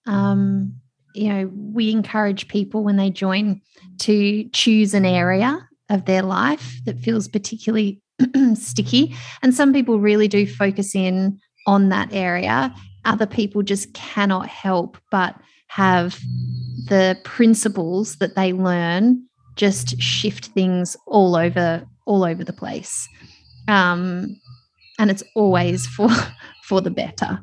um, 0.07 0.77
you 1.15 1.29
know, 1.29 1.51
we 1.53 1.91
encourage 1.91 2.49
people 2.49 2.85
when 2.85 2.97
they 2.97 3.11
join 3.11 3.61
to 4.01 4.49
choose 4.51 4.95
an 4.95 5.05
area 5.05 5.69
of 5.91 6.05
their 6.05 6.23
life 6.23 6.81
that 6.87 7.01
feels 7.01 7.29
particularly 7.29 8.01
sticky. 8.55 9.15
And 9.43 9.53
some 9.53 9.73
people 9.73 9.99
really 9.99 10.29
do 10.29 10.47
focus 10.47 10.95
in 10.95 11.41
on 11.67 11.89
that 11.91 12.13
area. 12.13 12.75
Other 13.05 13.27
people 13.27 13.63
just 13.63 13.93
cannot 13.95 14.49
help 14.49 14.97
but 15.11 15.37
have 15.69 16.21
the 16.87 17.19
principles 17.25 18.17
that 18.17 18.37
they 18.37 18.53
learn 18.53 19.27
just 19.57 20.01
shift 20.01 20.47
things 20.47 20.97
all 21.07 21.37
over 21.37 21.85
all 22.07 22.25
over 22.25 22.45
the 22.45 22.53
place 22.53 23.09
um, 23.69 24.39
and 24.99 25.11
it's 25.11 25.23
always 25.35 25.87
for 25.87 26.09
for 26.65 26.81
the 26.81 26.91
better 26.91 27.41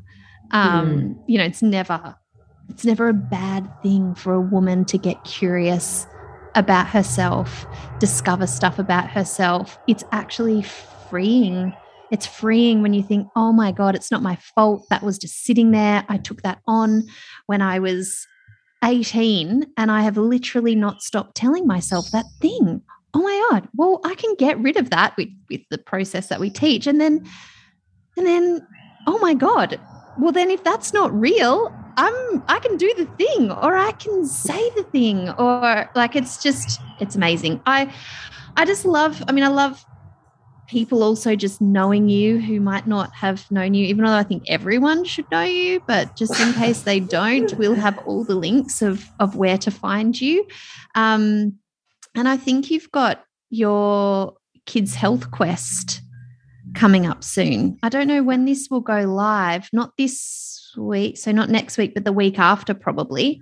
um, 0.52 0.90
mm. 0.90 1.24
you 1.28 1.38
know 1.38 1.44
it's 1.44 1.62
never 1.62 2.16
it's 2.70 2.86
never 2.86 3.10
a 3.10 3.14
bad 3.14 3.70
thing 3.82 4.16
for 4.16 4.34
a 4.34 4.42
woman 4.42 4.86
to 4.86 4.98
get 4.98 5.22
curious 5.26 6.08
about 6.56 6.88
herself 6.88 7.66
discover 8.00 8.48
stuff 8.48 8.80
about 8.80 9.10
herself 9.10 9.78
it's 9.88 10.04
actually 10.12 10.62
freeing 11.10 11.74
it's 12.12 12.28
freeing 12.28 12.82
when 12.82 12.93
you 12.93 13.01
think 13.01 13.28
oh 13.36 13.51
my 13.51 13.72
god 13.72 13.95
it's 13.95 14.12
not 14.12 14.22
my 14.22 14.36
fault 14.55 14.86
that 14.89 15.03
was 15.03 15.18
just 15.18 15.43
sitting 15.43 15.72
there 15.72 16.05
i 16.09 16.18
took 16.18 16.41
that 16.41 16.59
on 16.68 17.03
when 17.47 17.62
i 17.62 17.80
was 17.80 18.28
18 18.84 19.66
and 19.78 19.91
I 19.91 20.01
have 20.01 20.18
literally 20.18 20.76
not 20.76 21.01
stopped 21.01 21.36
telling 21.36 21.68
myself 21.68 22.09
that 22.12 22.26
thing. 22.39 22.82
Oh 23.14 23.22
my 23.22 23.49
God. 23.51 23.68
Well, 23.76 23.99
I 24.03 24.16
can 24.16 24.36
get 24.36 24.59
rid 24.59 24.78
of 24.78 24.89
that 24.89 25.16
with, 25.18 25.30
with 25.49 25.62
the 25.70 25.78
process 25.78 26.28
that 26.28 26.39
we 26.39 26.49
teach. 26.49 26.88
And 26.88 26.99
then, 26.99 27.26
and 28.18 28.26
then, 28.26 28.66
oh 29.07 29.20
my 29.20 29.34
God. 29.34 29.80
Well, 30.18 30.32
then 30.32 30.49
if 30.49 30.64
that's 30.64 30.93
not 30.93 31.14
real, 31.14 31.74
I'm 31.97 32.43
I 32.47 32.59
can 32.59 32.78
do 32.78 32.93
the 32.97 33.05
thing 33.05 33.51
or 33.51 33.78
I 33.78 33.91
can 33.91 34.26
say 34.26 34.70
the 34.72 34.84
thing 34.84 35.30
or 35.32 35.89
like 35.93 36.16
it's 36.16 36.41
just 36.41 36.82
it's 36.99 37.16
amazing. 37.16 37.62
I 37.66 37.93
I 38.55 38.66
just 38.66 38.86
love 38.86 39.22
I 39.28 39.32
mean 39.34 39.43
I 39.43 39.49
love 39.49 39.86
people 40.72 41.04
also 41.04 41.36
just 41.36 41.60
knowing 41.60 42.08
you 42.08 42.40
who 42.40 42.62
might 42.62 42.88
not 42.88 43.14
have 43.14 43.50
known 43.52 43.74
you, 43.74 43.86
even 43.88 44.06
though 44.06 44.14
I 44.14 44.24
think 44.24 44.44
everyone 44.48 45.04
should 45.04 45.30
know 45.30 45.44
you, 45.44 45.82
but 45.86 46.16
just 46.16 46.40
in 46.40 46.54
case 46.62 46.84
they 46.84 47.02
don't, 47.02 47.54
we'll 47.58 47.76
have 47.76 48.00
all 48.06 48.24
the 48.24 48.36
links 48.36 48.82
of, 48.82 49.06
of 49.20 49.36
where 49.36 49.58
to 49.58 49.70
find 49.70 50.20
you. 50.20 50.48
Um, 50.96 51.58
and 52.16 52.30
I 52.30 52.38
think 52.38 52.72
you've 52.72 52.90
got 52.90 53.22
your 53.50 54.36
kids' 54.66 54.96
health 54.96 55.30
quest 55.32 56.02
coming 56.74 57.06
up 57.06 57.22
soon. 57.22 57.78
I 57.84 57.90
don't 57.90 58.08
know 58.08 58.24
when 58.24 58.46
this 58.46 58.70
will 58.72 58.80
go 58.80 59.02
live, 59.02 59.68
not 59.74 59.98
this 59.98 60.72
week, 60.78 61.18
so 61.18 61.34
not 61.34 61.50
next 61.50 61.78
week, 61.78 61.94
but 61.94 62.06
the 62.06 62.14
week 62.14 62.40
after, 62.40 62.74
probably. 62.74 63.42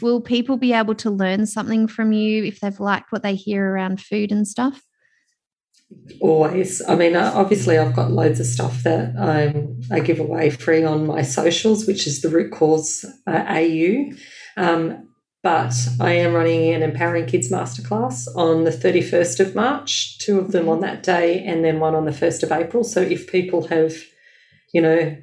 Will 0.00 0.22
people 0.22 0.56
be 0.56 0.72
able 0.72 0.94
to 0.94 1.10
learn 1.10 1.44
something 1.44 1.88
from 1.88 2.12
you 2.12 2.42
if 2.44 2.60
they've 2.60 2.80
liked 2.80 3.12
what 3.12 3.22
they 3.22 3.34
hear 3.34 3.70
around 3.70 4.00
food 4.00 4.32
and 4.32 4.48
stuff? 4.48 4.80
Always. 6.20 6.82
I 6.86 6.96
mean, 6.96 7.16
uh, 7.16 7.32
obviously, 7.34 7.78
I've 7.78 7.96
got 7.96 8.10
loads 8.10 8.40
of 8.40 8.46
stuff 8.46 8.82
that 8.82 9.14
um, 9.16 9.80
I 9.90 10.00
give 10.00 10.20
away 10.20 10.50
free 10.50 10.84
on 10.84 11.06
my 11.06 11.22
socials, 11.22 11.86
which 11.86 12.06
is 12.06 12.20
the 12.20 12.28
root 12.28 12.52
cause 12.52 13.04
uh, 13.26 13.44
AU. 13.48 14.10
Um, 14.56 15.08
but 15.42 15.72
I 15.98 16.12
am 16.12 16.34
running 16.34 16.74
an 16.74 16.82
Empowering 16.82 17.26
Kids 17.26 17.50
Masterclass 17.50 18.28
on 18.36 18.64
the 18.64 18.70
31st 18.70 19.40
of 19.40 19.54
March, 19.54 20.18
two 20.18 20.38
of 20.38 20.52
them 20.52 20.68
on 20.68 20.80
that 20.80 21.02
day, 21.02 21.42
and 21.44 21.64
then 21.64 21.80
one 21.80 21.94
on 21.94 22.04
the 22.04 22.10
1st 22.10 22.42
of 22.42 22.52
April. 22.52 22.84
So 22.84 23.00
if 23.00 23.30
people 23.32 23.66
have, 23.68 23.94
you 24.74 24.82
know, 24.82 25.16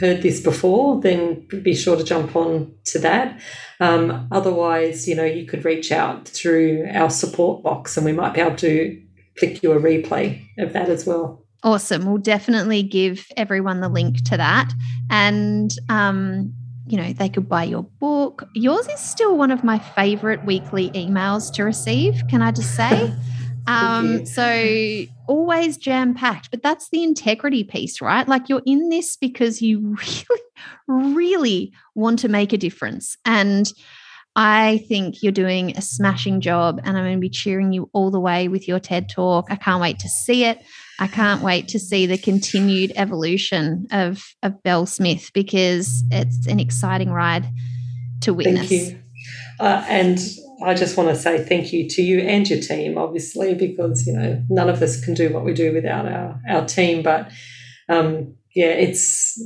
heard 0.00 0.22
this 0.22 0.40
before, 0.40 1.00
then 1.00 1.46
be 1.62 1.74
sure 1.74 1.96
to 1.96 2.04
jump 2.04 2.34
on 2.34 2.74
to 2.86 2.98
that. 3.00 3.40
Um, 3.78 4.28
otherwise, 4.32 5.06
you 5.06 5.14
know, 5.14 5.24
you 5.24 5.44
could 5.44 5.66
reach 5.66 5.92
out 5.92 6.26
through 6.26 6.88
our 6.94 7.10
support 7.10 7.62
box 7.62 7.96
and 7.96 8.06
we 8.06 8.12
might 8.12 8.34
be 8.34 8.40
able 8.40 8.56
to 8.56 9.02
flick 9.38 9.62
you 9.62 9.72
a 9.72 9.80
replay 9.80 10.46
of 10.58 10.72
that 10.72 10.88
as 10.88 11.06
well. 11.06 11.44
Awesome. 11.62 12.06
We'll 12.06 12.18
definitely 12.18 12.82
give 12.82 13.26
everyone 13.36 13.80
the 13.80 13.88
link 13.88 14.22
to 14.24 14.36
that. 14.36 14.72
And, 15.10 15.70
um, 15.88 16.54
you 16.86 16.96
know, 16.96 17.12
they 17.12 17.28
could 17.28 17.48
buy 17.48 17.64
your 17.64 17.82
book. 17.82 18.48
Yours 18.54 18.86
is 18.88 19.00
still 19.00 19.36
one 19.36 19.50
of 19.50 19.64
my 19.64 19.78
favorite 19.78 20.44
weekly 20.44 20.90
emails 20.90 21.52
to 21.54 21.64
receive, 21.64 22.22
can 22.30 22.42
I 22.42 22.52
just 22.52 22.76
say? 22.76 23.12
um, 23.66 24.24
so 24.24 25.04
always 25.26 25.76
jam 25.76 26.14
packed, 26.14 26.50
but 26.50 26.62
that's 26.62 26.88
the 26.90 27.02
integrity 27.02 27.64
piece, 27.64 28.00
right? 28.00 28.26
Like 28.26 28.48
you're 28.48 28.62
in 28.64 28.88
this 28.88 29.16
because 29.16 29.60
you 29.60 29.96
really, 30.88 31.14
really 31.14 31.72
want 31.96 32.20
to 32.20 32.28
make 32.28 32.52
a 32.52 32.58
difference. 32.58 33.16
And 33.24 33.70
I 34.40 34.84
think 34.88 35.20
you're 35.20 35.32
doing 35.32 35.76
a 35.76 35.82
smashing 35.82 36.40
job, 36.40 36.80
and 36.84 36.96
I'm 36.96 37.02
going 37.02 37.16
to 37.16 37.20
be 37.20 37.28
cheering 37.28 37.72
you 37.72 37.90
all 37.92 38.12
the 38.12 38.20
way 38.20 38.46
with 38.46 38.68
your 38.68 38.78
TED 38.78 39.08
talk. 39.08 39.48
I 39.50 39.56
can't 39.56 39.82
wait 39.82 39.98
to 39.98 40.08
see 40.08 40.44
it. 40.44 40.62
I 41.00 41.08
can't 41.08 41.42
wait 41.42 41.66
to 41.68 41.80
see 41.80 42.06
the 42.06 42.16
continued 42.16 42.92
evolution 42.94 43.88
of, 43.90 44.24
of 44.44 44.62
Belle 44.62 44.86
Smith 44.86 45.32
because 45.34 46.04
it's 46.12 46.46
an 46.46 46.60
exciting 46.60 47.10
ride 47.10 47.46
to 48.20 48.32
witness. 48.32 48.68
Thank 48.68 48.92
you. 48.92 49.02
Uh, 49.58 49.84
and 49.88 50.20
I 50.64 50.74
just 50.74 50.96
want 50.96 51.08
to 51.08 51.16
say 51.16 51.44
thank 51.44 51.72
you 51.72 51.88
to 51.88 52.02
you 52.02 52.20
and 52.20 52.48
your 52.48 52.60
team, 52.60 52.96
obviously, 52.96 53.54
because 53.54 54.06
you 54.06 54.12
know 54.12 54.40
none 54.48 54.70
of 54.70 54.80
us 54.80 55.04
can 55.04 55.14
do 55.14 55.32
what 55.32 55.44
we 55.44 55.52
do 55.52 55.74
without 55.74 56.06
our 56.06 56.40
our 56.48 56.64
team. 56.64 57.02
But 57.02 57.32
um, 57.88 58.36
yeah, 58.54 58.70
it's 58.70 59.36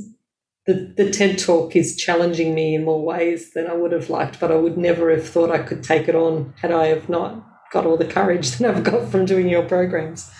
the, 0.65 0.93
the 0.95 1.09
TED 1.11 1.39
talk 1.39 1.75
is 1.75 1.97
challenging 1.97 2.55
me 2.55 2.75
in 2.75 2.85
more 2.85 3.03
ways 3.03 3.51
than 3.53 3.67
I 3.67 3.73
would 3.73 3.91
have 3.91 4.09
liked, 4.09 4.39
but 4.39 4.51
I 4.51 4.55
would 4.55 4.77
never 4.77 5.09
have 5.09 5.27
thought 5.27 5.51
I 5.51 5.59
could 5.59 5.83
take 5.83 6.07
it 6.07 6.15
on 6.15 6.53
had 6.61 6.71
I 6.71 6.87
have 6.87 7.09
not 7.09 7.43
got 7.71 7.85
all 7.85 7.97
the 7.97 8.05
courage 8.05 8.51
that 8.57 8.75
I've 8.75 8.83
got 8.83 9.09
from 9.09 9.25
doing 9.25 9.49
your 9.49 9.63
programs. 9.63 10.31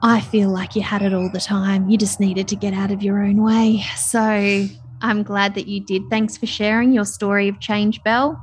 I 0.00 0.20
feel 0.20 0.50
like 0.50 0.76
you 0.76 0.82
had 0.82 1.02
it 1.02 1.12
all 1.12 1.28
the 1.28 1.40
time. 1.40 1.88
You 1.88 1.98
just 1.98 2.20
needed 2.20 2.46
to 2.48 2.56
get 2.56 2.72
out 2.72 2.92
of 2.92 3.02
your 3.02 3.20
own 3.20 3.42
way. 3.42 3.84
So 3.96 4.68
I'm 5.02 5.24
glad 5.24 5.56
that 5.56 5.66
you 5.66 5.84
did. 5.84 6.02
Thanks 6.08 6.36
for 6.36 6.46
sharing 6.46 6.92
your 6.92 7.04
story 7.04 7.48
of 7.48 7.58
change, 7.58 8.00
Belle. 8.04 8.40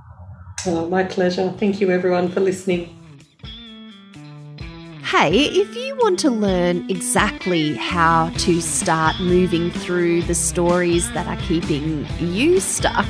Oh, 0.65 0.89
my 0.89 1.03
pleasure. 1.03 1.53
Thank 1.57 1.79
you, 1.79 1.91
everyone, 1.91 2.29
for 2.29 2.41
listening. 2.41 3.04
Hey, 5.17 5.45
if 5.45 5.77
you 5.77 5.95
want 5.95 6.19
to 6.19 6.29
learn 6.29 6.89
exactly 6.89 7.75
how 7.75 8.31
to 8.39 8.59
start 8.59 9.17
moving 9.21 9.71
through 9.71 10.23
the 10.23 10.35
stories 10.35 11.09
that 11.13 11.25
are 11.25 11.41
keeping 11.47 12.05
you 12.19 12.59
stuck, 12.59 13.05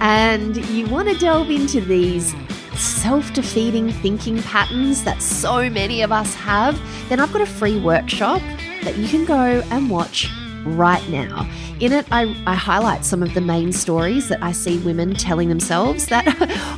and 0.00 0.56
you 0.66 0.86
want 0.86 1.08
to 1.08 1.18
delve 1.18 1.50
into 1.50 1.80
these 1.80 2.36
self 2.76 3.32
defeating 3.32 3.90
thinking 3.90 4.40
patterns 4.44 5.02
that 5.02 5.20
so 5.20 5.68
many 5.68 6.02
of 6.02 6.12
us 6.12 6.32
have, 6.36 6.80
then 7.08 7.18
I've 7.18 7.32
got 7.32 7.42
a 7.42 7.46
free 7.46 7.80
workshop 7.80 8.40
that 8.84 8.96
you 8.96 9.08
can 9.08 9.24
go 9.24 9.60
and 9.72 9.90
watch 9.90 10.30
right 10.64 11.06
now. 11.08 11.50
In 11.80 11.92
it, 11.92 12.06
I, 12.12 12.32
I, 12.46 12.54
highlight 12.54 13.04
some 13.04 13.24
of 13.24 13.34
the 13.34 13.40
main 13.40 13.72
stories 13.72 14.28
that 14.28 14.40
I 14.40 14.52
see 14.52 14.78
women 14.78 15.14
telling 15.14 15.48
themselves 15.48 16.06
that 16.06 16.28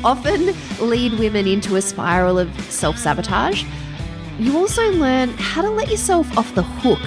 often 0.04 0.56
lead 0.80 1.18
women 1.18 1.46
into 1.46 1.76
a 1.76 1.82
spiral 1.82 2.38
of 2.38 2.58
self 2.70 2.96
sabotage 2.96 3.62
you 4.38 4.56
also 4.56 4.90
learn 4.92 5.30
how 5.38 5.62
to 5.62 5.70
let 5.70 5.90
yourself 5.90 6.36
off 6.36 6.54
the 6.54 6.62
hook 6.62 7.00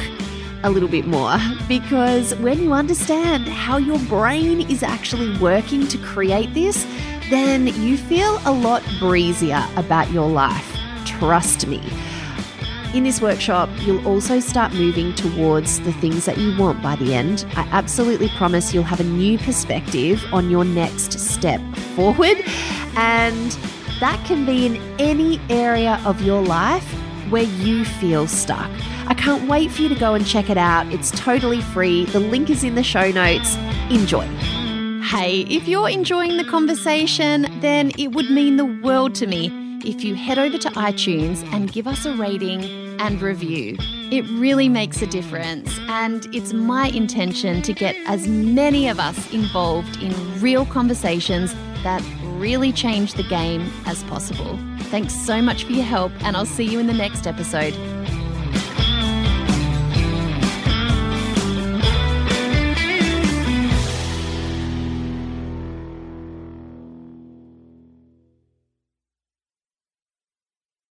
a 0.64 0.70
little 0.70 0.90
bit 0.90 1.06
more 1.06 1.38
because 1.68 2.36
when 2.36 2.62
you 2.62 2.74
understand 2.74 3.48
how 3.48 3.78
your 3.78 4.00
brain 4.00 4.62
is 4.70 4.84
actually 4.84 5.38
working 5.38 5.88
to 5.88 5.98
create 6.00 6.54
this, 6.54 6.86
then 7.30 7.68
you 7.82 7.98
feel 7.98 8.42
a 8.46 8.52
lot 8.52 8.84
breezier 9.00 9.64
about 9.76 10.12
your 10.12 10.28
life. 10.28 10.76
Trust 11.06 11.68
me. 11.68 11.82
In 12.96 13.04
this 13.04 13.22
workshop, 13.22 13.70
you'll 13.82 14.06
also 14.08 14.40
start 14.40 14.74
moving 14.74 15.14
towards 15.14 15.80
the 15.82 15.94
things 15.94 16.26
that 16.26 16.40
you 16.40 16.58
want 16.58 16.82
by 16.82 16.96
the 16.96 17.14
end. 17.14 17.46
I 17.56 17.62
absolutely 17.72 18.30
promise 18.30 18.74
you'll 18.74 18.84
have 18.84 19.00
a 19.00 19.04
new 19.04 19.38
perspective 19.38 20.26
on 20.34 20.50
your 20.50 20.66
next 20.66 21.20
step 21.20 21.62
forward, 21.96 22.38
and 22.96 23.52
that 24.00 24.20
can 24.26 24.44
be 24.44 24.66
in 24.66 24.78
any 24.98 25.40
area 25.50 26.02
of 26.04 26.24
your 26.24 26.42
life 26.42 26.99
where 27.30 27.44
you 27.44 27.86
feel 27.86 28.28
stuck. 28.28 28.70
I 29.08 29.14
can't 29.14 29.50
wait 29.50 29.72
for 29.72 29.82
you 29.82 29.90
to 29.90 29.96
go 29.96 30.14
and 30.14 30.26
check 30.26 30.50
it 30.50 30.58
out. 30.58 30.92
It's 30.94 31.12
totally 31.12 31.62
free. 31.62 32.06
The 32.06 32.20
link 32.20 32.50
is 32.50 32.64
in 32.64 32.76
the 32.76 32.84
show 32.84 33.12
notes. 33.12 33.56
Enjoy. 33.90 34.26
Hey, 35.04 35.42
if 35.50 35.68
you're 35.68 35.90
enjoying 35.90 36.38
the 36.38 36.44
conversation, 36.44 37.48
then 37.62 37.92
it 37.98 38.10
would 38.10 38.30
mean 38.30 38.58
the 38.58 38.66
world 38.66 39.16
to 39.16 39.28
me 39.28 39.52
if 39.84 40.04
you 40.04 40.14
head 40.14 40.38
over 40.38 40.58
to 40.58 40.70
iTunes 40.72 41.44
and 41.54 41.72
give 41.72 41.88
us 41.88 42.06
a 42.06 42.14
rating 42.14 42.64
and 43.00 43.22
review. 43.22 43.78
It 44.12 44.26
really 44.30 44.70
makes 44.70 45.02
a 45.02 45.08
difference, 45.08 45.80
and 45.88 46.28
it's 46.36 46.52
my 46.52 46.90
intention 46.90 47.62
to 47.62 47.74
get 47.74 47.96
as 48.06 48.28
many 48.28 48.88
of 48.90 49.00
us 49.00 49.32
involved 49.34 50.02
in 50.02 50.14
real 50.42 50.66
conversations 50.66 51.54
that 51.84 52.04
really 52.24 52.72
change 52.72 53.14
the 53.14 53.24
game 53.24 53.72
as 53.86 54.04
possible. 54.04 54.60
Thanks 54.90 55.14
so 55.14 55.40
much 55.40 55.66
for 55.66 55.72
your 55.72 55.84
help, 55.84 56.12
and 56.24 56.36
I'll 56.36 56.48
see 56.48 56.64
you 56.64 56.80
in 56.80 56.88
the 56.88 56.94
next 56.94 57.28
episode. 57.28 57.76